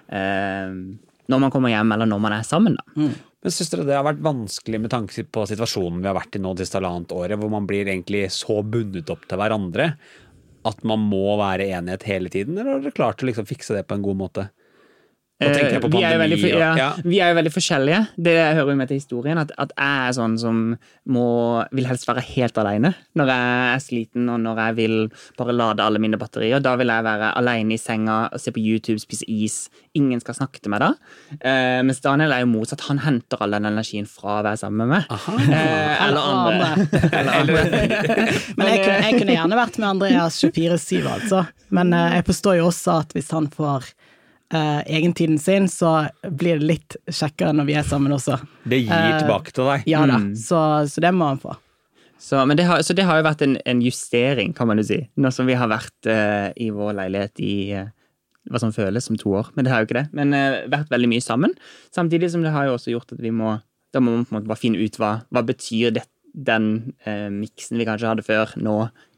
Eh, 0.09 0.73
når 1.29 1.39
man 1.43 1.51
kommer 1.53 1.69
hjem, 1.69 1.91
eller 1.93 2.09
når 2.09 2.19
man 2.25 2.33
er 2.39 2.47
sammen, 2.47 2.79
da. 2.79 3.09
Men 3.43 3.53
syns 3.55 3.69
dere 3.71 3.85
det 3.87 3.95
har 3.95 4.03
vært 4.03 4.23
vanskelig 4.23 4.79
med 4.83 4.91
tanke 4.91 5.23
på 5.31 5.45
situasjonen 5.47 6.01
vi 6.01 6.09
har 6.09 6.17
vært 6.17 6.35
i 6.35 6.41
nå 6.43 6.51
det 6.57 6.65
siste 6.65 6.79
halvannet 6.81 7.13
året, 7.15 7.39
hvor 7.39 7.51
man 7.53 7.67
blir 7.69 7.87
egentlig 7.87 8.25
så 8.35 8.59
bundet 8.67 9.11
opp 9.13 9.23
til 9.29 9.39
hverandre 9.39 9.93
at 10.67 10.81
man 10.83 11.05
må 11.07 11.37
være 11.39 11.69
enighet 11.71 12.03
hele 12.09 12.31
tiden, 12.33 12.57
eller 12.57 12.75
har 12.75 12.81
dere 12.83 12.97
klart 12.97 13.23
å 13.23 13.29
liksom 13.29 13.47
fikse 13.47 13.77
det 13.77 13.85
på 13.87 13.95
en 13.95 14.03
god 14.03 14.19
måte? 14.19 14.49
Nå 14.49 14.51
tenker 14.51 14.57
jeg 14.57 14.57
på 14.57 15.28
Eh, 15.39 15.79
vi, 15.87 16.01
er 16.03 16.17
veldig, 16.19 16.37
ja, 16.51 16.69
ja. 16.75 16.87
vi 16.99 17.21
er 17.23 17.29
jo 17.31 17.35
veldig 17.37 17.51
forskjellige. 17.55 17.99
Det 18.19 18.33
hører 18.57 18.73
jo 18.73 18.75
med 18.75 18.89
til 18.89 18.97
historien. 18.99 19.39
At, 19.39 19.53
at 19.55 19.71
jeg 19.71 20.09
er 20.09 20.15
sånn 20.17 20.33
som 20.41 20.57
må, 21.07 21.27
vil 21.71 21.87
helst 21.87 22.09
være 22.09 22.25
helt 22.33 22.59
alene 22.59 22.91
når 23.15 23.31
jeg 23.31 23.53
er 23.69 23.83
sliten, 23.83 24.25
og 24.33 24.41
når 24.43 24.59
jeg 24.65 24.75
vil 24.81 24.95
bare 25.39 25.55
lade 25.55 25.85
alle 25.85 26.01
mine 26.03 26.19
batterier. 26.19 26.59
Da 26.63 26.73
vil 26.79 26.91
jeg 26.91 27.05
være 27.07 27.31
alene 27.39 27.77
i 27.77 27.79
senga, 27.79 28.17
og 28.35 28.43
se 28.43 28.51
på 28.51 28.59
YouTube, 28.59 28.99
spise 28.99 29.23
is. 29.31 29.57
Ingen 29.95 30.19
skal 30.19 30.35
snakke 30.41 30.59
til 30.59 30.73
meg 30.73 30.83
da. 30.83 30.91
Eh, 31.39 31.79
mens 31.87 32.03
Daniel 32.03 32.35
er 32.35 32.43
jo 32.43 32.51
motsatt. 32.51 32.83
Han 32.89 32.99
henter 33.05 33.39
all 33.39 33.55
den 33.55 33.71
energien 33.71 34.11
fra 34.11 34.41
å 34.41 34.43
være 34.43 34.59
sammen 34.59 34.83
med 34.83 34.97
meg. 34.97 35.07
Eh, 35.47 36.03
eller 36.09 36.29
andre. 36.33 36.69
Eller 37.13 37.31
andre. 37.45 37.63
Men 38.59 38.73
jeg 38.73 38.83
kunne, 38.83 38.99
jeg 39.07 39.15
kunne 39.21 39.39
gjerne 39.39 39.63
vært 39.63 39.79
med 39.79 39.89
Andreas 39.93 40.43
24-7, 40.43 40.99
altså. 41.15 41.45
Men 41.71 41.95
eh, 41.95 42.19
jeg 42.19 42.27
forstår 42.33 42.59
jo 42.59 42.67
også 42.73 42.99
at 43.05 43.15
hvis 43.15 43.31
han 43.39 43.47
får 43.55 43.87
eh, 44.53 44.81
egentiden 44.97 45.39
sin, 45.39 45.67
så 45.71 46.09
blir 46.23 46.59
det 46.59 46.67
litt 46.67 46.97
kjekkere 47.07 47.53
når 47.55 47.69
vi 47.69 47.77
er 47.79 47.87
sammen 47.87 48.15
også. 48.15 48.39
Det 48.69 48.81
gir 48.83 48.93
Eh, 48.93 49.17
tilbake 49.21 49.55
til 49.55 49.69
deg. 49.69 49.87
Ja 49.89 50.05
da, 50.09 50.19
så, 50.39 50.61
så 50.89 51.03
det 51.03 51.13
må 51.15 51.31
han 51.31 51.41
få. 51.41 51.55
Så, 52.19 52.41
men 52.45 52.57
det 52.59 52.65
har, 52.67 52.81
så 52.83 52.93
det 52.93 53.05
har 53.07 53.21
jo 53.21 53.27
vært 53.29 53.45
en, 53.45 53.55
en 53.63 53.81
justering, 53.81 54.51
kan 54.55 54.67
man 54.67 54.81
jo 54.81 54.89
si. 54.89 54.99
Nå 55.15 55.31
som 55.31 55.47
vi 55.47 55.55
har 55.55 55.69
vært 55.71 56.09
uh, 56.11 56.51
i 56.59 56.67
vår 56.75 56.97
leilighet 56.97 57.39
i 57.39 57.53
uh, 57.79 57.87
hva 58.51 58.59
som 58.59 58.73
føles 58.75 59.07
som 59.07 59.15
to 59.19 59.31
år. 59.39 59.53
Men 59.55 59.63
det 59.63 59.71
har 59.71 59.79
jo 59.79 59.87
ikke 59.87 60.01
det. 60.01 60.09
Men 60.17 60.35
uh, 60.35 60.65
vært 60.67 60.91
veldig 60.91 61.07
mye 61.13 61.23
sammen. 61.23 61.55
Samtidig 61.95 62.33
som 62.33 62.43
det 62.43 62.51
har 62.51 62.67
jo 62.67 62.75
også 62.75 62.91
gjort 62.91 63.15
at 63.15 63.23
vi 63.23 63.31
må 63.31 63.55
Da 63.95 64.01
må 64.03 64.11
man 64.13 64.25
på 64.27 64.35
en 64.35 64.37
måte 64.37 64.51
bare 64.51 64.61
finne 64.61 64.83
ut 64.83 64.99
hva, 65.01 65.13
hva 65.33 65.41
betyr 65.41 65.95
det, 65.95 66.03
den 66.29 66.91
miksen 67.33 67.79
vi 67.79 67.87
kanskje 67.87 68.11
hadde 68.11 68.21
før, 68.21 68.51
nå 68.61 68.75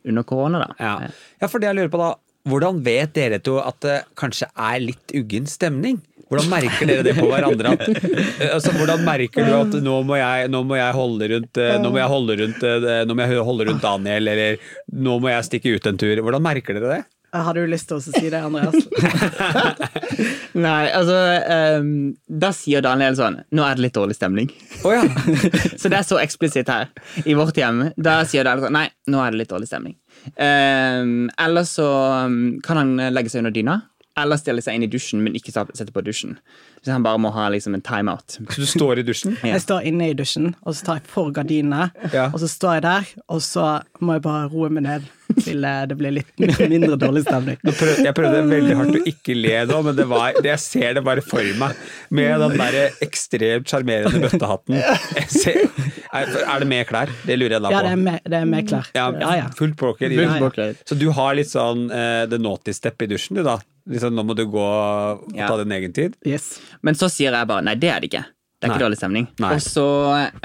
under 0.08 0.24
korona, 0.24 0.62
da. 0.62 0.78
Ja. 0.80 1.10
ja, 1.41 1.50
for 1.52 1.60
det 1.60 1.67
jeg 1.67 1.76
lurer 1.76 1.89
på 1.91 2.00
da, 2.00 2.13
hvordan 2.47 2.80
vet 2.86 3.13
dere 3.15 3.41
to 3.43 3.60
at 3.62 3.77
det 3.86 3.97
kanskje 4.19 4.47
er 4.56 4.80
litt 4.82 5.13
uggen 5.17 5.49
stemning? 5.49 5.99
Hvordan 6.32 6.47
merker 6.47 6.88
dere 6.88 7.04
det 7.04 7.13
på 7.17 7.27
hverandre? 7.27 7.73
At, 7.75 7.88
eh, 7.91 8.54
altså, 8.56 8.71
hvordan 8.77 9.04
merker 9.04 9.43
du 9.43 9.56
at 9.58 9.73
nå 9.84 9.97
må 10.08 10.15
jeg, 10.15 10.47
nå 10.54 10.62
må 10.63 10.77
jeg 10.80 10.95
holde 10.95 11.27
rundt 11.34 11.60
eh, 11.60 11.73
Nå 11.84 11.91
må 11.91 11.99
jeg 11.99 12.12
holde 12.13 12.38
rundt, 12.39 12.63
eh, 12.63 13.01
nå 13.08 13.17
må 13.17 13.25
jeg 13.25 13.47
holde 13.49 13.67
rundt 13.67 13.84
Daniel, 13.84 14.32
eller 14.32 14.69
nå 14.95 15.17
må 15.19 15.34
jeg 15.34 15.49
stikke 15.49 15.75
ut 15.75 15.89
en 15.91 15.99
tur. 15.99 16.21
Hvordan 16.23 16.45
merker 16.45 16.80
dere 16.80 16.93
det? 16.93 17.01
Jeg 17.32 17.45
hadde 17.47 17.62
jo 17.63 17.67
lyst 17.71 17.88
til 17.88 17.95
å 17.95 18.04
si 18.04 18.32
det, 18.32 18.39
Andreas? 18.43 18.75
Nei, 20.65 20.88
altså 20.91 21.15
um, 21.80 21.91
Da 22.27 22.49
sier 22.56 22.84
Daniel 22.84 23.15
sånn 23.15 23.38
Nå 23.56 23.63
er 23.63 23.77
det 23.77 23.86
litt 23.86 23.95
dårlig 23.95 24.17
stemning. 24.17 24.49
Oh, 24.84 24.91
ja. 24.91 25.06
Så 25.80 25.88
det 25.88 26.01
er 26.01 26.08
så 26.08 26.19
eksplisitt 26.19 26.67
her. 26.71 26.91
I 27.23 27.38
vårt 27.39 27.56
hjem. 27.56 27.86
Da 27.95 28.17
sier 28.27 28.43
Daniel 28.47 28.67
sånn 28.67 28.75
Nei, 28.75 28.89
nå 29.12 29.23
er 29.23 29.32
det 29.32 29.45
litt 29.45 29.54
dårlig 29.54 29.71
stemning. 29.71 29.95
Um, 30.36 31.29
eller 31.41 31.65
så 31.67 31.88
um, 32.27 32.60
kan 32.63 32.77
han 32.77 33.13
legge 33.13 33.34
seg 33.34 33.43
under 33.43 33.55
dyna. 33.55 33.79
Eller 34.19 34.39
stille 34.39 34.63
seg 34.63 34.75
inn 34.75 34.86
i 34.86 34.91
dusjen, 34.91 35.21
men 35.23 35.38
ikke 35.38 35.53
sette 35.53 35.93
på 35.95 36.03
dusjen. 36.03 36.36
Så 36.82 36.91
han 36.96 37.04
bare 37.06 37.20
må 37.22 37.30
ha 37.30 37.44
liksom 37.54 37.76
en 37.78 37.82
timeout. 37.86 38.39
Så 38.50 38.58
du 38.63 38.65
står 38.65 39.00
i 39.00 39.04
dusjen? 39.06 39.36
Ja. 39.44 39.52
Jeg 39.54 39.62
står 39.62 39.84
inne 39.86 40.08
i 40.10 40.13
dusjen, 40.17 40.56
og 40.65 40.74
så 40.74 40.86
tar 40.88 40.96
jeg 40.98 41.04
for 41.12 41.30
gardinene, 41.36 41.91
Ja. 42.13 42.32
og 42.34 42.39
så 42.41 42.48
står 42.50 42.80
jeg 42.80 42.82
der, 42.88 43.10
og 43.30 43.41
så 43.46 43.65
må 44.02 44.15
jeg 44.17 44.24
bare 44.26 44.48
roe 44.50 44.70
meg 44.74 44.84
ned 44.88 45.06
til 45.46 45.63
eh, 45.63 45.86
det 45.88 45.96
blir 46.00 46.12
litt 46.17 46.41
mindre 46.74 46.98
dårlig 47.00 47.22
stemning. 47.28 47.60
Nå 47.63 47.72
prøv- 47.78 48.02
Jeg 48.04 48.15
prøvde 48.17 48.41
veldig 48.50 48.76
hardt 48.82 48.98
å 48.98 49.04
ikke 49.13 49.36
le 49.38 49.54
nå, 49.70 49.78
men 49.86 49.96
det 50.02 50.08
var, 50.10 50.34
det, 50.41 50.50
jeg 50.56 50.60
ser 50.65 50.98
det 50.98 51.04
bare 51.06 51.22
for 51.24 51.46
meg. 51.62 51.78
Med 52.10 52.41
den 52.48 52.58
der 52.60 52.98
ekstremt 53.06 53.70
sjarmerende 53.70 54.26
bøttehatten. 54.26 54.82
Ser, 55.32 55.62
er, 56.12 56.34
er 56.41 56.65
det 56.65 56.67
med 56.74 56.88
klær? 56.89 57.13
Det 57.30 57.38
lurer 57.38 57.60
jeg 57.60 57.62
da 57.63 57.70
på. 57.70 57.78
Ja, 57.78 57.84
det 57.86 57.94
er 57.94 58.02
med, 58.10 58.20
det 58.26 58.41
er 58.41 58.50
med 58.58 58.67
klær. 58.74 58.89
Ja, 58.98 59.06
Ja, 59.22 59.36
ja. 59.44 59.50
Fullt 59.56 59.78
påkledd. 59.80 60.17
Ja, 60.17 60.72
Så 60.89 60.98
du 61.00 61.12
har 61.15 61.38
litt 61.38 61.54
sånn 61.54 61.88
uh, 61.94 62.26
the 62.32 62.41
naughty 62.41 62.74
step 62.74 63.06
i 63.06 63.08
dusjen, 63.13 63.38
du 63.38 63.46
da? 63.46 63.60
Liksom, 63.89 64.13
nå 64.13 64.22
må 64.28 64.36
du 64.38 64.44
gå 64.46 64.62
og 64.62 65.32
Ja. 65.34 65.48
ta 65.50 65.56
din 65.63 65.72
egen 65.74 65.94
tid? 65.96 66.13
Yes. 66.28 66.60
Men 66.81 66.97
så 66.99 67.10
sier 67.12 67.36
jeg 67.36 67.49
bare 67.49 67.65
nei, 67.65 67.75
det 67.79 67.91
er 67.91 68.03
det 68.03 68.12
ikke. 68.12 68.23
Det 68.62 68.67
er 68.69 68.75
ikke 68.75 68.84
dårlig 68.84 68.97
stemning. 68.99 69.25
Nei. 69.41 69.51
Og 69.55 69.62
så, 69.65 69.84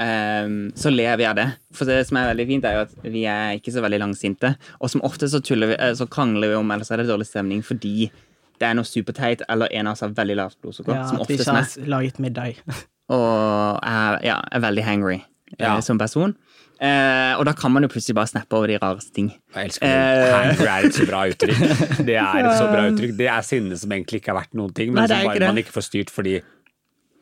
um, 0.01 0.53
så 0.73 0.89
ler 0.89 1.19
vi 1.21 1.25
av 1.29 1.35
det. 1.37 1.45
For 1.77 1.85
det 1.85 1.99
som 2.09 2.17
er 2.17 2.31
veldig 2.31 2.47
fint, 2.49 2.65
er 2.65 2.79
jo 2.79 2.85
at 2.87 2.95
vi 3.13 3.21
er 3.29 3.59
ikke 3.59 3.73
så 3.75 3.83
veldig 3.85 3.99
langsinte. 4.01 4.55
Og 4.81 4.89
som 4.89 5.03
ofte 5.05 5.29
så, 5.29 5.37
vi, 5.45 5.75
eh, 5.75 5.93
så 5.93 6.07
krangler 6.09 6.49
vi 6.49 6.57
om 6.57 6.73
eller 6.73 6.87
så 6.87 6.95
er 6.95 7.03
det 7.03 7.11
dårlig 7.11 7.27
stemning 7.29 7.61
fordi 7.65 8.09
det 8.57 8.65
er 8.65 8.73
noe 8.73 8.89
superteit, 8.89 9.43
eller 9.53 9.69
en 9.69 9.85
av 9.91 9.93
oss 9.93 10.01
har 10.01 10.15
veldig 10.17 10.37
lavt 10.39 10.57
blodsukker. 10.65 10.95
Ja, 10.97 11.05
som 11.11 11.21
at 11.21 11.29
vi 11.29 11.37
ikke 11.37 11.53
har 11.59 11.89
laget 11.93 12.17
middag. 12.23 12.57
Og 13.13 13.77
er, 13.85 14.17
ja, 14.25 14.39
er 14.49 14.65
veldig 14.65 14.87
hangry 14.87 15.19
eh, 15.19 15.61
Ja. 15.61 15.77
som 15.85 16.01
person. 16.01 16.33
Eh, 16.77 17.31
og 17.39 17.45
da 17.47 17.53
kan 17.57 17.71
man 17.73 17.85
jo 17.85 17.89
plutselig 17.89 18.13
bare 18.19 18.29
snappe 18.29 18.53
over 18.53 18.69
de 18.69 18.77
rareste 18.77 19.13
ting. 19.15 19.31
Jeg 19.55 19.71
elsker 19.71 19.87
det. 19.87 19.93
Eh. 19.93 20.61
Er 20.67 20.85
et 20.85 20.97
så 20.99 21.07
bra 21.09 21.23
uttrykk. 21.31 21.63
Det 22.05 22.17
er 22.21 22.41
et 22.43 22.57
så 22.59 22.67
bra 22.69 22.83
uttrykk. 22.91 23.15
Det 23.17 23.29
er 23.33 23.47
sinne 23.47 23.79
som 23.81 23.95
egentlig 23.95 24.21
ikke 24.21 24.33
er 24.35 24.37
verdt 24.41 24.53
noen 24.59 24.75
ting, 24.77 24.91
men 24.93 25.01
Nei, 25.03 25.07
som 25.09 25.25
bare 25.25 25.39
ikke 25.41 25.49
man 25.53 25.61
ikke 25.63 25.73
får 25.79 25.87
styrt 25.89 26.13
fordi 26.13 26.35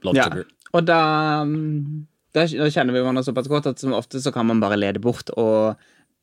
blood 0.03 0.19
Ja. 0.19 0.27
sugar. 0.27 0.49
Og 0.75 0.83
da, 0.89 0.99
mm, 1.47 2.05
da, 2.35 2.43
da 2.51 2.67
kjenner 2.73 2.91
vi 2.97 2.99
hverandre 2.99 3.23
såpass 3.23 3.47
godt 3.47 3.69
at 3.71 3.79
som 3.79 3.95
ofte 3.95 4.19
så 4.19 4.33
kan 4.35 4.45
man 4.49 4.59
bare 4.59 4.75
lede 4.81 4.99
bort, 4.99 5.31
og 5.39 5.77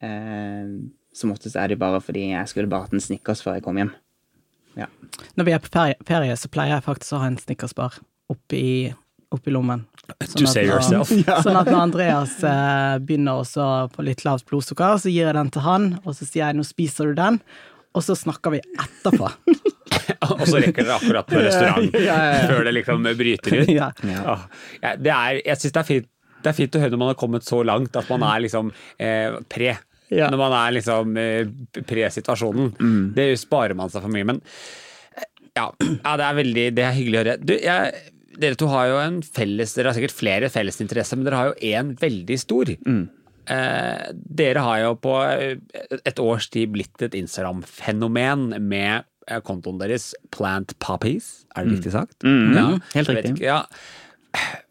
eh, 0.04 0.68
som 1.16 1.32
oftest 1.32 1.56
er 1.56 1.72
det 1.72 1.78
bare 1.80 2.00
fordi 2.04 2.30
jeg 2.34 2.48
skulle 2.52 2.68
bare 2.68 2.84
hatt 2.88 2.92
en 2.96 3.00
Snickers 3.00 3.40
før 3.44 3.56
jeg 3.56 3.64
kom 3.64 3.80
hjem. 3.80 3.94
Ja. 4.76 4.86
Når 5.36 5.44
vi 5.48 5.52
er 5.56 5.60
på 5.64 5.72
ferie, 5.72 5.96
ferie 6.08 6.36
så 6.40 6.48
pleier 6.52 6.76
jeg 6.76 6.84
faktisk 6.86 7.16
å 7.16 7.20
ha 7.24 7.26
en 7.32 7.40
snickersbar 7.40 7.98
oppi, 8.32 8.92
oppi 9.32 9.52
lommen. 9.52 9.86
To 10.36 10.46
save 10.46 10.66
når- 10.66 10.72
yourself. 10.74 11.08
Sånn 11.46 11.56
at 11.56 11.68
når 11.70 11.78
Andreas 11.80 12.32
eh, 12.44 12.96
begynner 13.06 13.42
også 13.44 13.66
på 13.94 14.04
litt 14.06 14.24
lavt 14.26 14.44
blodsukker, 14.50 14.98
så 15.00 15.10
gir 15.12 15.28
jeg 15.28 15.34
den 15.38 15.50
til 15.54 15.62
han, 15.64 15.86
og 16.04 16.16
så 16.18 16.26
sier 16.26 16.46
jeg 16.48 16.56
'nå 16.58 16.64
spiser 16.66 17.12
du 17.12 17.14
den', 17.20 17.38
og 17.94 18.02
så 18.02 18.16
snakker 18.18 18.50
vi 18.56 18.60
etterpå. 18.80 19.30
Og 20.32 20.40
så 20.48 20.58
rekker 20.62 20.82
dere 20.86 20.94
akkurat 20.96 21.26
på 21.28 21.38
restaurant 21.42 21.92
Ja, 22.08 22.14
ja, 22.16 22.30
ja. 22.32 22.46
før 22.48 22.64
det 22.64 22.72
liksom 22.74 23.04
bryter 23.18 23.54
ut. 23.62 23.68
ja. 23.70 23.90
Ja. 24.08 24.34
Ja, 24.82 24.92
det 24.96 25.12
er, 25.12 25.38
jeg 25.44 25.56
syns 25.60 25.72
det 25.74 25.80
er 25.82 25.86
fint. 25.88 26.06
Det 26.42 26.50
er 26.50 26.56
fint 26.56 26.74
å 26.78 26.80
høre 26.82 26.90
når 26.94 27.00
man 27.02 27.10
har 27.12 27.18
kommet 27.20 27.44
så 27.46 27.60
langt 27.66 27.96
at 28.00 28.08
man 28.10 28.24
er 28.26 28.40
liksom 28.42 28.70
eh, 28.98 29.36
pre. 29.52 29.74
Ja. 30.10 30.30
Når 30.32 30.40
man 30.40 30.52
er 30.58 30.72
liksom 30.78 31.16
eh, 31.20 31.52
pre-situasjonen. 31.86 32.72
Det 33.14 33.28
sparer 33.40 33.76
man 33.78 33.92
seg 33.92 34.02
for 34.06 34.14
mye. 34.14 34.26
Men 34.32 34.40
eh, 35.14 35.28
ja, 35.60 35.68
ja, 35.84 36.16
det 36.18 36.26
er 36.30 36.38
veldig 36.40 36.66
Det 36.80 36.86
er 36.88 36.96
hyggelig 36.98 37.20
å 37.20 37.22
høre. 37.24 37.36
Du, 37.44 37.54
jeg, 37.54 37.92
dere 38.40 38.56
to 38.58 38.68
har 38.70 38.86
jo 38.90 38.98
en 39.02 39.18
felles 39.22 39.74
Dere 39.76 39.90
har 39.90 39.96
sikkert 39.98 40.14
flere 40.16 40.48
fellesinteresser, 40.52 41.18
men 41.18 41.26
dere 41.28 41.40
har 41.40 41.50
jo 41.52 41.72
én 41.72 41.92
veldig 42.00 42.38
stor. 42.40 42.70
Eh, 43.52 44.04
dere 44.14 44.62
har 44.62 44.78
jo 44.84 44.92
på 45.02 45.14
eh, 45.26 45.56
et 46.06 46.20
års 46.22 46.46
tid 46.52 46.70
blitt 46.76 47.02
et 47.02 47.16
Instagram-fenomen 47.18 48.52
med 48.62 49.02
eh, 49.28 49.40
kontoen 49.44 49.80
deres 49.82 50.12
Plant 50.34 50.76
Poppies. 50.78 51.44
Er 51.56 51.66
det 51.66 51.78
riktig 51.78 51.92
sagt? 51.96 52.16
Mm, 52.22 52.54
Ja, 52.56 52.68
helt 52.94 53.08
riktig. 53.10 53.34
ikke, 53.36 53.48
ja. 53.50 53.64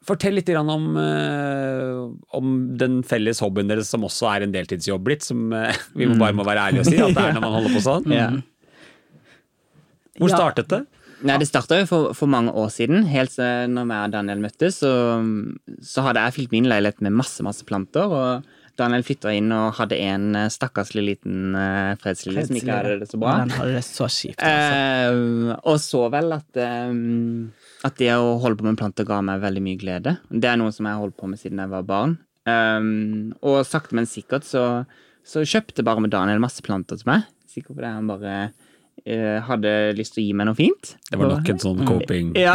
Fortell 0.07 0.33
litt 0.39 0.49
om, 0.57 0.87
eh, 0.97 1.99
om 2.37 2.55
den 2.79 3.01
felles 3.05 3.39
hobbyen 3.43 3.69
deres 3.69 3.91
som 3.91 4.07
også 4.07 4.31
er 4.35 4.47
en 4.47 4.55
deltidsjobb 4.55 5.03
blitt, 5.05 5.27
som 5.27 5.51
vi 5.93 6.07
må 6.09 6.17
bare 6.17 6.33
må 6.33 6.47
være 6.47 6.71
ærlige 6.71 6.81
og 6.87 6.89
si 6.89 6.97
at 6.97 7.13
det 7.13 7.27
er 7.27 7.35
når 7.37 7.45
man 7.45 7.59
holder 7.59 7.75
på 7.77 7.83
sånn. 7.85 8.41
Hvor 10.21 10.29
startet 10.33 10.67
det? 10.71 10.81
Nei, 11.27 11.37
Det 11.41 11.49
starta 11.49 11.81
jo 11.81 11.89
for, 11.89 12.15
for 12.17 12.31
mange 12.31 12.53
år 12.57 12.71
siden. 12.73 13.05
Helt 13.09 13.33
siden 13.33 13.75
når 13.77 13.91
jeg 13.93 14.09
og 14.09 14.15
Daniel 14.15 14.41
møttes, 14.43 14.79
så, 14.81 14.93
så 15.85 16.07
hadde 16.07 16.23
jeg 16.25 16.37
fylt 16.39 16.55
min 16.55 16.69
leilighet 16.69 17.03
med 17.05 17.15
masse 17.21 17.45
masse 17.45 17.67
planter. 17.67 18.09
og 18.09 18.49
Daniel 18.79 19.03
flytta 19.05 19.33
inn 19.35 19.51
og 19.53 19.75
hadde 19.77 19.97
en 19.99 20.31
eh, 20.39 20.47
stakkarslig 20.51 21.03
liten 21.03 21.57
uh, 21.57 21.91
fredslille 22.01 22.45
som 22.47 22.57
ikke 22.57 22.77
hadde 22.77 22.95
det 23.01 23.09
så 23.11 23.19
bra. 23.21 23.35
Den 23.43 23.53
hadde 23.57 23.75
det 23.75 23.83
så 23.85 24.07
kjipt. 24.09 24.41
Altså. 24.41 24.79
Eh, 24.79 25.59
og 25.69 25.77
så 25.83 26.01
vel 26.13 26.33
at, 26.37 26.49
eh, 26.57 26.95
at 27.87 27.99
det 27.99 28.11
å 28.15 28.37
holde 28.41 28.61
på 28.61 28.67
med 28.69 28.79
planter 28.79 29.07
ga 29.07 29.19
meg 29.25 29.43
veldig 29.43 29.63
mye 29.65 29.81
glede. 29.81 30.15
Det 30.31 30.49
er 30.49 30.59
noe 30.61 30.73
som 30.73 30.87
jeg 30.87 30.97
har 30.97 31.03
holdt 31.03 31.19
på 31.19 31.29
med 31.29 31.41
siden 31.41 31.61
jeg 31.61 31.73
var 31.73 31.87
barn. 31.87 32.17
Um, 32.49 33.35
og 33.45 33.61
sakte, 33.69 33.93
men 33.97 34.09
sikkert 34.09 34.47
så, 34.47 34.65
så 35.27 35.43
kjøpte 35.45 35.85
bare 35.85 36.01
med 36.01 36.13
Daniel 36.15 36.41
masse 36.41 36.63
planter 36.65 36.97
til 36.97 37.11
meg. 37.11 37.27
Sikkert 37.51 37.83
det, 37.83 37.91
han 37.91 38.09
bare 38.09 38.33
eh, 38.47 38.70
hadde 39.05 39.71
lyst 39.97 40.13
til 40.13 40.21
å 40.21 40.25
gi 40.27 40.33
meg 40.37 40.45
noe 40.49 40.57
fint. 40.57 40.91
Det 41.09 41.17
var 41.17 41.31
nok 41.33 41.47
en 41.49 41.61
sånn 41.63 41.85
coping. 41.87 42.33
Ja. 42.45 42.53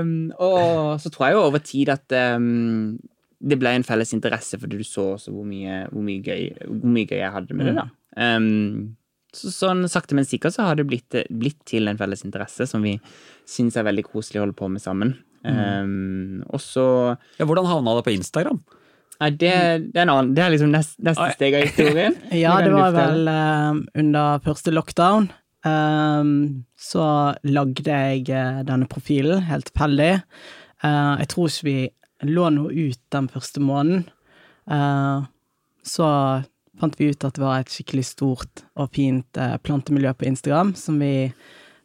um, 0.00 0.30
og 0.38 1.00
så 1.02 1.10
tror 1.12 1.26
jeg 1.28 1.36
jo 1.36 1.42
over 1.48 1.62
tid 1.64 1.90
at 1.92 2.14
um, 2.36 2.94
det 3.40 3.58
ble 3.60 3.72
en 3.78 3.86
felles 3.86 4.12
interesse, 4.16 4.58
fordi 4.60 4.80
du 4.80 4.86
så 4.86 5.14
også 5.16 5.32
hvor 5.34 5.46
mye, 5.48 5.82
hvor 5.90 6.04
mye, 6.04 6.22
gøy, 6.22 6.50
hvor 6.68 6.94
mye 6.94 7.08
gøy 7.08 7.20
jeg 7.22 7.34
hadde 7.36 7.56
med 7.58 7.70
det. 7.70 7.76
da. 7.80 7.86
Um, 8.20 8.96
så 9.34 9.52
sånn 9.54 9.84
sakte, 9.90 10.16
men 10.18 10.26
sikkert 10.26 10.56
så 10.56 10.66
har 10.66 10.78
det 10.78 10.88
blitt, 10.90 11.14
blitt 11.30 11.60
til 11.70 11.86
en 11.90 11.98
felles 12.00 12.24
interesse 12.26 12.66
som 12.66 12.82
vi 12.82 12.96
syns 13.48 13.78
er 13.78 13.86
veldig 13.86 14.04
koselig 14.08 14.40
å 14.40 14.44
holde 14.46 14.58
på 14.58 14.68
med 14.72 14.82
sammen. 14.82 15.14
Um, 15.40 16.42
og 16.52 16.60
så 16.60 16.84
Ja, 17.38 17.46
hvordan 17.48 17.64
havna 17.70 17.94
det 17.96 18.04
på 18.04 18.12
Instagram? 18.12 18.58
Nei, 19.20 19.30
det, 19.36 19.52
det, 19.92 19.98
er, 19.98 20.06
en 20.06 20.12
annen, 20.14 20.32
det 20.36 20.42
er 20.44 20.54
liksom 20.54 20.70
nest, 20.72 20.94
neste 21.04 21.26
Oi. 21.26 21.34
steg 21.36 21.58
av 21.58 21.66
historien. 21.68 22.16
Ja, 22.42 22.54
det 22.64 22.72
var 22.72 22.94
vel 22.94 23.28
eh, 23.28 23.80
under 24.00 24.40
første 24.46 24.72
lockdown. 24.72 25.28
Um, 25.60 26.64
så 26.80 27.04
lagde 27.44 27.84
jeg 27.84 28.30
uh, 28.32 28.62
denne 28.64 28.88
profilen, 28.88 29.44
helt 29.44 29.68
tilfeldig. 29.68 30.22
Uh, 30.80 31.20
jeg 31.20 31.28
tror 31.34 31.50
ikke 31.50 31.68
vi 31.68 32.30
lå 32.30 32.48
noe 32.54 32.72
ut 32.72 33.00
den 33.12 33.28
første 33.32 33.60
måneden. 33.60 34.06
Uh, 34.64 35.28
så 35.84 36.08
fant 36.80 36.96
vi 36.96 37.10
ut 37.12 37.28
at 37.28 37.36
det 37.36 37.44
var 37.44 37.60
et 37.60 37.72
skikkelig 37.72 38.06
stort 38.08 38.62
og 38.80 38.94
fint 38.96 39.40
plantemiljø 39.66 40.14
på 40.16 40.30
Instagram 40.30 40.72
som 40.78 40.96
vi 41.00 41.28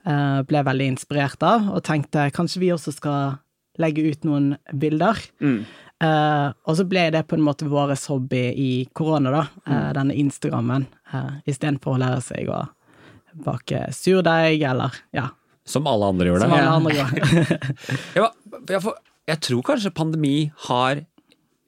ble 0.06 0.62
veldig 0.67 0.86
inspirert 0.93 1.41
av, 1.43 1.65
og 1.74 1.82
tenkte 1.84 2.28
kanskje 2.36 2.62
vi 2.62 2.69
også 2.71 2.93
skal 2.93 3.39
legge 3.82 4.06
ut 4.06 4.28
noen 4.28 4.54
bilder. 4.71 5.19
Mm. 5.43 5.65
Eh, 6.03 6.47
og 6.67 6.75
så 6.77 6.84
ble 6.89 7.05
det 7.15 7.21
på 7.29 7.38
en 7.38 7.45
måte 7.45 7.67
vår 7.71 7.93
hobby 8.10 8.41
i 8.60 8.69
korona, 8.93 9.31
da. 9.31 9.43
eh, 9.69 9.89
denne 9.95 10.15
Instagrammen. 10.19 10.88
Uh, 11.13 11.38
Istedenfor 11.47 11.95
å 11.95 12.01
lære 12.01 12.21
seg 12.25 12.49
å 12.51 12.65
bake 13.45 13.86
surdeig, 13.95 14.62
eller 14.67 14.95
ja, 15.15 15.29
Som 15.65 15.88
alle 15.88 16.05
andre 16.12 16.27
gjør 16.27 16.39
det. 16.39 16.45
som 16.45 16.53
alle 16.53 16.75
andre 16.77 16.95
gjør. 16.99 17.65
Ja, 18.19 18.27
jeg, 18.69 18.81
får- 18.84 18.99
jeg 19.31 19.39
tror 19.47 19.63
kanskje 19.71 19.93
pandemi 19.95 20.36
har 20.67 21.01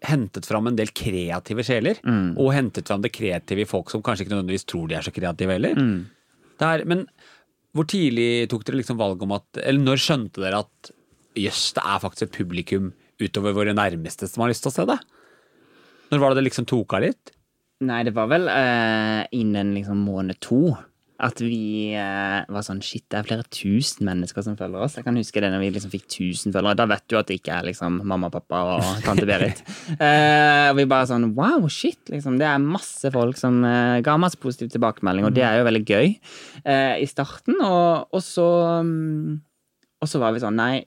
hentet 0.08 0.46
fram 0.46 0.68
en 0.70 0.76
del 0.78 0.92
kreative 0.94 1.64
sjeler, 1.66 1.98
og 2.38 2.52
hentet 2.54 2.88
fram 2.88 3.02
det 3.02 3.10
kreative 3.16 3.64
i 3.64 3.70
folk 3.70 3.90
som 3.90 4.04
kanskje 4.06 4.26
ikke 4.28 4.36
nødvendigvis 4.36 4.68
tror 4.70 4.86
de 4.92 4.96
er 5.00 5.08
så 5.08 5.14
kreative 5.16 5.56
heller. 5.58 5.80
Det 6.60 6.68
er, 6.68 6.84
men 6.90 7.06
hvor 7.76 7.88
tidlig 7.90 8.48
tok 8.52 8.64
dere 8.68 8.80
liksom 8.80 8.98
valg 9.00 9.22
om 9.22 9.34
at 9.36 9.60
Eller 9.62 9.82
når 9.84 10.00
skjønte 10.02 10.42
dere 10.42 10.62
at 10.64 10.92
jøss, 11.38 11.72
det 11.78 11.84
er 11.86 12.00
faktisk 12.02 12.28
et 12.28 12.38
publikum 12.38 12.92
utover 13.22 13.56
våre 13.58 13.76
nærmeste 13.78 14.30
som 14.30 14.44
har 14.44 14.54
lyst 14.54 14.66
til 14.66 14.74
å 14.74 14.78
se 14.78 14.88
det? 14.90 15.00
Når 16.12 16.22
var 16.22 16.32
det 16.32 16.42
det 16.42 16.50
liksom 16.50 16.68
tok 16.70 16.96
av 16.96 17.04
litt? 17.04 17.34
Nei, 17.86 18.02
det 18.08 18.14
var 18.18 18.30
vel 18.32 18.48
uh, 18.50 19.24
innen 19.38 19.76
liksom 19.78 20.00
måned 20.08 20.40
to 20.42 20.72
at 21.22 21.40
vi 21.42 21.98
uh, 21.98 22.46
var 22.54 22.62
sånn 22.66 22.80
Shit, 22.86 23.08
det 23.10 23.18
er 23.18 23.26
flere 23.26 23.46
tusen 23.54 24.06
mennesker 24.06 24.44
som 24.46 24.58
følger 24.58 24.84
oss. 24.86 24.98
Jeg 25.00 25.06
kan 25.06 25.18
huske 25.18 25.42
det 25.42 25.50
når 25.50 25.64
vi 25.64 25.70
liksom 25.74 25.94
fikk 25.94 26.06
tusen 26.14 26.54
følgere. 26.54 26.78
Da 26.78 26.86
vet 26.90 27.06
du 27.10 27.18
at 27.18 27.30
det 27.30 27.40
ikke 27.40 27.56
er 27.56 27.66
liksom 27.70 28.00
mamma, 28.06 28.30
pappa 28.34 28.62
og 28.76 29.02
tante 29.06 29.26
Berit. 29.30 29.64
uh, 29.98 30.68
og 30.72 30.78
vi 30.78 30.88
bare 30.90 31.10
sånn 31.10 31.32
Wow, 31.38 31.66
shit, 31.74 32.02
liksom. 32.14 32.38
Det 32.42 32.46
er 32.50 32.62
masse 32.62 33.14
folk 33.14 33.38
som 33.42 33.60
ga 34.06 34.18
masse 34.22 34.38
positiv 34.42 34.70
tilbakemelding, 34.74 35.26
og 35.30 35.34
det 35.38 35.46
er 35.46 35.60
jo 35.60 35.68
veldig 35.70 35.84
gøy 35.86 36.14
i 37.02 37.10
starten. 37.10 37.58
Og, 37.66 38.14
og 38.14 38.22
så 38.26 38.48
um, 38.82 39.38
Og 40.02 40.10
så 40.10 40.22
var 40.22 40.34
vi 40.34 40.42
sånn 40.42 40.58
Nei, 40.58 40.86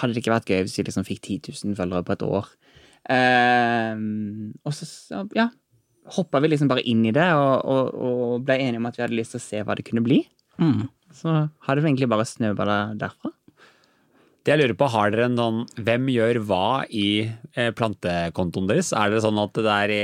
hadde 0.00 0.14
det 0.14 0.22
ikke 0.22 0.34
vært 0.34 0.50
gøy 0.50 0.64
hvis 0.64 0.78
vi 0.78 0.86
liksom 0.88 1.06
fikk 1.08 1.22
10 1.22 1.52
000 1.64 1.78
følgere 1.78 2.06
på 2.06 2.16
et 2.16 2.24
år? 2.26 2.50
Eh, 3.14 4.00
og 4.64 4.74
så, 4.76 4.88
så 4.88 5.22
ja, 5.36 5.50
hoppa 6.16 6.40
vi 6.44 6.52
liksom 6.52 6.70
bare 6.72 6.84
inn 6.88 7.04
i 7.08 7.14
det 7.14 7.26
og, 7.36 7.54
og, 7.64 7.94
og 7.94 8.44
ble 8.48 8.58
enige 8.60 8.80
om 8.80 8.88
at 8.90 8.98
vi 8.98 9.04
hadde 9.04 9.18
lyst 9.18 9.36
til 9.36 9.42
å 9.42 9.46
se 9.46 9.62
hva 9.64 9.76
det 9.78 9.86
kunne 9.88 10.04
bli. 10.04 10.22
Mm. 10.60 10.86
Så 11.14 11.30
har 11.30 11.76
det 11.76 11.86
egentlig 11.86 12.10
bare 12.10 12.26
snøballa 12.28 12.78
derfra. 12.98 13.32
Det 14.44 14.52
jeg 14.52 14.60
lurer 14.60 14.76
på, 14.76 14.88
Har 14.92 15.12
dere 15.12 15.24
en 15.30 15.38
sånn 15.40 15.60
Hvem 15.86 16.08
gjør 16.12 16.38
hva 16.44 16.66
i 16.92 17.06
eh, 17.56 17.70
plantekontoen 17.76 18.68
deres? 18.68 18.90
Er 18.92 19.14
det 19.14 19.22
sånn 19.24 19.40
at 19.40 19.56
det 19.56 19.76
er 19.86 19.94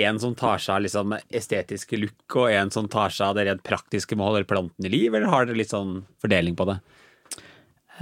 én 0.00 0.18
som 0.18 0.34
tar 0.38 0.58
seg 0.62 0.74
av 0.74 0.82
liksom 0.86 1.14
estetiske 1.14 2.00
look, 2.02 2.24
og 2.34 2.50
en 2.50 2.72
som 2.74 2.88
tar 2.90 3.14
seg 3.14 3.28
av 3.28 3.38
det 3.38 3.46
rent 3.46 3.62
praktiske 3.66 4.18
med 4.18 4.26
å 4.26 4.32
holde 4.32 4.50
planten 4.50 4.88
i 4.88 4.90
liv, 4.90 5.14
eller 5.14 5.30
har 5.30 5.46
dere 5.46 5.60
litt 5.60 5.74
sånn 5.74 6.00
fordeling 6.18 6.58
på 6.58 6.66
det? 6.72 6.78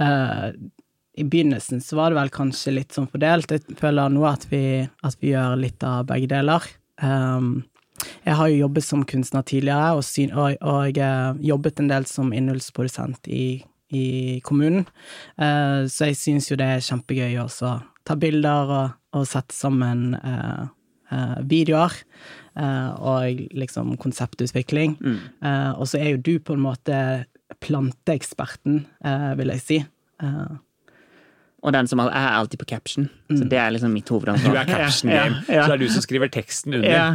Eh, 0.01 0.49
I 1.17 1.23
begynnelsen 1.25 1.81
så 1.81 1.97
var 1.97 2.11
det 2.11 2.19
vel 2.19 2.29
kanskje 2.33 2.75
litt 2.75 2.93
sånn 2.93 3.07
fordelt. 3.09 3.49
Jeg 3.49 3.77
føler 3.79 4.11
nå 4.13 4.21
at 4.29 4.45
vi, 4.51 4.85
at 4.85 5.17
vi 5.17 5.31
gjør 5.31 5.55
litt 5.57 5.81
av 5.85 6.05
begge 6.11 6.29
deler. 6.29 6.65
Um, 7.01 7.63
jeg 8.21 8.37
har 8.37 8.51
jo 8.51 8.59
jobbet 8.59 8.85
som 8.85 9.05
kunstner 9.09 9.45
tidligere, 9.47 9.95
og, 9.97 10.03
syn, 10.05 10.33
og, 10.37 10.59
og 10.61 10.99
uh, 11.01 11.39
jobbet 11.41 11.81
en 11.81 11.89
del 11.89 12.05
som 12.09 12.29
innholdsprodusent 12.35 13.29
i, 13.33 13.63
i 13.89 14.05
kommunen. 14.45 14.85
Uh, 15.41 15.89
så 15.89 16.11
jeg 16.11 16.19
syns 16.21 16.51
jo 16.51 16.59
det 16.59 16.67
er 16.75 16.85
kjempegøy 16.85 17.39
også 17.41 17.71
å 17.71 17.79
ta 18.07 18.17
bilder 18.19 18.73
og, 18.75 18.99
og 19.17 19.25
sette 19.27 19.57
sammen 19.57 20.11
uh, 20.21 20.67
videoer. 21.47 21.93
og 22.57 23.41
liksom 23.53 23.93
konseptutvikling. 24.01 24.95
Mm. 24.99 25.19
og 25.77 25.85
så 25.87 25.99
er 25.99 26.07
jo 26.09 26.21
du 26.25 26.39
på 26.41 26.55
en 26.57 26.63
måte 26.63 26.97
planteeksperten, 27.61 28.79
vil 29.37 29.51
jeg 29.53 29.61
si. 29.61 29.77
Og 31.65 31.73
den 31.73 31.89
som 31.89 31.99
er 32.03 32.13
alltid 32.13 32.61
på 32.61 32.67
caption. 32.69 33.07
Så 33.31 33.47
det 33.49 33.57
er 33.57 33.71
liksom 33.73 33.93
mitt 33.95 34.09
hovedansvar. 34.13 34.53
Du 34.53 34.59
er 34.61 34.69
caption 34.69 35.09
game, 35.11 35.39
Ja, 35.47 35.55
ja, 35.55 35.63
så 35.63 35.73
det 35.73 35.79
er 35.79 35.85
du 35.87 35.93
som 35.95 36.05
skriver 36.05 36.31
teksten 36.33 36.77
under. 36.77 36.89
ja. 36.89 37.07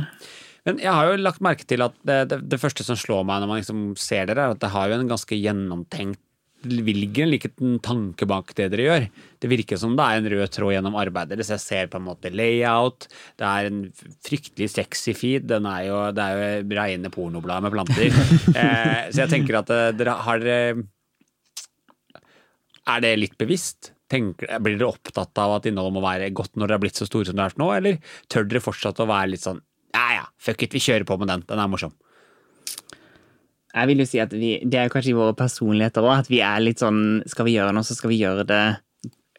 Men 0.63 0.79
jeg 0.79 0.95
har 0.95 1.09
jo 1.11 1.19
lagt 1.19 1.43
merke 1.43 1.67
til 1.67 1.83
at 1.83 1.95
det, 2.07 2.17
det, 2.31 2.37
det 2.53 2.59
første 2.63 2.85
som 2.87 2.95
slår 2.99 3.25
meg 3.27 3.41
når 3.43 3.49
man 3.51 3.59
liksom 3.59 3.81
ser 3.99 4.29
dere, 4.31 4.45
er 4.45 4.55
at 4.55 4.61
det 4.63 4.71
har 4.71 4.93
jo 4.93 4.99
en 5.01 5.11
ganske 5.11 5.35
gjennomtenkt 5.35 6.21
det 6.63 6.95
ligger 6.95 7.25
en 7.25 7.33
liten 7.33 7.79
tanke 7.83 8.27
bak 8.29 8.53
det 8.55 8.69
dere 8.71 8.85
gjør. 8.87 9.07
Det 9.43 9.49
virker 9.51 9.79
som 9.81 9.97
det 9.99 10.05
er 10.05 10.21
en 10.21 10.29
rød 10.31 10.53
tråd 10.55 10.75
gjennom 10.77 10.99
arbeidet 11.01 11.35
deres. 11.35 11.51
Jeg 11.51 11.63
ser 11.65 11.91
på 11.91 11.99
en 11.99 12.07
måte 12.07 12.31
layout. 12.31 13.09
Det 13.39 13.49
er 13.49 13.67
en 13.67 13.81
fryktelig 14.23 14.69
sexy 14.71 15.15
feed. 15.19 15.49
Den 15.51 15.67
er 15.67 15.89
jo, 15.89 15.97
det 16.15 16.23
er 16.23 16.39
jo 16.39 16.79
reine 16.79 17.11
pornoblad 17.11 17.67
med 17.67 17.75
planter. 17.75 18.15
eh, 18.63 19.11
så 19.11 19.25
jeg 19.25 19.33
tenker 19.33 19.59
at 19.59 19.75
eh, 19.75 19.89
dere 19.99 20.15
har 20.29 20.47
Er 22.93 23.03
det 23.03 23.13
litt 23.19 23.37
bevisst? 23.39 23.93
Tenker, 24.13 24.51
blir 24.61 24.77
dere 24.77 24.93
opptatt 24.93 25.41
av 25.41 25.57
at 25.57 25.67
innholdet 25.71 25.97
må 25.97 26.05
være 26.05 26.31
godt 26.37 26.55
når 26.55 26.69
dere 26.69 26.77
har 26.77 26.85
blitt 26.85 27.01
så 27.01 27.09
store 27.09 27.31
som 27.31 27.39
dere 27.39 27.55
er 27.55 27.61
nå, 27.63 27.69
eller 27.73 28.17
tør 28.33 28.45
dere 28.49 28.65
fortsatt 28.65 29.01
å 29.01 29.09
være 29.09 29.33
litt 29.33 29.47
sånn 29.47 29.63
ja 29.93 30.07
ja, 30.17 30.25
fuck 30.41 30.63
it, 30.65 30.73
vi 30.73 30.81
kjører 30.81 31.05
på 31.09 31.19
med 31.21 31.29
den, 31.29 31.43
den 31.49 31.61
er 31.61 31.69
morsom. 31.69 31.93
Jeg 33.73 33.89
vil 33.89 34.03
jo 34.03 34.09
si 34.09 34.21
at 34.21 34.33
vi, 34.37 34.55
Det 34.69 34.79
er 34.79 34.91
kanskje 34.93 35.15
i 35.15 35.17
våre 35.17 35.37
personligheter 35.37 36.05
òg, 36.05 36.25
at 36.25 36.31
vi 36.33 36.43
er 36.45 36.61
litt 36.61 36.83
sånn 36.83 37.23
Skal 37.31 37.47
vi 37.49 37.55
gjøre 37.55 37.73
noe, 37.73 37.87
så 37.89 37.97
skal 37.97 38.13
vi 38.13 38.21
gjøre 38.21 38.45
det 38.49 38.65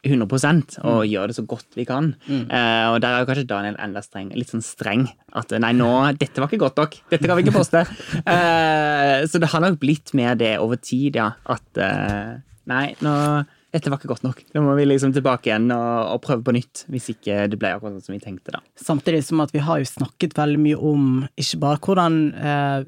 100% 0.03 0.81
og 0.83 1.05
gjøre 1.07 1.29
det 1.31 1.35
så 1.37 1.45
godt 1.47 1.77
vi 1.79 1.85
kan. 1.87 2.09
Eh, 2.27 2.87
og 2.91 2.97
der 2.99 3.13
er 3.13 3.21
jo 3.21 3.27
kanskje 3.29 3.45
Daniel 3.47 3.77
enda 3.79 4.01
streng, 4.03 4.33
litt 4.35 4.51
sånn 4.51 4.65
streng. 4.65 5.05
At 5.31 5.53
nei, 5.63 5.69
nå, 5.77 5.87
dette 6.19 6.43
var 6.43 6.51
ikke 6.51 6.65
godt 6.65 6.81
nok. 6.81 6.97
Dette 7.13 7.29
kan 7.29 7.39
vi 7.39 7.45
ikke 7.45 7.55
poste. 7.55 7.85
Uh, 8.27 9.23
så 9.31 9.39
det 9.39 9.47
har 9.53 9.63
nok 9.63 9.79
blitt 9.79 10.11
mer 10.17 10.35
det 10.35 10.57
over 10.59 10.81
tid, 10.83 11.21
ja. 11.21 11.29
At 11.47 11.79
uh, 11.79 12.35
nei, 12.67 12.89
nå 12.99 13.15
dette 13.73 13.89
var 13.89 13.97
ikke 13.97 14.11
godt 14.11 14.23
nok. 14.27 14.43
Nå 14.53 14.61
må 14.61 14.75
vi 14.77 14.83
liksom 14.85 15.13
tilbake 15.15 15.49
igjen 15.49 15.71
og, 15.73 16.11
og 16.13 16.19
prøve 16.21 16.43
på 16.45 16.53
nytt. 16.53 16.83
Hvis 16.93 17.09
ikke 17.15 17.47
det 17.49 17.57
ble 17.57 17.71
akkurat 17.73 17.95
sånn 17.97 18.05
som 18.05 18.13
vi 18.15 18.21
tenkte, 18.21 18.53
da. 18.53 18.61
Samtidig 18.77 19.23
som 19.25 19.41
at 19.41 19.53
vi 19.55 19.63
har 19.65 19.81
jo 19.81 19.87
snakket 19.89 20.37
veldig 20.37 20.61
mye 20.61 20.77
om 20.93 21.07
ikke 21.41 21.59
bare 21.63 21.81
hvordan 21.81 22.19
eh, 22.37 22.85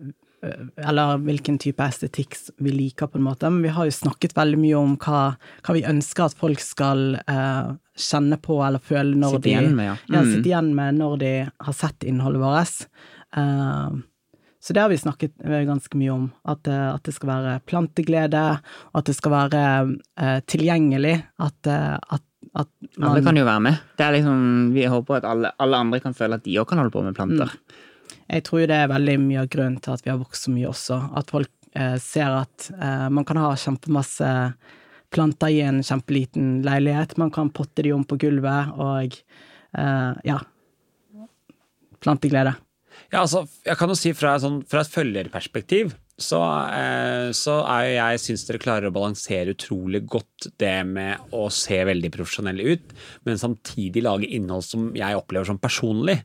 Eller 0.85 1.17
hvilken 1.25 1.55
type 1.57 1.81
estetikk 1.81 2.35
vi 2.61 2.69
liker, 2.75 3.07
på 3.09 3.17
en 3.17 3.25
måte, 3.25 3.49
men 3.49 3.63
vi 3.65 3.71
har 3.73 3.87
jo 3.89 3.95
snakket 3.97 4.35
veldig 4.37 4.59
mye 4.61 4.77
om 4.77 4.91
hva, 5.01 5.21
hva 5.65 5.73
vi 5.73 5.81
ønsker 5.89 6.27
at 6.27 6.35
folk 6.37 6.61
skal 6.61 7.15
eh, 7.25 7.71
kjenne 7.97 8.37
på 8.45 8.59
eller 8.61 8.83
føle 8.83 9.17
når 9.17 9.39
Sitte 9.39 9.47
de 9.47 9.53
igjen 9.55 9.71
med, 9.79 9.87
ja. 9.89 9.95
ja, 10.11 10.21
Mm. 10.21 10.29
sitte 10.35 10.51
igjen 10.51 10.69
med 10.77 10.99
når 11.01 11.17
de 11.23 11.31
har 11.65 11.73
sett 11.73 12.05
innholdet 12.05 12.43
vårt. 12.45 12.85
Eh, 13.41 13.97
så 14.65 14.73
det 14.73 14.81
har 14.81 14.89
vi 14.89 14.97
snakket 14.97 15.31
eh, 15.45 15.61
ganske 15.61 15.97
mye 15.97 16.09
om. 16.09 16.23
At, 16.49 16.67
eh, 16.67 16.87
at 16.95 17.03
det 17.05 17.11
skal 17.13 17.29
være 17.29 17.59
planteglede, 17.69 18.45
og 18.89 18.97
at 18.97 19.11
det 19.11 19.13
skal 19.13 19.33
være 19.35 19.65
uh, 19.93 20.39
tilgjengelig. 20.49 21.19
At, 21.37 21.69
at, 21.69 22.23
at 22.57 22.71
man 22.97 23.11
Alle 23.11 23.21
kan 23.27 23.37
jo 23.37 23.43
være 23.45 23.61
med. 23.61 23.83
Det 23.99 24.07
liksom, 24.15 24.39
Vi 24.73 24.87
håper 24.89 25.19
at 25.19 25.27
alle, 25.29 25.51
alle 25.61 25.83
andre 25.85 25.99
kan 26.01 26.17
føle 26.17 26.39
at 26.41 26.47
de 26.47 26.57
òg 26.57 26.65
kan 26.71 26.81
holde 26.81 26.95
på 26.95 27.05
med 27.05 27.13
planter. 27.13 27.53
Jeg 28.25 28.47
tror 28.49 28.65
det 28.65 28.81
er 28.81 28.89
veldig 28.89 29.15
mye 29.21 29.45
av 29.45 29.51
grunnen 29.53 29.77
til 29.85 29.93
at 29.93 30.01
vi 30.01 30.13
har 30.15 30.17
vokst 30.23 30.49
så 30.49 30.55
mye 30.55 30.73
også. 30.73 30.99
At 31.21 31.29
folk 31.37 31.53
uh, 31.77 31.99
ser 32.01 32.41
at 32.41 32.71
uh, 32.73 33.05
man 33.13 33.29
kan 33.29 33.43
ha 33.45 33.53
kjempemasse 33.53 34.33
planter 35.13 35.53
i 35.53 35.61
en 35.61 35.83
kjempeliten 35.85 36.63
leilighet. 36.65 37.19
Man 37.21 37.29
kan 37.29 37.53
potte 37.53 37.85
de 37.85 37.93
om 37.93 38.01
på 38.01 38.17
gulvet, 38.17 38.73
og 38.81 39.21
ja 40.25 40.37
Planteglede. 41.99 42.53
Ja, 43.11 43.21
altså, 43.21 43.45
jeg 43.65 43.77
kan 43.79 43.91
jo 43.91 43.99
si 43.99 44.13
fra, 44.17 44.35
sånn, 44.41 44.61
fra 44.69 44.83
et 44.85 44.91
følgerperspektiv 44.91 45.93
så, 46.15 46.39
eh, 46.71 47.29
så 47.35 47.57
er 47.67 47.85
jo 47.89 47.95
jeg 47.97 48.19
syns 48.23 48.45
dere 48.47 48.61
klarer 48.63 48.87
å 48.87 48.95
balansere 48.95 49.51
utrolig 49.51 50.05
godt 50.07 50.47
det 50.61 50.77
med 50.87 51.33
å 51.35 51.49
se 51.51 51.81
veldig 51.89 52.11
profesjonelle 52.13 52.75
ut, 52.75 52.93
men 53.27 53.41
samtidig 53.41 54.05
lage 54.05 54.29
innhold 54.31 54.63
som 54.63 54.93
jeg 54.95 55.19
opplever 55.19 55.49
som 55.49 55.59
personlig. 55.59 56.21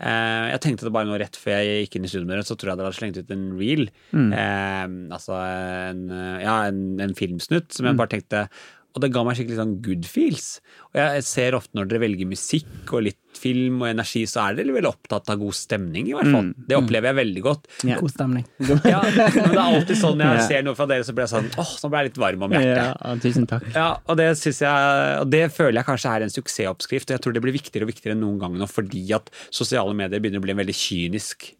Eh, 0.00 0.44
jeg 0.52 0.60
tenkte 0.64 0.86
det 0.88 0.92
bare 0.92 1.08
nå 1.08 1.16
rett 1.20 1.36
før 1.40 1.56
jeg 1.56 1.86
gikk 1.86 1.96
inn 1.96 2.08
i 2.08 2.12
studioet, 2.12 2.48
så 2.48 2.56
tror 2.56 2.72
jeg 2.72 2.80
dere 2.80 2.90
hadde 2.90 3.00
slengt 3.00 3.20
ut 3.20 3.32
en 3.32 3.48
reel. 3.56 3.86
Eh, 4.12 4.84
altså 5.16 5.40
en, 5.40 6.04
ja, 6.44 6.58
en, 6.68 6.84
en 7.00 7.16
filmsnutt 7.16 7.72
som 7.76 7.88
jeg 7.88 7.96
bare 8.00 8.12
tenkte 8.18 8.44
Og 8.90 9.02
det 9.04 9.12
ga 9.14 9.22
meg 9.22 9.36
skikkelig 9.38 9.56
sånn 9.60 9.74
good 9.86 10.06
feels. 10.08 10.46
Og 10.90 10.98
jeg 10.98 11.22
ser 11.28 11.54
ofte 11.54 11.76
når 11.78 11.86
dere 11.92 12.00
velger 12.02 12.26
musikk 12.26 12.90
og 12.96 13.04
litt 13.06 13.18
film 13.40 13.84
og 13.84 13.88
energi, 13.92 14.24
så 14.26 14.42
er 14.48 14.56
dere 14.58 14.74
veldig 14.74 14.90
opptatt 14.90 15.30
av 15.30 15.38
god 15.38 15.54
stemning, 15.54 16.08
i 16.10 16.14
hvert 16.16 16.26
fall. 16.34 16.48
Det 16.66 16.74
opplever 16.76 17.12
jeg 17.12 17.18
veldig 17.20 17.42
godt. 17.44 17.68
Ja. 17.86 18.00
God 18.02 18.10
stemning. 18.10 18.44
Ja, 18.90 18.98
men 19.06 19.30
det 19.30 19.54
er 19.54 19.60
alltid 19.62 20.00
sånn 20.00 20.18
når 20.18 20.32
jeg 20.32 20.40
Ja. 20.40 20.48
ser 20.48 20.66
noe 20.66 20.74
fra 20.74 20.88
dere, 20.90 21.06
så 21.06 21.14
blir 21.14 21.28
jeg 21.28 21.32
sånn 21.36 21.48
åh, 21.62 21.70
nå 21.84 21.90
ble 21.92 22.02
jeg 22.02 22.10
litt 22.10 22.20
varm 22.24 22.42
om 22.48 22.56
hjertet. 22.56 22.82
Ja, 22.82 23.14
tusen 23.22 23.46
takk. 23.46 23.70
Ja, 23.76 23.86
og 24.10 24.18
det, 24.18 24.26
synes 24.42 24.58
jeg, 24.66 24.90
og 25.22 25.30
det 25.30 25.44
føler 25.54 25.78
jeg 25.80 25.86
kanskje 25.92 26.16
er 26.16 26.26
en 26.26 26.34
suksessoppskrift. 26.34 27.10
og 27.10 27.14
Jeg 27.16 27.24
tror 27.28 27.38
det 27.38 27.44
blir 27.46 27.54
viktigere 27.60 27.86
og 27.86 27.92
viktigere 27.94 28.18
enn 28.18 28.24
noen 28.26 28.42
gang 28.42 28.58
nå, 28.58 28.66
fordi 28.68 29.06
at 29.14 29.30
sosiale 29.54 29.94
medier 29.94 30.18
begynner 30.18 30.42
å 30.42 30.48
bli 30.48 30.56
en 30.56 30.62
veldig 30.64 30.76
kynisk 30.82 31.52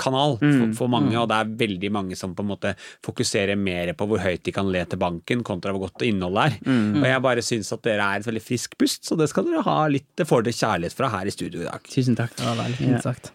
kanal 0.00 0.38
for, 0.40 0.66
for 0.78 0.92
mange, 0.92 1.14
og 1.20 1.28
det 1.30 1.38
er 1.38 1.54
veldig 1.64 1.90
mange 1.94 2.18
som 2.18 2.32
på 2.36 2.44
en 2.44 2.50
måte 2.52 2.74
fokuserer 3.06 3.58
mer 3.60 3.92
på 3.98 4.08
hvor 4.08 4.22
høyt 4.24 4.44
de 4.46 4.54
kan 4.56 4.70
le 4.72 4.82
til 4.88 5.00
banken, 5.02 5.44
kontra 5.46 5.74
hvor 5.76 5.88
godt 5.88 6.06
innholdet 6.08 6.46
er. 6.48 6.58
Og 7.00 7.08
jeg 7.10 7.24
bare 7.26 7.44
syns 7.44 7.72
at 7.76 7.84
dere 7.86 8.06
er 8.06 8.22
et 8.22 8.28
veldig 8.30 8.44
frisk 8.44 8.78
pust, 8.80 9.04
så 9.08 9.18
det 9.20 9.28
skal 9.32 9.48
dere 9.48 9.64
ha 9.66 9.78
litt 9.92 10.24
får 10.26 10.46
dere 10.46 10.56
kjærlighet 10.56 10.96
fra 10.96 11.12
her 11.12 11.28
i 11.28 11.34
studio 11.34 11.64
i 11.64 11.68
dag. 11.68 11.84
Tusen 11.90 12.18
takk. 12.18 12.34
Det 12.38 12.46
var 12.48 12.58
veldig 12.62 12.80
fint 12.80 13.04
sagt. 13.04 13.32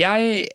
Jeg 0.00 0.48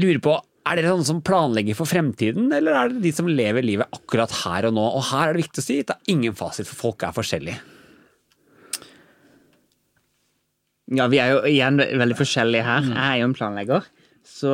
lurer 0.00 0.20
på 0.24 0.38
er 0.68 0.76
dere 0.76 0.92
sånne 0.92 1.08
som 1.08 1.20
planlegger 1.24 1.76
for 1.78 1.88
fremtiden, 1.88 2.50
eller 2.52 2.76
er 2.76 2.92
dere 2.92 3.04
de 3.04 3.12
som 3.16 3.28
lever 3.30 3.64
livet 3.64 3.88
akkurat 3.94 4.32
her 4.42 4.68
og 4.68 4.76
nå? 4.76 4.84
Og 4.98 5.06
her 5.10 5.30
er 5.30 5.36
det 5.36 5.46
viktig 5.46 5.62
å 5.62 5.64
si 5.64 5.78
at 5.80 5.90
det 5.90 5.96
er 5.96 6.14
ingen 6.14 6.36
fasit, 6.36 6.68
for 6.68 6.88
folk 6.88 7.06
er 7.08 7.14
forskjellige. 7.16 7.60
Ja, 10.90 11.06
vi 11.12 11.18
er 11.20 11.34
jo 11.34 11.40
igjen 11.48 11.76
veldig 11.78 12.16
forskjellige 12.16 12.64
her. 12.64 12.86
Jeg 12.88 13.04
er 13.04 13.18
jo 13.20 13.28
en 13.28 13.34
planlegger, 13.36 13.88
så 14.24 14.52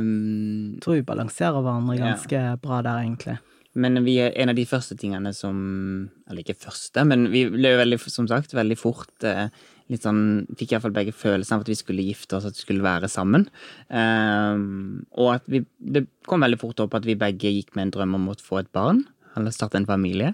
um, 0.00 0.74
Jeg 0.74 0.80
tror 0.84 0.98
vi 0.98 1.06
balanserer 1.08 1.60
hverandre 1.60 1.98
Ja. 1.98 2.14
ganske 2.14 2.60
bra 2.62 2.80
der, 2.86 3.02
egentlig. 3.04 3.38
Men 3.74 4.00
vi 4.02 4.16
er 4.18 4.32
en 4.34 4.50
av 4.50 4.56
de 4.58 4.64
første 4.66 4.96
tingene 4.98 5.30
som 5.32 6.10
Eller 6.28 6.42
ikke 6.42 6.56
første, 6.58 7.04
men 7.06 7.28
vi 7.30 7.44
ble 7.52 7.70
jo 7.70 7.78
veldig, 7.78 8.00
som 8.10 8.26
sagt, 8.26 8.50
veldig 8.56 8.76
fort 8.78 9.22
eh, 9.22 9.46
litt 9.90 10.02
sånn 10.02 10.46
Fikk 10.58 10.72
iallfall 10.74 10.94
begge 10.96 11.12
følelsen 11.14 11.54
av 11.54 11.60
at 11.62 11.70
vi 11.70 11.76
skulle 11.78 12.02
gifte 12.08 12.36
oss, 12.38 12.46
at 12.48 12.56
vi 12.58 12.64
skulle 12.64 12.82
være 12.82 13.08
sammen. 13.10 13.46
Um, 13.90 15.04
og 15.18 15.36
at 15.36 15.46
vi 15.50 15.64
Det 15.78 16.06
kom 16.26 16.42
veldig 16.42 16.58
fort 16.60 16.80
opp 16.80 16.94
at 16.98 17.06
vi 17.06 17.14
begge 17.18 17.50
gikk 17.52 17.74
med 17.76 17.88
en 17.88 17.94
drøm 17.98 18.14
om 18.18 18.28
å 18.32 18.36
få 18.40 18.60
et 18.62 18.72
barn. 18.72 19.04
Eller 19.38 19.54
starte 19.54 19.78
en 19.78 19.86
familie. 19.86 20.32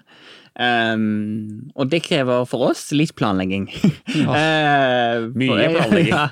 Um, 0.56 1.68
og 1.76 1.90
det 1.92 2.00
krever 2.06 2.46
for 2.48 2.70
oss 2.70 2.86
litt 2.96 3.14
planlegging. 3.18 3.66
Eh, 4.16 5.26
Mye 5.36 5.68
planlegging. 5.74 6.12
Ja. 6.14 6.30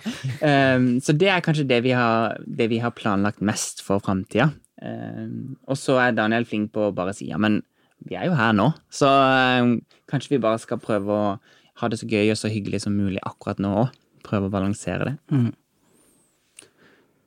um, 0.77 0.87
så 1.05 1.13
det 1.17 1.29
er 1.29 1.45
kanskje 1.45 1.67
det 1.69 1.83
vi 1.85 1.93
har, 1.97 2.39
det 2.47 2.71
vi 2.73 2.79
har 2.81 2.95
planlagt 2.97 3.43
mest 3.45 3.83
for 3.85 4.01
framtida. 4.05 4.51
Um, 4.81 5.57
og 5.69 5.77
så 5.81 5.99
er 6.03 6.17
Daniel 6.17 6.47
flink 6.49 6.73
på 6.75 6.89
å 6.89 6.95
bare 6.97 7.13
si 7.17 7.29
ja, 7.31 7.39
men 7.41 7.61
vi 8.05 8.17
er 8.19 8.27
jo 8.29 8.35
her 8.37 8.53
nå, 8.53 8.67
så 8.93 9.09
ehm, 9.09 9.77
kanskje 10.11 10.35
vi 10.35 10.41
bare 10.43 10.59
skal 10.61 10.77
prøve 10.83 11.15
å 11.15 11.29
ha 11.81 11.89
det 11.89 11.97
så 11.97 12.09
gøy 12.11 12.33
og 12.35 12.37
så 12.37 12.51
hyggelig 12.53 12.83
som 12.85 12.93
mulig 12.99 13.23
akkurat 13.25 13.63
nå 13.65 13.71
òg. 13.85 13.95
Prøve 14.27 14.51
å 14.51 14.53
balansere 14.53 15.07
det. 15.09 15.15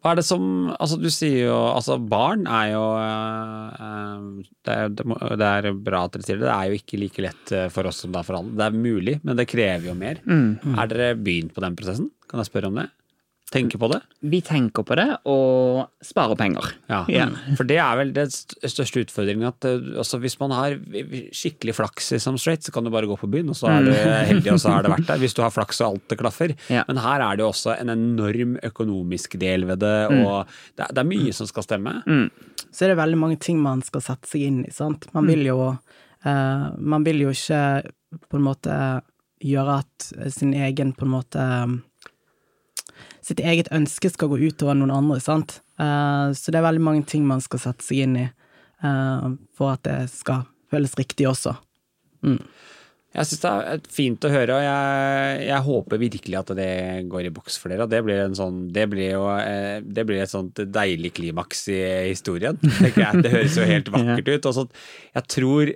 Hva 0.03 0.13
er 0.13 0.19
det 0.19 0.27
som 0.27 0.43
Altså, 0.75 0.99
du 1.01 1.09
sier 1.13 1.47
jo 1.47 1.55
Altså, 1.71 1.97
barn 1.97 2.45
er 2.45 2.71
jo 2.73 2.83
eh, 3.01 4.27
det, 4.67 4.75
er, 4.75 4.93
det, 4.93 5.47
er 5.47 5.71
bra 5.73 6.03
at 6.05 6.15
dere 6.15 6.27
sier 6.27 6.39
det. 6.39 6.47
Det 6.47 6.53
er 6.53 6.69
jo 6.69 6.81
ikke 6.81 7.01
like 7.01 7.25
lett 7.25 7.55
eh, 7.55 7.67
for 7.73 7.89
oss 7.89 8.03
som 8.03 8.13
det 8.13 8.21
er 8.21 8.27
for 8.27 8.39
alle. 8.39 8.53
Det 8.57 8.67
er 8.67 8.77
mulig, 8.77 9.17
men 9.23 9.39
det 9.39 9.49
krever 9.49 9.89
jo 9.89 9.97
mer. 9.97 10.21
Er 10.77 10.91
dere 10.91 11.17
begynt 11.17 11.55
på 11.55 11.63
den 11.65 11.77
prosessen? 11.79 12.11
Kan 12.27 12.43
jeg 12.43 12.51
spørre 12.51 12.71
om 12.71 12.79
det? 12.81 12.89
Tenker 13.51 13.79
på 13.79 13.87
det? 13.87 13.99
Vi 14.19 14.41
tenker 14.43 14.83
på 14.83 14.95
det 14.99 15.05
og 15.29 15.87
sparer 16.03 16.35
penger. 16.39 16.67
Ja. 16.91 16.99
Ja. 17.11 17.27
For 17.55 17.67
det 17.67 17.77
er 17.79 17.95
vel 17.99 18.11
den 18.15 18.31
største 18.31 19.05
utfordringen. 19.05 19.47
At 19.47 19.67
eh, 19.67 19.79
altså, 20.01 20.19
hvis 20.23 20.35
man 20.41 20.51
har 20.55 20.75
skikkelig 21.35 21.77
flaks 21.77 22.11
i 22.17 22.19
Some 22.23 22.41
Straight, 22.41 22.65
så 22.67 22.75
kan 22.75 22.87
du 22.87 22.91
bare 22.93 23.07
gå 23.09 23.15
på 23.19 23.29
byen, 23.31 23.53
og 23.53 23.59
så 23.59 23.71
er 23.71 23.87
du 23.87 23.93
heldig, 24.31 24.51
og 24.55 24.61
så 24.63 24.75
har 24.75 24.83
det 24.83 24.93
vært 24.97 25.07
der. 25.07 25.23
Hvis 25.23 25.37
du 25.37 25.43
har 25.45 25.55
flaks 25.55 25.81
og 25.81 25.87
alt 25.93 26.11
det 26.11 26.19
klaffer. 26.19 26.55
Ja. 26.73 26.83
Men 26.89 27.01
her 27.03 27.23
er 27.23 27.39
det 27.39 27.45
jo 27.45 27.51
også 27.53 27.77
en 27.77 27.93
enorm 27.95 28.57
økonomisk 28.67 29.39
del 29.39 29.67
ved 29.69 29.83
det, 29.85 29.97
og 30.11 30.47
det, 30.75 30.83
er, 30.83 30.91
det 30.91 31.03
er 31.03 31.11
mye 31.15 31.35
som 31.35 31.49
skal 31.49 31.67
stemme. 31.67 31.97
Så 32.67 32.85
er 32.85 32.91
det 32.91 32.99
veldig 32.99 33.19
mange 33.19 33.39
ting 33.41 33.61
man 33.63 33.83
skal 33.85 34.03
sette 34.03 34.29
seg 34.29 34.47
inn 34.49 34.63
i, 34.67 34.73
sant. 34.75 35.07
Man 35.15 35.27
vil 35.29 35.47
jo 35.47 35.59
uh, 35.71 36.65
Man 36.77 37.05
vil 37.07 37.23
jo 37.23 37.31
ikke 37.31 37.61
på 38.27 38.39
en 38.39 38.45
måte 38.45 38.75
gjøre 39.43 39.79
at 39.83 40.07
sin 40.33 40.53
egen 40.57 40.93
på 40.97 41.05
en 41.05 41.13
måte 41.13 41.43
Sitt 43.27 43.41
eget 43.43 43.67
ønske 43.75 44.11
skal 44.13 44.31
gå 44.31 44.39
utover 44.47 44.77
noen 44.77 44.93
andre, 44.95 45.19
sant. 45.23 45.59
Uh, 45.81 46.31
så 46.37 46.53
det 46.53 46.61
er 46.61 46.67
veldig 46.69 46.83
mange 46.85 47.03
ting 47.09 47.25
man 47.27 47.43
skal 47.43 47.59
sette 47.59 47.83
seg 47.83 48.05
inn 48.05 48.15
i 48.21 48.25
uh, 48.85 49.33
for 49.57 49.75
at 49.75 49.83
det 49.87 49.99
skal 50.13 50.45
føles 50.71 50.95
riktig 50.99 51.27
også. 51.29 51.57
Jeg 53.17 53.25
syns 53.25 53.41
det 53.41 53.51
er 53.71 53.85
fint 53.89 54.25
å 54.27 54.29
høre, 54.29 54.57
og 54.59 54.61
jeg, 54.61 55.37
jeg 55.47 55.65
håper 55.65 56.01
virkelig 56.01 56.37
at 56.37 56.51
det 56.59 56.71
går 57.09 57.29
i 57.29 57.31
boks 57.33 57.55
for 57.57 57.73
dere. 57.73 57.87
Det 57.89 58.01
blir, 58.05 58.19
en 58.27 58.35
sånn, 58.37 58.59
det 58.75 58.83
blir 58.91 59.15
jo 59.15 59.23
eh, 59.33 59.79
det 59.81 60.05
blir 60.05 60.21
et 60.21 60.31
sånt 60.31 60.59
deilig 60.75 61.15
klimaks 61.17 61.65
i 61.73 61.79
historien. 62.11 62.59
Det 62.61 63.31
høres 63.33 63.57
jo 63.57 63.65
helt 63.65 63.89
vakkert 63.95 64.29
ut. 64.35 64.49
Og 64.51 64.57
så, 64.59 64.65
jeg 65.17 65.29
tror 65.33 65.73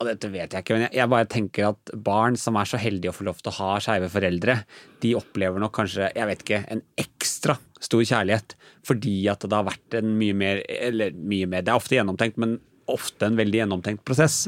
og 0.00 0.08
dette 0.08 0.28
vet 0.32 0.52
jeg 0.54 0.64
ikke, 0.64 0.74
men 0.76 0.86
jeg, 0.88 0.96
jeg 0.98 1.10
bare 1.12 1.28
tenker 1.30 1.68
at 1.70 1.92
barn 2.06 2.36
som 2.40 2.58
er 2.58 2.68
så 2.68 2.80
heldige 2.80 3.12
å 3.12 3.16
få 3.16 3.28
lov 3.28 3.38
til 3.40 3.52
å 3.52 3.56
ha 3.60 3.70
skeive 3.82 4.10
foreldre, 4.10 4.58
de 5.04 5.14
opplever 5.18 5.62
nok 5.62 5.74
kanskje, 5.76 6.10
jeg 6.16 6.30
vet 6.30 6.44
ikke, 6.44 6.60
en 6.74 6.82
ekstra 7.00 7.56
stor 7.84 8.04
kjærlighet 8.08 8.56
fordi 8.84 9.16
at 9.32 9.44
det 9.44 9.56
har 9.56 9.66
vært 9.66 9.96
en 9.98 10.14
mye 10.18 10.36
mer 10.36 10.62
Eller 10.68 11.14
mye 11.16 11.48
mer, 11.48 11.64
det 11.64 11.72
er 11.72 11.80
ofte 11.80 11.96
gjennomtenkt, 11.96 12.40
men 12.40 12.58
ofte 12.90 13.28
en 13.28 13.38
veldig 13.38 13.62
gjennomtenkt 13.62 14.04
prosess. 14.04 14.42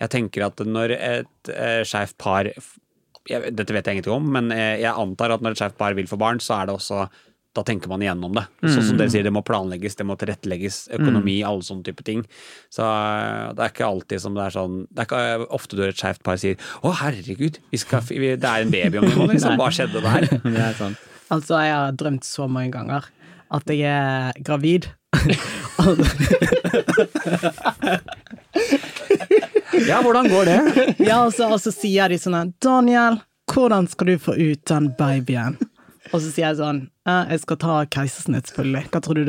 Jeg 0.00 0.12
tenker 0.12 0.46
at 0.46 0.62
når 0.64 0.94
et 0.96 1.50
eh, 1.52 1.82
skeivt 1.84 2.16
par 2.20 2.48
jeg, 3.26 3.52
Dette 3.58 3.74
vet 3.74 3.88
jeg 3.88 3.98
ingenting 3.98 4.14
om, 4.14 4.28
men 4.32 4.52
eh, 4.54 4.78
jeg 4.80 4.92
antar 4.92 5.34
at 5.34 5.42
når 5.42 5.56
et 5.56 5.60
skeivt 5.60 5.78
par 5.80 5.96
vil 5.98 6.08
få 6.08 6.16
barn, 6.20 6.40
så 6.40 6.60
er 6.60 6.68
det 6.68 6.76
også 6.78 7.02
da 7.56 7.62
tenker 7.66 7.88
man 7.88 8.02
igjennom 8.04 8.34
det. 8.36 8.44
Sånn 8.68 8.84
som 8.84 8.98
dere 9.00 9.10
sier, 9.12 9.24
det 9.24 9.32
må 9.32 9.42
planlegges, 9.46 9.96
det 9.96 10.06
må 10.08 10.16
tilrettelegges, 10.20 10.82
økonomi, 10.98 11.38
alle 11.46 11.64
sånne 11.64 11.86
type 11.86 12.04
ting. 12.06 12.22
Så 12.72 12.84
eh, 12.84 13.54
det 13.56 13.64
er 13.64 13.72
ikke 13.72 13.88
alltid 13.88 14.22
som 14.22 14.36
det 14.36 14.44
er 14.44 14.54
sånn 14.56 14.76
Det 14.90 15.02
er 15.02 15.08
ikke 15.08 15.22
eh, 15.32 15.44
ofte 15.56 15.78
du 15.78 15.82
et 15.86 15.98
skeivt 15.98 16.22
par 16.26 16.36
sier 16.40 16.56
'Å, 16.82 16.92
herregud, 17.00 17.60
vi 17.72 17.80
skal, 17.80 18.04
vi, 18.10 18.34
det 18.36 18.50
er 18.50 18.66
en 18.66 18.72
baby 18.74 19.00
om 19.00 19.08
noen 19.08 19.20
måneder', 19.24 19.36
liksom. 19.38 19.56
Hva 19.60 19.70
skjedde 19.72 20.04
der? 20.04 20.28
Det 20.56 20.62
er 20.68 20.76
sånn. 20.78 20.96
Altså, 21.32 21.58
jeg 21.64 21.74
har 21.74 21.96
drømt 21.98 22.26
så 22.28 22.46
mange 22.46 22.70
ganger 22.76 23.08
at 23.56 23.70
jeg 23.70 23.82
er 23.88 24.42
gravid. 24.44 24.90
Ja, 29.86 29.98
hvordan 30.02 30.28
går 30.30 30.44
det? 30.48 30.58
Ja, 31.04 31.18
og 31.26 31.34
så, 31.36 31.50
og 31.52 31.60
så 31.60 31.70
sier 31.74 32.08
de 32.08 32.16
sånn 32.18 32.36
her, 32.36 32.48
Daniel, 32.64 33.18
hvordan 33.52 33.86
skal 33.90 34.08
du 34.08 34.16
få 34.22 34.34
ut 34.38 34.62
den 34.70 34.88
babyen? 34.98 35.58
Og 36.12 36.20
så 36.22 36.28
sier 36.30 36.46
jeg 36.50 36.58
sånn 36.60 36.84
«Eh, 37.06 37.28
Jeg 37.30 37.40
skal 37.44 37.56
ta 37.62 37.74
keisersnitt, 37.86 38.48
selvfølgelig. 38.50 38.88
Hva 38.90 39.00
tror 39.04 39.18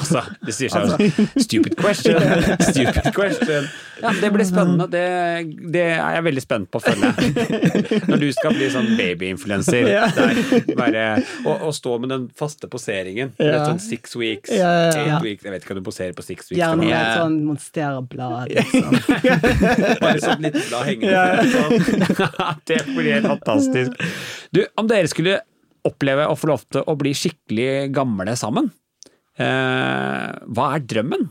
Altså, 0.00 0.22
det 0.46 0.54
sier 0.56 0.70
seg 0.72 0.86
jo 0.88 1.08
Stupid 1.46 1.74
question. 1.76 2.16
Stupid 2.70 3.08
question. 3.16 3.66
Ja, 4.02 4.12
det 4.16 4.30
blir 4.34 4.46
spennende. 4.48 4.86
Det, 4.92 5.02
det 5.74 5.82
er 5.98 6.16
jeg 6.16 6.24
veldig 6.26 6.44
spent 6.44 6.70
på 6.72 6.80
å 6.80 6.84
følge. 6.86 7.10
Når 8.10 8.22
du 8.24 8.26
skal 8.32 8.56
bli 8.56 8.70
sånn 8.72 8.88
babyinfluencer. 8.98 9.90
Ja. 9.92 10.08
Og, 11.44 11.66
å 11.68 11.74
stå 11.76 11.98
med 12.02 12.14
den 12.14 12.26
faste 12.38 12.70
poseringen. 12.72 13.34
Er 13.38 13.52
Ja. 13.52 13.62
Sånn 13.68 13.82
six 13.84 14.16
weeks, 14.18 14.50
Ja, 14.50 14.72
ja, 14.72 14.88
ja. 14.96 15.02
eight 15.18 15.22
weeks 15.28 15.44
Jeg 15.46 15.52
vet 15.54 15.64
ikke 15.66 15.76
om 15.76 15.82
du 15.82 15.86
poserer 15.86 16.16
på 16.16 16.24
six 16.24 16.48
weeks. 16.50 16.58
Gjerne 16.62 16.80
med 16.80 16.96
et 16.96 17.20
sånn 17.20 17.38
monsterblad. 17.46 18.56
Liksom. 18.56 18.90
Bare 20.02 20.18
sånn 20.24 20.44
litt 20.48 20.58
blad 20.70 20.88
hengende. 20.88 21.46
Sånn. 21.52 22.60
det 22.72 22.80
blir 22.88 23.12
helt 23.18 23.28
fantastisk. 23.36 24.04
Du, 24.52 24.64
om 24.80 24.88
dere 24.90 25.12
skulle 25.12 25.40
oppleve 25.88 26.28
å 26.30 26.38
få 26.38 26.52
lov 26.52 26.64
til 26.70 26.84
å 26.86 26.96
bli 26.98 27.12
skikkelig 27.16 27.92
gamle 27.94 28.34
sammen, 28.38 28.70
eh, 29.38 30.30
hva 30.46 30.74
er 30.76 30.84
drømmen? 30.86 31.28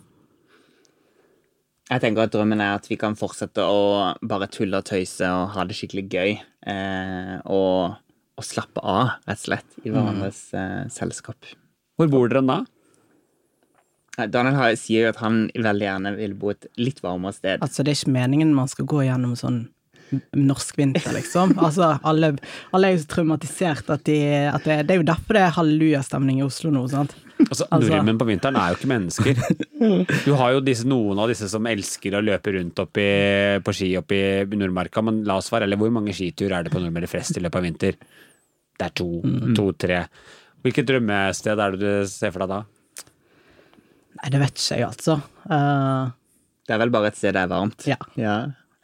Jeg 1.92 2.04
tenker 2.04 2.24
at 2.24 2.32
drømmen 2.32 2.62
er 2.64 2.78
at 2.78 2.88
vi 2.88 2.96
kan 3.00 3.18
fortsette 3.20 3.64
å 3.68 4.14
bare 4.24 4.48
tulle 4.52 4.80
og 4.80 4.88
tøyse 4.88 5.28
og 5.28 5.50
ha 5.56 5.66
det 5.68 5.76
skikkelig 5.76 6.06
gøy. 6.08 6.38
Eh, 6.72 7.34
og, 7.52 7.98
og 8.40 8.48
slappe 8.48 8.80
av, 8.80 9.18
rett 9.28 9.42
og 9.42 9.48
slett, 9.50 9.82
i 9.84 9.92
hverandres 9.92 10.46
eh, 10.56 10.86
selskap. 10.94 11.52
Hvor 12.00 12.12
bor 12.12 12.32
dere 12.32 12.46
da? 12.48 12.62
Daniel 14.32 14.78
sier 14.80 15.08
jo 15.08 15.12
at 15.12 15.20
han 15.24 15.46
veldig 15.56 15.86
gjerne 15.88 16.16
vil 16.18 16.34
bo 16.38 16.52
et 16.54 16.68
litt 16.80 17.00
varmere 17.04 17.36
sted. 17.36 17.62
Altså, 17.64 17.84
det 17.84 17.94
er 17.94 18.00
ikke 18.00 18.16
meningen 18.16 18.56
man 18.56 18.72
skal 18.72 18.88
gå 18.90 19.04
gjennom 19.08 19.36
sånn 19.40 19.62
norsk 20.36 20.78
vinter, 20.78 21.12
liksom. 21.16 21.54
Altså, 21.62 21.94
alle, 22.08 22.34
alle 22.76 22.90
er 22.90 22.96
jo 22.96 23.02
så 23.04 23.10
traumatisert 23.16 23.92
at 23.94 24.04
de 24.08 24.18
at 24.52 24.66
det, 24.68 24.78
det 24.88 24.96
er 24.96 25.02
jo 25.02 25.08
derfor 25.08 25.38
det 25.38 25.44
er 25.46 25.54
hallelujastemning 25.56 26.42
i 26.42 26.46
Oslo 26.46 26.72
nå, 26.74 26.84
sant. 26.92 27.16
Altså, 27.42 27.66
Altså- 27.72 27.94
Nordmenn 27.96 28.20
på 28.22 28.28
vinteren 28.30 28.58
er 28.60 28.74
jo 28.74 28.80
ikke 28.80 28.92
mennesker. 28.92 29.40
Du 30.28 30.34
har 30.38 30.54
jo 30.54 30.60
disse, 30.62 30.86
noen 30.86 31.18
av 31.20 31.32
disse 31.32 31.48
som 31.50 31.66
elsker 31.66 32.14
å 32.14 32.24
løpe 32.24 32.54
rundt 32.54 32.84
oppi, 32.84 33.08
på 33.66 33.74
ski 33.74 33.94
oppe 33.98 34.20
i 34.44 34.60
Nordmarka, 34.60 35.02
men 35.02 35.24
la 35.26 35.40
oss 35.42 35.50
være 35.54 35.66
eller 35.66 35.80
hvor 35.82 35.94
mange 35.94 36.14
skiturer 36.14 36.60
er 36.60 36.68
det 36.68 36.74
på 36.74 36.82
Nordmøre 36.84 37.10
Frest 37.10 37.40
i 37.40 37.44
løpet 37.44 37.58
av 37.58 37.66
vinter? 37.66 37.98
Det 38.78 38.88
er 38.88 38.94
to, 38.98 39.10
to-tre. 39.58 40.04
Hvilket 40.62 40.88
drømmested 40.90 41.58
er 41.58 41.76
det 41.76 41.82
du 41.82 42.10
ser 42.10 42.34
for 42.34 42.46
deg 42.46 42.54
da? 42.54 42.62
Nei, 44.22 44.30
det 44.30 44.42
vet 44.44 44.58
ikke 44.60 44.78
jeg, 44.78 44.90
altså. 44.92 45.18
Uh... 45.50 46.12
Det 46.68 46.76
er 46.76 46.82
vel 46.84 46.94
bare 46.94 47.10
et 47.10 47.18
sted 47.18 47.34
det 47.36 47.42
er 47.42 47.50
varmt. 47.50 47.86
Ja. 47.90 47.98
ja. 48.22 48.36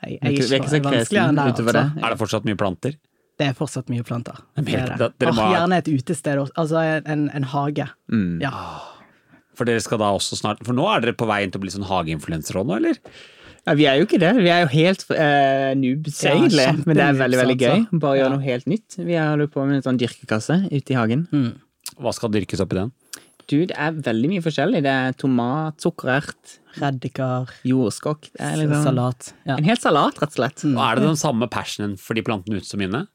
Jeg, 0.04 0.18
jeg 0.18 0.20
er 0.22 0.34
ikke 0.38 0.48
så 0.48 0.82
vanskeligere 0.84 1.30
enn 1.32 1.38
kresen 1.38 1.40
der, 1.40 1.54
utover 1.54 1.80
altså. 1.80 1.96
det. 1.96 2.04
Er 2.04 2.14
det 2.14 2.20
fortsatt 2.22 2.46
mye 2.50 2.60
planter? 2.60 2.98
Det 3.38 3.46
er 3.46 3.56
fortsatt 3.58 3.90
mye 3.94 4.04
planter. 4.06 4.38
Det 4.58 4.76
er 4.78 4.94
det. 4.98 5.32
må 5.38 5.48
gjerne 5.54 5.78
et 5.78 5.90
utested, 5.94 6.40
altså 6.58 6.84
en, 7.06 7.28
en 7.38 7.48
hage. 7.54 7.86
Mm. 8.10 8.38
Ja. 8.42 8.54
For 9.58 9.70
dere 9.70 9.82
skal 9.82 10.02
da 10.02 10.12
også 10.14 10.38
snart 10.38 10.60
For 10.66 10.78
nå 10.78 10.86
er 10.92 11.02
dere 11.02 11.18
på 11.18 11.26
vei 11.30 11.40
inn 11.46 11.54
til 11.54 11.62
å 11.62 11.66
bli 11.66 11.74
sånn 11.74 11.86
hageinfluensere 11.90 12.62
òg 12.62 12.70
nå, 12.70 12.78
eller? 12.82 13.00
Ja, 13.68 13.74
vi 13.76 13.88
er 13.90 13.98
jo 14.00 14.06
ikke 14.08 14.20
det. 14.22 14.30
Vi 14.40 14.52
er 14.54 14.62
jo 14.64 14.70
helt 14.72 15.02
uh, 15.12 15.74
noobs, 15.76 16.22
Ja, 16.24 16.36
egentlig. 16.38 16.68
Men 16.88 16.96
det 17.00 17.04
er 17.04 17.18
veldig 17.20 17.40
veldig 17.42 17.58
gøy. 17.60 17.74
altså. 17.74 18.00
Bare 18.06 18.16
Ja. 18.16 18.22
gjøre 18.22 18.34
noe 18.38 18.46
helt 18.46 18.70
nytt. 18.72 18.98
Vi 19.02 19.18
holder 19.18 19.50
på 19.52 19.66
med 19.68 19.80
en 19.82 19.84
sånn 19.90 20.00
dyrkekasse 20.00 20.60
ute 20.72 20.94
i 20.94 20.98
hagen. 20.98 21.26
Mm. 21.34 21.50
Hva 22.00 22.14
skal 22.16 22.32
dyrkes 22.32 22.62
oppi 22.64 22.78
den? 22.80 22.94
Du, 23.48 23.58
det 23.68 23.76
er 23.76 23.92
veldig 24.06 24.30
mye 24.32 24.44
forskjellig. 24.46 24.82
Det 24.86 24.94
er 24.94 25.18
tomat, 25.20 25.76
sukkerert, 25.84 26.58
Reddiker, 26.82 27.52
jordskokk. 27.68 28.30
Liksom 28.38 28.86
salat. 28.86 29.32
Ja. 29.48 29.58
En 29.58 29.68
hel 29.68 29.80
salat, 29.82 30.20
rett 30.22 30.34
og 30.34 30.40
slett. 30.40 30.66
Og 30.70 30.82
er 30.84 31.00
det 31.00 31.08
den 31.08 31.20
samme 31.20 31.50
passionen 31.52 31.98
for 32.02 32.18
de 32.18 32.24
plantene 32.26 32.62
ute 32.62 32.70
som 32.70 32.84
inne? 32.84 33.06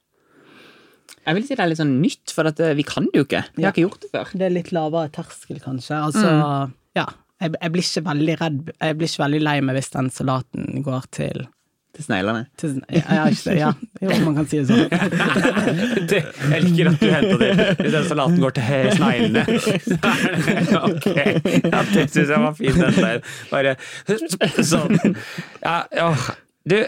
Jeg 1.23 1.37
vil 1.39 1.45
si 1.47 1.55
det 1.55 1.63
er 1.63 1.71
litt 1.71 1.79
sånn 1.79 1.97
nytt, 2.03 2.33
for 2.35 2.49
at 2.51 2.61
eh, 2.63 2.75
vi 2.79 2.85
kan 2.87 3.07
det 3.11 3.21
jo 3.21 3.27
ikke. 3.27 3.43
Vi 3.55 3.67
har 3.67 3.75
ikke 3.75 3.85
gjort 3.85 4.05
det 4.05 4.11
før. 4.15 4.31
Det 4.39 4.47
er 4.49 4.55
litt 4.57 4.73
lavere 4.75 5.11
terskel, 5.15 5.61
kanskje. 5.63 5.99
Altså, 6.09 6.33
ja. 6.99 7.07
Jeg, 7.43 7.55
jeg 7.59 7.75
blir 7.75 7.83
ikke 7.83 8.03
veldig 8.07 8.35
redd 8.39 8.59
Jeg 8.71 8.97
blir 8.99 9.09
ikke 9.11 9.23
veldig 9.25 9.39
lei 9.43 9.55
meg 9.67 9.75
hvis 9.75 9.89
den 9.95 10.11
salaten 10.15 10.85
går 10.87 11.09
til, 11.15 11.41
Til 11.93 12.07
sneglene. 12.07 12.47
til 12.57 12.79
jeg, 12.89 13.03
ja, 13.05 13.25
ikke 13.29 13.51
det, 13.51 13.57
ja. 13.59 13.71
Jo, 14.01 14.15
man 14.25 14.37
kan 14.39 14.47
si 14.49 14.63
det 14.63 14.69
sånn. 14.71 14.87
Det, 16.11 16.21
jeg 16.25 16.63
liker 16.65 16.89
at 16.89 17.03
du 17.03 17.11
henta 17.13 17.35
det. 17.43 17.51
Hvis 17.83 17.93
den 17.93 18.07
salaten 18.09 18.39
går 18.41 18.55
til 18.57 18.89
sneglene. 18.97 19.43
ok. 20.89 21.09
Ja, 21.69 21.83
det 21.93 22.07
syns 22.15 22.33
jeg 22.33 22.41
var 22.47 22.57
fint, 22.57 22.81
den 22.81 22.97
der. 22.97 23.21
Bare 23.53 23.77
sånn. 24.65 24.97
Ja, 25.61 25.77
ja. 25.93 26.09
Du, 26.65 26.79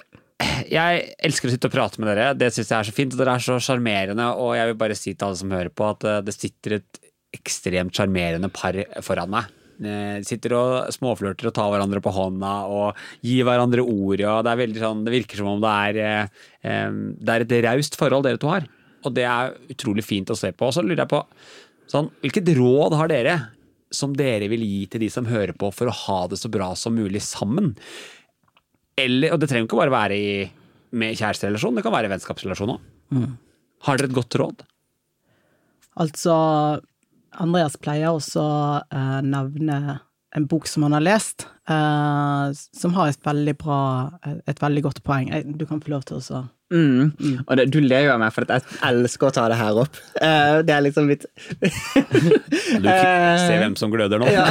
jeg 0.73 1.05
elsker 1.29 1.51
å 1.51 1.55
sitte 1.55 1.69
og 1.69 1.75
prate 1.77 2.01
med 2.01 2.11
dere. 2.11 2.31
Det 2.41 2.49
syns 2.55 2.73
jeg 2.73 2.79
er 2.79 2.89
så 2.89 2.97
fint. 2.97 3.13
Og 3.13 3.21
dere 3.21 3.37
er 3.37 3.45
så 3.45 3.59
sjarmerende. 3.63 4.31
Og 4.41 4.55
jeg 4.57 4.73
vil 4.73 4.81
bare 4.87 4.97
si 4.99 5.13
til 5.13 5.29
alle 5.29 5.41
som 5.43 5.53
hører 5.53 5.75
på, 5.75 5.91
at 5.93 6.09
eh, 6.09 6.23
det 6.25 6.37
sitter 6.37 6.79
et 6.79 7.03
ekstremt 7.35 7.93
sjarmerende 7.93 8.49
par 8.55 8.79
foran 9.05 9.37
meg. 9.37 9.53
Eh, 9.83 10.21
sitter 10.23 10.55
og 10.55 10.93
småflørter 10.95 11.49
og 11.51 11.55
tar 11.57 11.71
hverandre 11.73 12.03
på 12.05 12.13
hånda 12.15 12.53
og 12.71 13.01
gir 13.27 13.47
hverandre 13.47 13.83
ordet. 13.83 14.29
og 14.29 14.45
Det 14.47 14.53
er 14.55 14.79
sånn, 14.79 15.05
det 15.05 15.15
virker 15.17 15.41
som 15.41 15.51
om 15.51 15.61
det 15.65 15.73
er, 15.99 16.31
eh, 16.63 16.91
det 17.19 17.35
er 17.35 17.41
et 17.43 17.65
raust 17.67 17.99
forhold 17.99 18.25
dere 18.25 18.39
to 18.39 18.53
har. 18.53 18.69
Og 19.05 19.15
det 19.15 19.25
er 19.27 19.57
utrolig 19.69 20.05
fint 20.05 20.31
å 20.31 20.39
se 20.39 20.53
på. 20.53 20.69
Og 20.69 20.75
så 20.75 20.85
lurer 20.85 21.03
jeg 21.03 21.11
på, 21.11 21.25
sånn, 21.91 22.11
hvilket 22.23 22.55
råd 22.57 22.95
har 22.95 23.09
dere 23.09 23.37
som 23.91 24.15
dere 24.15 24.49
vil 24.49 24.63
gi 24.63 24.87
til 24.87 25.01
de 25.01 25.11
som 25.11 25.27
hører 25.27 25.53
på 25.53 25.73
for 25.75 25.91
å 25.91 25.99
ha 26.07 26.27
det 26.29 26.39
så 26.39 26.51
bra 26.51 26.75
som 26.75 26.95
mulig 26.95 27.23
sammen? 27.23 27.75
Eller, 28.97 29.35
og 29.35 29.41
det 29.41 29.51
trenger 29.51 29.67
ikke 29.67 29.83
bare 29.83 29.91
være 29.91 30.15
i, 30.15 30.51
med 30.95 31.19
kjæresterelasjon, 31.19 31.75
det 31.75 31.83
kan 31.83 31.93
være 31.93 32.07
i 32.07 32.15
vennskapsrelasjon 32.15 32.77
òg. 32.77 32.81
Har 33.85 33.99
dere 33.99 34.07
et 34.07 34.17
godt 34.17 34.39
råd? 34.39 34.63
Altså, 36.01 36.35
Andreas 37.41 37.79
pleier 37.81 38.15
også 38.15 38.43
å 38.43 38.59
eh, 38.83 39.21
nevne 39.27 40.01
en 40.35 40.49
bok 40.51 40.67
som 40.67 40.87
han 40.87 40.97
har 40.97 41.05
lest, 41.05 41.47
eh, 41.71 42.47
som 42.55 42.97
har 42.97 43.13
et 43.13 43.27
veldig 43.27 43.55
bra 43.61 43.81
Et 44.51 44.61
veldig 44.61 44.83
godt 44.83 45.03
poeng. 45.07 45.31
Du 45.55 45.67
kan 45.67 45.83
få 45.83 45.95
lov 45.95 46.07
til 46.09 46.19
å 46.19 46.45
Mm. 46.75 47.13
Mm. 47.21 47.45
Og 47.47 47.57
det, 47.57 47.67
du 47.71 47.79
ler 47.85 48.07
jo 48.07 48.13
av 48.15 48.21
meg, 48.23 48.33
for 48.35 48.47
at 48.47 48.55
jeg 48.57 48.79
elsker 48.89 49.29
å 49.29 49.35
ta 49.37 49.45
det 49.53 49.59
her 49.61 49.79
opp. 49.85 49.99
Uh, 50.17 50.59
det 50.67 50.73
er 50.75 50.83
liksom 50.83 51.07
mitt 51.11 51.27
Du 52.83 52.89
ser 52.89 53.61
hvem 53.61 53.77
som 53.79 53.93
gløder 53.93 54.23
nå. 54.23 54.31
ja. 54.35 54.49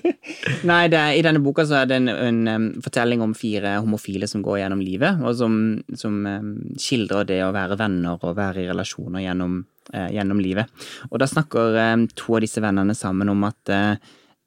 Nei, 0.70 0.86
det 0.90 1.02
i 1.18 1.22
denne 1.24 1.42
boka 1.44 1.66
så 1.68 1.82
er 1.82 1.90
det 1.90 2.00
en, 2.00 2.10
en 2.10 2.40
um, 2.48 2.68
fortelling 2.82 3.22
om 3.24 3.36
fire 3.36 3.76
homofile 3.82 4.28
som 4.30 4.42
går 4.44 4.62
gjennom 4.62 4.82
livet, 4.82 5.22
og 5.22 5.36
som, 5.38 5.60
som 5.98 6.18
um, 6.26 6.52
skildrer 6.80 7.28
det 7.28 7.42
å 7.44 7.52
være 7.54 7.78
venner 7.80 8.16
og 8.16 8.36
være 8.38 8.64
i 8.64 8.68
relasjoner 8.70 9.26
gjennom, 9.26 9.62
gjennom 9.90 10.40
livet. 10.42 10.70
Og 11.10 11.18
da 11.22 11.26
snakker 11.28 11.78
um, 11.94 12.06
to 12.16 12.36
av 12.38 12.44
disse 12.44 12.62
vennene 12.62 12.94
sammen 12.96 13.32
om 13.32 13.42
at 13.48 13.72
eh, 13.72 13.96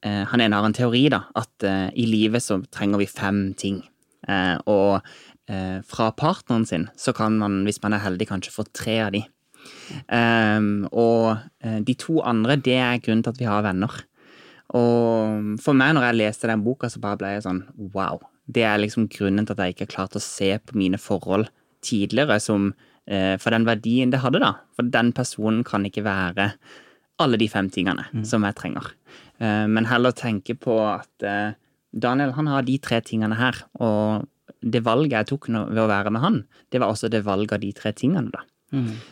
eh, 0.05 0.23
han 0.31 0.41
ene 0.41 0.57
har 0.57 0.67
en 0.67 0.75
teori, 0.75 1.07
da, 1.13 1.25
at 1.37 1.65
eh, 1.67 1.89
i 1.99 2.07
livet 2.09 2.43
så 2.45 2.61
trenger 2.73 3.01
vi 3.01 3.09
fem 3.09 3.41
ting. 3.57 3.81
Eh, 4.27 4.55
og 4.71 5.01
eh, 5.51 5.79
fra 5.85 6.09
partneren 6.17 6.65
sin 6.69 6.89
så 6.97 7.13
kan 7.15 7.37
man, 7.41 7.63
hvis 7.67 7.81
man 7.83 7.97
er 7.97 8.05
heldig, 8.05 8.29
kanskje 8.31 8.55
få 8.55 8.67
tre 8.71 8.99
av 9.05 9.13
de. 9.15 9.25
Um, 10.09 10.85
og 10.93 11.35
eh, 11.65 11.79
de 11.85 11.95
to 11.99 12.19
andre, 12.25 12.57
det 12.57 12.77
er 12.77 13.01
grunnen 13.01 13.25
til 13.25 13.33
at 13.33 13.41
vi 13.41 13.49
har 13.49 13.65
venner. 13.65 14.03
Og 14.75 15.59
for 15.61 15.77
meg, 15.77 15.93
når 15.93 16.09
jeg 16.09 16.19
leste 16.21 16.49
den 16.49 16.63
boka, 16.65 16.89
så 16.89 17.01
bare 17.01 17.19
ble 17.21 17.35
jeg 17.35 17.45
sånn 17.45 17.63
wow. 17.93 18.21
Det 18.45 18.65
er 18.65 18.81
liksom 18.81 19.07
grunnen 19.09 19.45
til 19.45 19.55
at 19.55 19.63
jeg 19.63 19.75
ikke 19.75 19.87
har 19.87 19.93
klart 19.93 20.17
å 20.17 20.23
se 20.23 20.51
på 20.61 20.77
mine 20.77 20.99
forhold 21.01 21.49
tidligere 21.85 22.37
som 22.41 22.71
eh, 22.71 22.91
For 23.05 23.53
den 23.53 23.67
verdien 23.67 24.09
det 24.09 24.23
hadde, 24.23 24.39
da. 24.41 24.51
For 24.73 24.87
den 24.89 25.11
personen 25.13 25.61
kan 25.67 25.83
ikke 25.85 26.01
være 26.07 26.47
alle 27.21 27.39
de 27.39 27.47
fem 27.51 27.69
tingene 27.71 28.07
som 28.27 28.45
jeg 28.47 28.57
trenger. 28.59 28.89
Eh, 29.39 29.65
men 29.71 29.87
heller 29.89 30.15
tenke 30.15 30.55
på 30.59 30.79
at 30.87 31.25
eh, 31.25 31.55
Daniel, 31.95 32.33
han 32.35 32.49
har 32.51 32.65
de 32.67 32.75
tre 32.83 33.01
tingene 33.05 33.37
her. 33.39 33.61
Og 33.79 34.25
det 34.65 34.83
valget 34.85 35.15
jeg 35.15 35.29
tok 35.31 35.49
ved 35.53 35.83
å 35.85 35.91
være 35.91 36.11
med 36.13 36.23
han, 36.23 36.41
det 36.73 36.81
var 36.81 36.91
også 36.91 37.11
det 37.11 37.23
valget 37.25 37.55
av 37.55 37.63
de 37.63 37.71
tre 37.75 37.93
tingene, 37.95 38.33
da. 38.33 38.43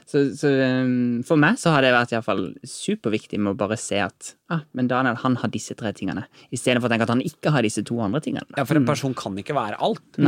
Så, 0.09 0.19
så 0.35 0.49
um, 0.83 1.21
for 1.23 1.39
meg 1.39 1.55
så 1.61 1.71
har 1.71 1.85
det 1.85 1.93
vært 1.93 2.11
i 2.11 2.15
hvert 2.17 2.25
fall 2.25 2.41
superviktig 2.67 3.37
med 3.39 3.53
å 3.53 3.59
bare 3.61 3.77
se 3.79 4.01
at 4.01 4.33
ah, 4.51 4.65
men 4.75 4.89
Daniel 4.91 5.15
han 5.21 5.37
har 5.39 5.51
disse 5.53 5.77
tre 5.79 5.93
tingene, 5.95 6.25
istedenfor 6.51 6.89
å 6.89 6.91
tenke 6.91 7.05
at 7.05 7.13
han 7.13 7.21
ikke 7.23 7.53
har 7.53 7.63
disse 7.63 7.85
to 7.87 8.01
andre 8.03 8.19
tingene. 8.25 8.49
Ja, 8.57 8.65
for 8.67 8.81
en 8.81 8.89
person 8.89 9.15
kan 9.15 9.37
ikke 9.39 9.55
være 9.55 9.79
alt. 9.79 10.03
Og 10.17 10.25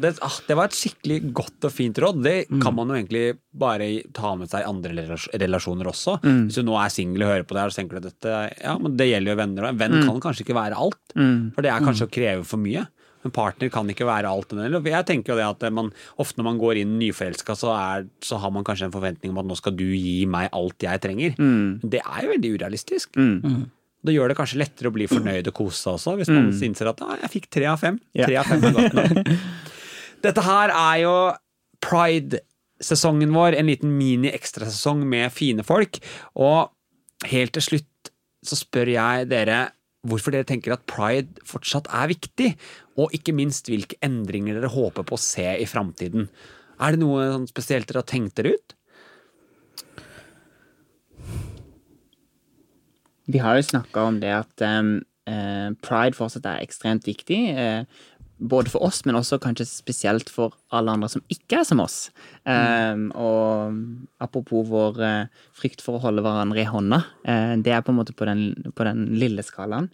det, 0.00 0.14
ah, 0.24 0.36
det 0.48 0.56
var 0.56 0.70
et 0.70 0.76
skikkelig 0.78 1.18
godt 1.36 1.66
og 1.68 1.72
fint 1.74 1.98
råd. 2.00 2.22
Det 2.24 2.36
kan 2.62 2.72
man 2.74 2.88
jo 2.88 2.94
egentlig 2.96 3.36
bare 3.52 3.90
ta 4.16 4.34
med 4.40 4.48
seg 4.48 4.62
i 4.64 4.68
andre 4.70 4.94
relasjoner 5.36 5.90
også. 5.90 6.14
Hvis 6.48 6.54
du 6.56 6.62
nå 6.64 6.78
er 6.80 6.88
singel 6.88 7.22
og 7.26 7.28
hører 7.34 7.44
på 7.44 7.52
det 7.52 7.60
her, 7.60 7.68
så 7.74 7.82
tenker 7.82 7.98
du 8.00 8.06
at 8.06 8.14
dette 8.14 8.38
Ja, 8.64 8.78
men 8.78 8.96
det 8.96 9.10
gjelder 9.10 9.32
jo 9.34 9.36
venner. 9.42 9.68
En 9.68 9.76
venn 9.82 9.98
kan 10.06 10.20
kanskje 10.24 10.46
ikke 10.46 10.56
være 10.56 10.78
alt. 10.80 11.00
For 11.52 11.60
det 11.62 11.70
er 11.74 11.84
kanskje 11.84 12.08
å 12.08 12.12
kreve 12.14 12.44
for 12.48 12.56
mye. 12.62 12.86
En 13.24 13.30
partner 13.30 13.68
kan 13.70 13.86
ikke 13.86 14.02
være 14.08 14.26
alt. 14.26 14.50
Jeg 14.50 15.06
tenker 15.06 15.34
jo 15.34 15.36
det 15.38 15.44
at 15.46 15.72
man, 15.72 15.92
Ofte 16.18 16.40
når 16.40 16.44
man 16.48 16.58
går 16.58 16.80
inn 16.80 16.96
nyforelska, 16.98 17.54
så, 17.54 17.70
er- 17.76 18.08
så 18.24 18.40
har 18.42 18.50
man 18.50 18.64
kanskje 18.64 18.88
en 18.88 18.96
forventning 18.96 19.30
om 19.30 19.38
at 19.38 19.46
nå 19.46 19.54
skal 19.60 19.76
du 19.76 19.84
gi 19.94 20.24
meg 20.26 20.48
alt 20.52 20.82
jeg 20.82 21.00
trenger. 21.04 21.36
Det 21.84 22.00
er 22.02 22.24
jo 22.26 22.32
veldig 22.32 22.50
urealistisk. 22.56 23.12
Det 24.02 24.16
gjør 24.16 24.32
det 24.32 24.36
kanskje 24.40 24.58
lettere 24.58 24.88
å 24.90 24.92
bli 24.96 25.06
fornøyd 25.06 25.46
og 25.46 25.54
kose 25.54 25.78
seg 25.78 25.92
også, 25.94 26.16
hvis 26.18 26.32
man 26.34 26.48
innser 26.66 26.88
at 26.90 27.02
ah, 27.06 27.14
jeg 27.22 27.30
fikk 27.36 27.50
tre 27.54 27.66
av 27.70 27.78
fem. 27.78 28.00
Tre 28.26 28.34
av 28.40 28.44
fem 28.50 28.64
er 28.64 28.72
godt 28.72 28.94
nok. 28.98 29.36
Dette 30.22 30.44
her 30.46 30.70
er 30.70 30.96
jo 31.02 31.14
Pride-sesongen 31.82 33.32
vår, 33.34 33.56
en 33.58 33.70
liten 33.70 33.96
mini-ekstrasesong 33.98 35.02
med 35.08 35.32
fine 35.34 35.64
folk. 35.66 35.98
Og 36.38 36.70
helt 37.30 37.54
til 37.56 37.64
slutt 37.66 38.12
så 38.46 38.58
spør 38.58 38.90
jeg 38.94 39.30
dere 39.30 39.64
hvorfor 40.06 40.34
dere 40.34 40.46
tenker 40.46 40.74
at 40.74 40.86
pride 40.90 41.42
fortsatt 41.46 41.86
er 41.94 42.10
viktig, 42.10 42.48
og 42.98 43.12
ikke 43.14 43.34
minst 43.38 43.70
hvilke 43.70 43.98
endringer 44.02 44.58
dere 44.58 44.72
håper 44.72 45.06
på 45.06 45.14
å 45.14 45.22
se 45.22 45.46
i 45.62 45.68
framtiden. 45.68 46.26
Er 46.82 46.94
det 46.94 47.02
noe 47.02 47.28
sånn 47.30 47.50
spesielt 47.50 47.86
dere 47.86 48.02
har 48.02 48.10
tenkt 48.10 48.34
dere 48.38 48.56
ut? 48.56 48.74
Vi 53.30 53.38
har 53.38 53.56
jo 53.56 53.68
snakka 53.68 54.08
om 54.10 54.18
det 54.22 54.32
at 54.34 54.64
um, 54.66 54.96
uh, 55.30 55.70
pride 55.86 56.18
fortsatt 56.18 56.48
er 56.50 56.64
ekstremt 56.66 57.06
viktig. 57.06 57.38
eh, 57.54 57.86
både 58.42 58.72
for 58.72 58.84
oss, 58.86 59.02
men 59.06 59.16
også 59.18 59.38
kanskje 59.42 59.66
spesielt 59.68 60.30
for 60.32 60.56
alle 60.74 60.94
andre 60.94 61.08
som 61.12 61.22
ikke 61.32 61.60
er 61.60 61.66
som 61.68 61.82
oss. 61.82 62.10
Um, 62.42 63.08
og 63.14 63.76
apropos 64.22 64.66
vår 64.68 65.00
uh, 65.02 65.46
frykt 65.56 65.84
for 65.84 65.98
å 65.98 66.02
holde 66.02 66.24
hverandre 66.24 66.62
i 66.62 66.68
hånda, 66.68 67.00
uh, 67.28 67.54
det 67.62 67.74
er 67.74 67.84
på 67.84 67.94
en 67.94 68.00
måte 68.00 68.16
på 68.16 68.28
den, 68.28 68.72
på 68.74 68.86
den 68.88 69.06
lille 69.20 69.44
skalaen. 69.46 69.90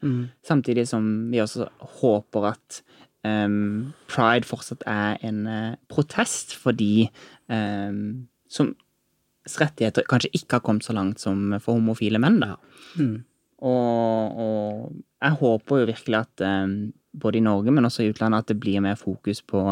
Samtidig 0.46 0.88
som 0.90 1.07
vi 1.32 1.42
også 1.44 1.68
håper 2.01 2.51
at 2.55 2.82
um, 3.26 3.94
pride 4.11 4.49
fortsatt 4.49 4.84
er 4.88 5.18
en 5.28 5.44
uh, 5.46 5.78
protest 5.92 6.57
for 6.59 6.76
de 6.76 7.09
um, 7.53 8.28
som 8.49 8.72
rettigheter 9.49 10.05
kanskje 10.09 10.32
ikke 10.36 10.59
har 10.59 10.64
kommet 10.64 10.84
så 10.84 10.94
langt 10.96 11.22
som 11.22 11.55
for 11.61 11.76
homofile 11.76 12.20
menn. 12.20 12.40
da. 12.42 12.57
Og, 13.59 14.38
og 14.38 14.92
jeg 15.18 15.38
håper 15.40 15.80
jo 15.80 15.88
virkelig 15.88 16.18
at 16.20 16.42
eh, 16.46 16.74
både 17.16 17.40
i 17.40 17.44
Norge, 17.44 17.72
men 17.74 17.88
også 17.88 18.04
i 18.04 18.11
utlandet, 18.12 18.44
at 18.44 18.52
det 18.52 18.59
blir 18.61 18.82
mer 18.84 18.98
fokus 19.00 19.40
på 19.42 19.62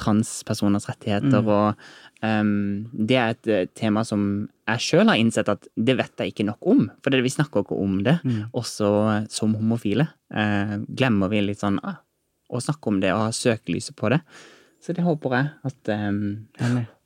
transpersoners 0.00 0.88
rettigheter. 0.90 1.44
Og 1.44 1.76
um, 2.22 2.86
det 2.92 3.18
er 3.20 3.34
et 3.34 3.52
eh, 3.52 3.68
tema 3.76 4.04
som 4.06 4.48
jeg 4.66 4.82
sjøl 4.82 5.12
har 5.12 5.20
innsett 5.20 5.50
at 5.52 5.68
det 5.76 5.98
vet 6.00 6.24
jeg 6.24 6.32
ikke 6.32 6.48
nok 6.48 6.72
om. 6.72 6.86
For 7.04 7.14
det, 7.14 7.22
vi 7.26 7.34
snakker 7.36 7.62
ikke 7.66 7.78
om 7.78 8.00
det, 8.06 8.18
også 8.56 8.90
som 9.32 9.54
homofile. 9.58 10.08
Uh, 10.32 10.80
glemmer 10.88 11.30
vi 11.30 11.44
litt 11.44 11.62
sånn 11.62 11.78
uh, 11.84 12.00
å 12.50 12.62
snakke 12.62 12.90
om 12.90 13.00
det 13.02 13.14
og 13.14 13.28
ha 13.28 13.32
søkelyset 13.34 13.96
på 13.98 14.10
det. 14.14 14.20
Så 14.82 14.94
det 14.94 15.02
håper 15.02 15.32
jeg 15.34 15.48
at 15.66 15.90
em, 15.90 16.18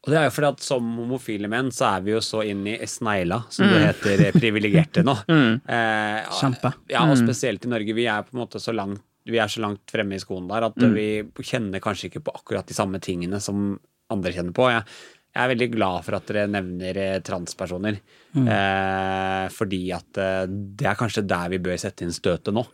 Og 0.04 0.10
det 0.12 0.16
er 0.18 0.26
jo 0.26 0.32
fordi 0.34 0.48
at 0.50 0.64
som 0.64 0.88
homofile 0.98 1.48
menn 1.48 1.70
så 1.72 1.94
er 1.94 2.02
vi 2.04 2.12
jo 2.12 2.20
så 2.24 2.42
inn 2.48 2.66
i 2.68 2.76
snegla, 2.88 3.42
som 3.52 3.68
det 3.68 3.80
heter, 3.84 4.24
eh, 4.26 4.36
privilegerte 4.36 5.04
nå. 5.06 5.14
Eh, 5.30 6.26
Kjempe. 6.40 6.72
Ja, 6.92 7.04
og 7.06 7.16
spesielt 7.20 7.64
i 7.64 7.70
Norge. 7.72 7.96
Vi 7.96 8.08
er 8.08 8.24
på 8.26 8.34
en 8.34 8.42
måte 8.42 8.60
så 8.60 8.74
langt 8.76 9.04
vi 9.28 9.38
er 9.40 9.52
så 9.52 9.62
langt 9.64 9.90
fremme 9.92 10.16
i 10.16 10.22
skoen 10.22 10.48
der 10.50 10.70
at 10.70 10.76
vi 10.94 11.08
kjenner 11.44 11.82
kanskje 11.82 12.08
ikke 12.08 12.24
på 12.26 12.36
akkurat 12.40 12.68
de 12.68 12.76
samme 12.76 13.00
tingene 13.02 13.40
som 13.42 13.74
andre 14.10 14.32
kjenner 14.34 14.54
på. 14.56 14.66
Jeg, 14.72 14.86
jeg 15.30 15.44
er 15.44 15.50
veldig 15.52 15.68
glad 15.76 16.02
for 16.02 16.16
at 16.18 16.26
dere 16.26 16.48
nevner 16.50 16.96
transpersoner. 17.22 18.00
transpersoner, 18.00 18.48
eh, 18.54 19.44
fordi 19.54 19.78
at 19.94 20.18
eh, 20.18 20.46
det 20.50 20.88
er 20.90 20.98
kanskje 20.98 21.22
der 21.30 21.52
vi 21.52 21.60
bør 21.62 21.78
sette 21.78 22.02
inn 22.02 22.14
støtet 22.14 22.50
nå. 22.54 22.64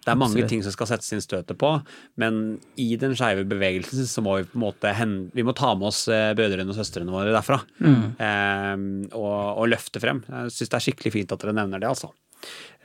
Det 0.00 0.08
er 0.08 0.16
mange 0.16 0.46
ting 0.48 0.64
som 0.64 0.72
skal 0.72 0.88
settes 0.88 1.12
inn 1.12 1.20
støtet 1.20 1.58
på, 1.60 1.74
men 2.16 2.56
i 2.80 2.94
den 3.00 3.12
skeive 3.18 3.44
bevegelsen 3.44 4.08
så 4.08 4.24
må 4.24 4.38
vi 4.38 4.48
på 4.48 4.56
en 4.56 4.64
måte 4.64 4.94
vi 5.36 5.44
må 5.44 5.52
ta 5.52 5.74
med 5.76 5.90
oss 5.90 6.06
eh, 6.08 6.32
brødrene 6.38 6.72
og 6.72 6.80
søstrene 6.80 7.12
våre 7.12 7.36
derfra. 7.36 7.60
Eh, 8.16 8.74
og, 9.12 9.36
og 9.60 9.68
løfte 9.68 10.00
frem. 10.00 10.24
Jeg 10.24 10.56
syns 10.56 10.72
det 10.72 10.80
er 10.80 10.88
skikkelig 10.88 11.16
fint 11.18 11.36
at 11.36 11.44
dere 11.44 11.58
nevner 11.60 11.84
det, 11.84 11.92
altså. 11.92 12.14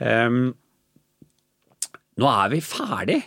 Um, 0.04 0.52
nå 2.22 2.28
er 2.32 2.52
vi 2.54 2.62
ferdig. 2.64 3.22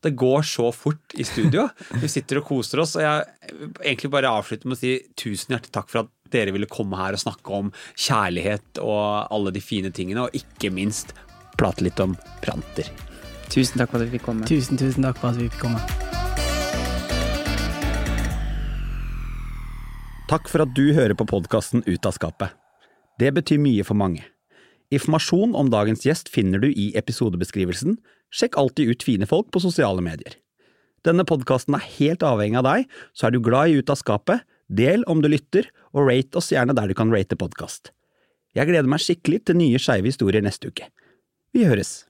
Det 0.00 0.14
går 0.16 0.46
så 0.48 0.70
fort 0.72 1.12
i 1.12 1.26
studio. 1.28 1.66
Vi 2.00 2.08
sitter 2.08 2.40
og 2.40 2.46
koser 2.48 2.80
oss. 2.80 2.94
Og 2.96 3.04
jeg 3.04 3.26
egentlig 3.84 4.10
bare 4.14 4.30
avslutter 4.32 4.70
med 4.70 4.78
å 4.78 4.80
si 4.80 4.94
tusen 5.12 5.52
hjertelig 5.52 5.74
takk 5.74 5.90
for 5.92 6.06
at 6.06 6.12
dere 6.32 6.54
ville 6.54 6.70
komme 6.70 6.96
her 6.96 7.16
og 7.16 7.20
snakke 7.20 7.52
om 7.52 7.68
kjærlighet 7.98 8.80
og 8.80 9.28
alle 9.34 9.52
de 9.52 9.60
fine 9.60 9.90
tingene, 9.92 10.24
og 10.24 10.36
ikke 10.36 10.70
minst 10.72 11.12
prate 11.60 11.84
litt 11.84 12.00
om 12.00 12.14
pranter. 12.40 12.88
Tusen 13.52 13.82
takk 13.82 13.92
for 13.92 14.00
at 14.00 14.08
vi 14.08 14.16
fikk 14.16 14.24
komme. 14.30 14.48
Tusen, 14.48 14.80
tusen 14.80 15.04
takk 15.04 15.20
for 15.20 15.34
at 15.34 15.40
vi 15.42 15.50
fikk 15.50 15.66
komme. 15.66 15.82
Takk 20.30 20.46
for 20.48 20.62
at 20.62 20.72
du 20.78 20.92
hører 20.94 21.16
på 21.18 21.26
podkasten 21.26 21.82
Ut 21.90 22.06
av 22.06 22.14
skapet. 22.14 22.54
Det 23.20 23.34
betyr 23.36 23.60
mye 23.60 23.84
for 23.84 23.98
mange. 23.98 24.22
Informasjon 24.94 25.52
om 25.58 25.68
dagens 25.70 26.06
gjest 26.06 26.30
finner 26.32 26.62
du 26.62 26.70
i 26.70 26.92
episodebeskrivelsen. 26.98 27.98
Sjekk 28.30 28.58
alltid 28.60 28.92
ut 28.92 29.06
fine 29.06 29.26
folk 29.26 29.50
på 29.54 29.62
sosiale 29.62 30.02
medier. 30.04 30.36
Denne 31.06 31.24
podkasten 31.24 31.74
er 31.78 31.86
helt 31.96 32.24
avhengig 32.26 32.60
av 32.60 32.66
deg, 32.66 32.90
så 33.16 33.26
er 33.26 33.34
du 33.34 33.40
glad 33.42 33.70
i 33.70 33.80
Ut 33.80 33.90
av 33.90 33.98
skapet, 33.98 34.44
del 34.68 35.02
om 35.10 35.22
du 35.22 35.30
lytter, 35.32 35.66
og 35.96 36.06
rate 36.10 36.38
oss 36.38 36.52
gjerne 36.52 36.76
der 36.76 36.90
du 36.90 36.94
kan 36.94 37.10
rate 37.12 37.38
podkast. 37.40 37.90
Jeg 38.54 38.68
gleder 38.68 38.90
meg 38.90 39.02
skikkelig 39.02 39.44
til 39.46 39.58
nye 39.58 39.80
skeive 39.80 40.10
historier 40.10 40.44
neste 40.44 40.70
uke. 40.70 40.90
Vi 41.54 41.66
høres! 41.66 42.09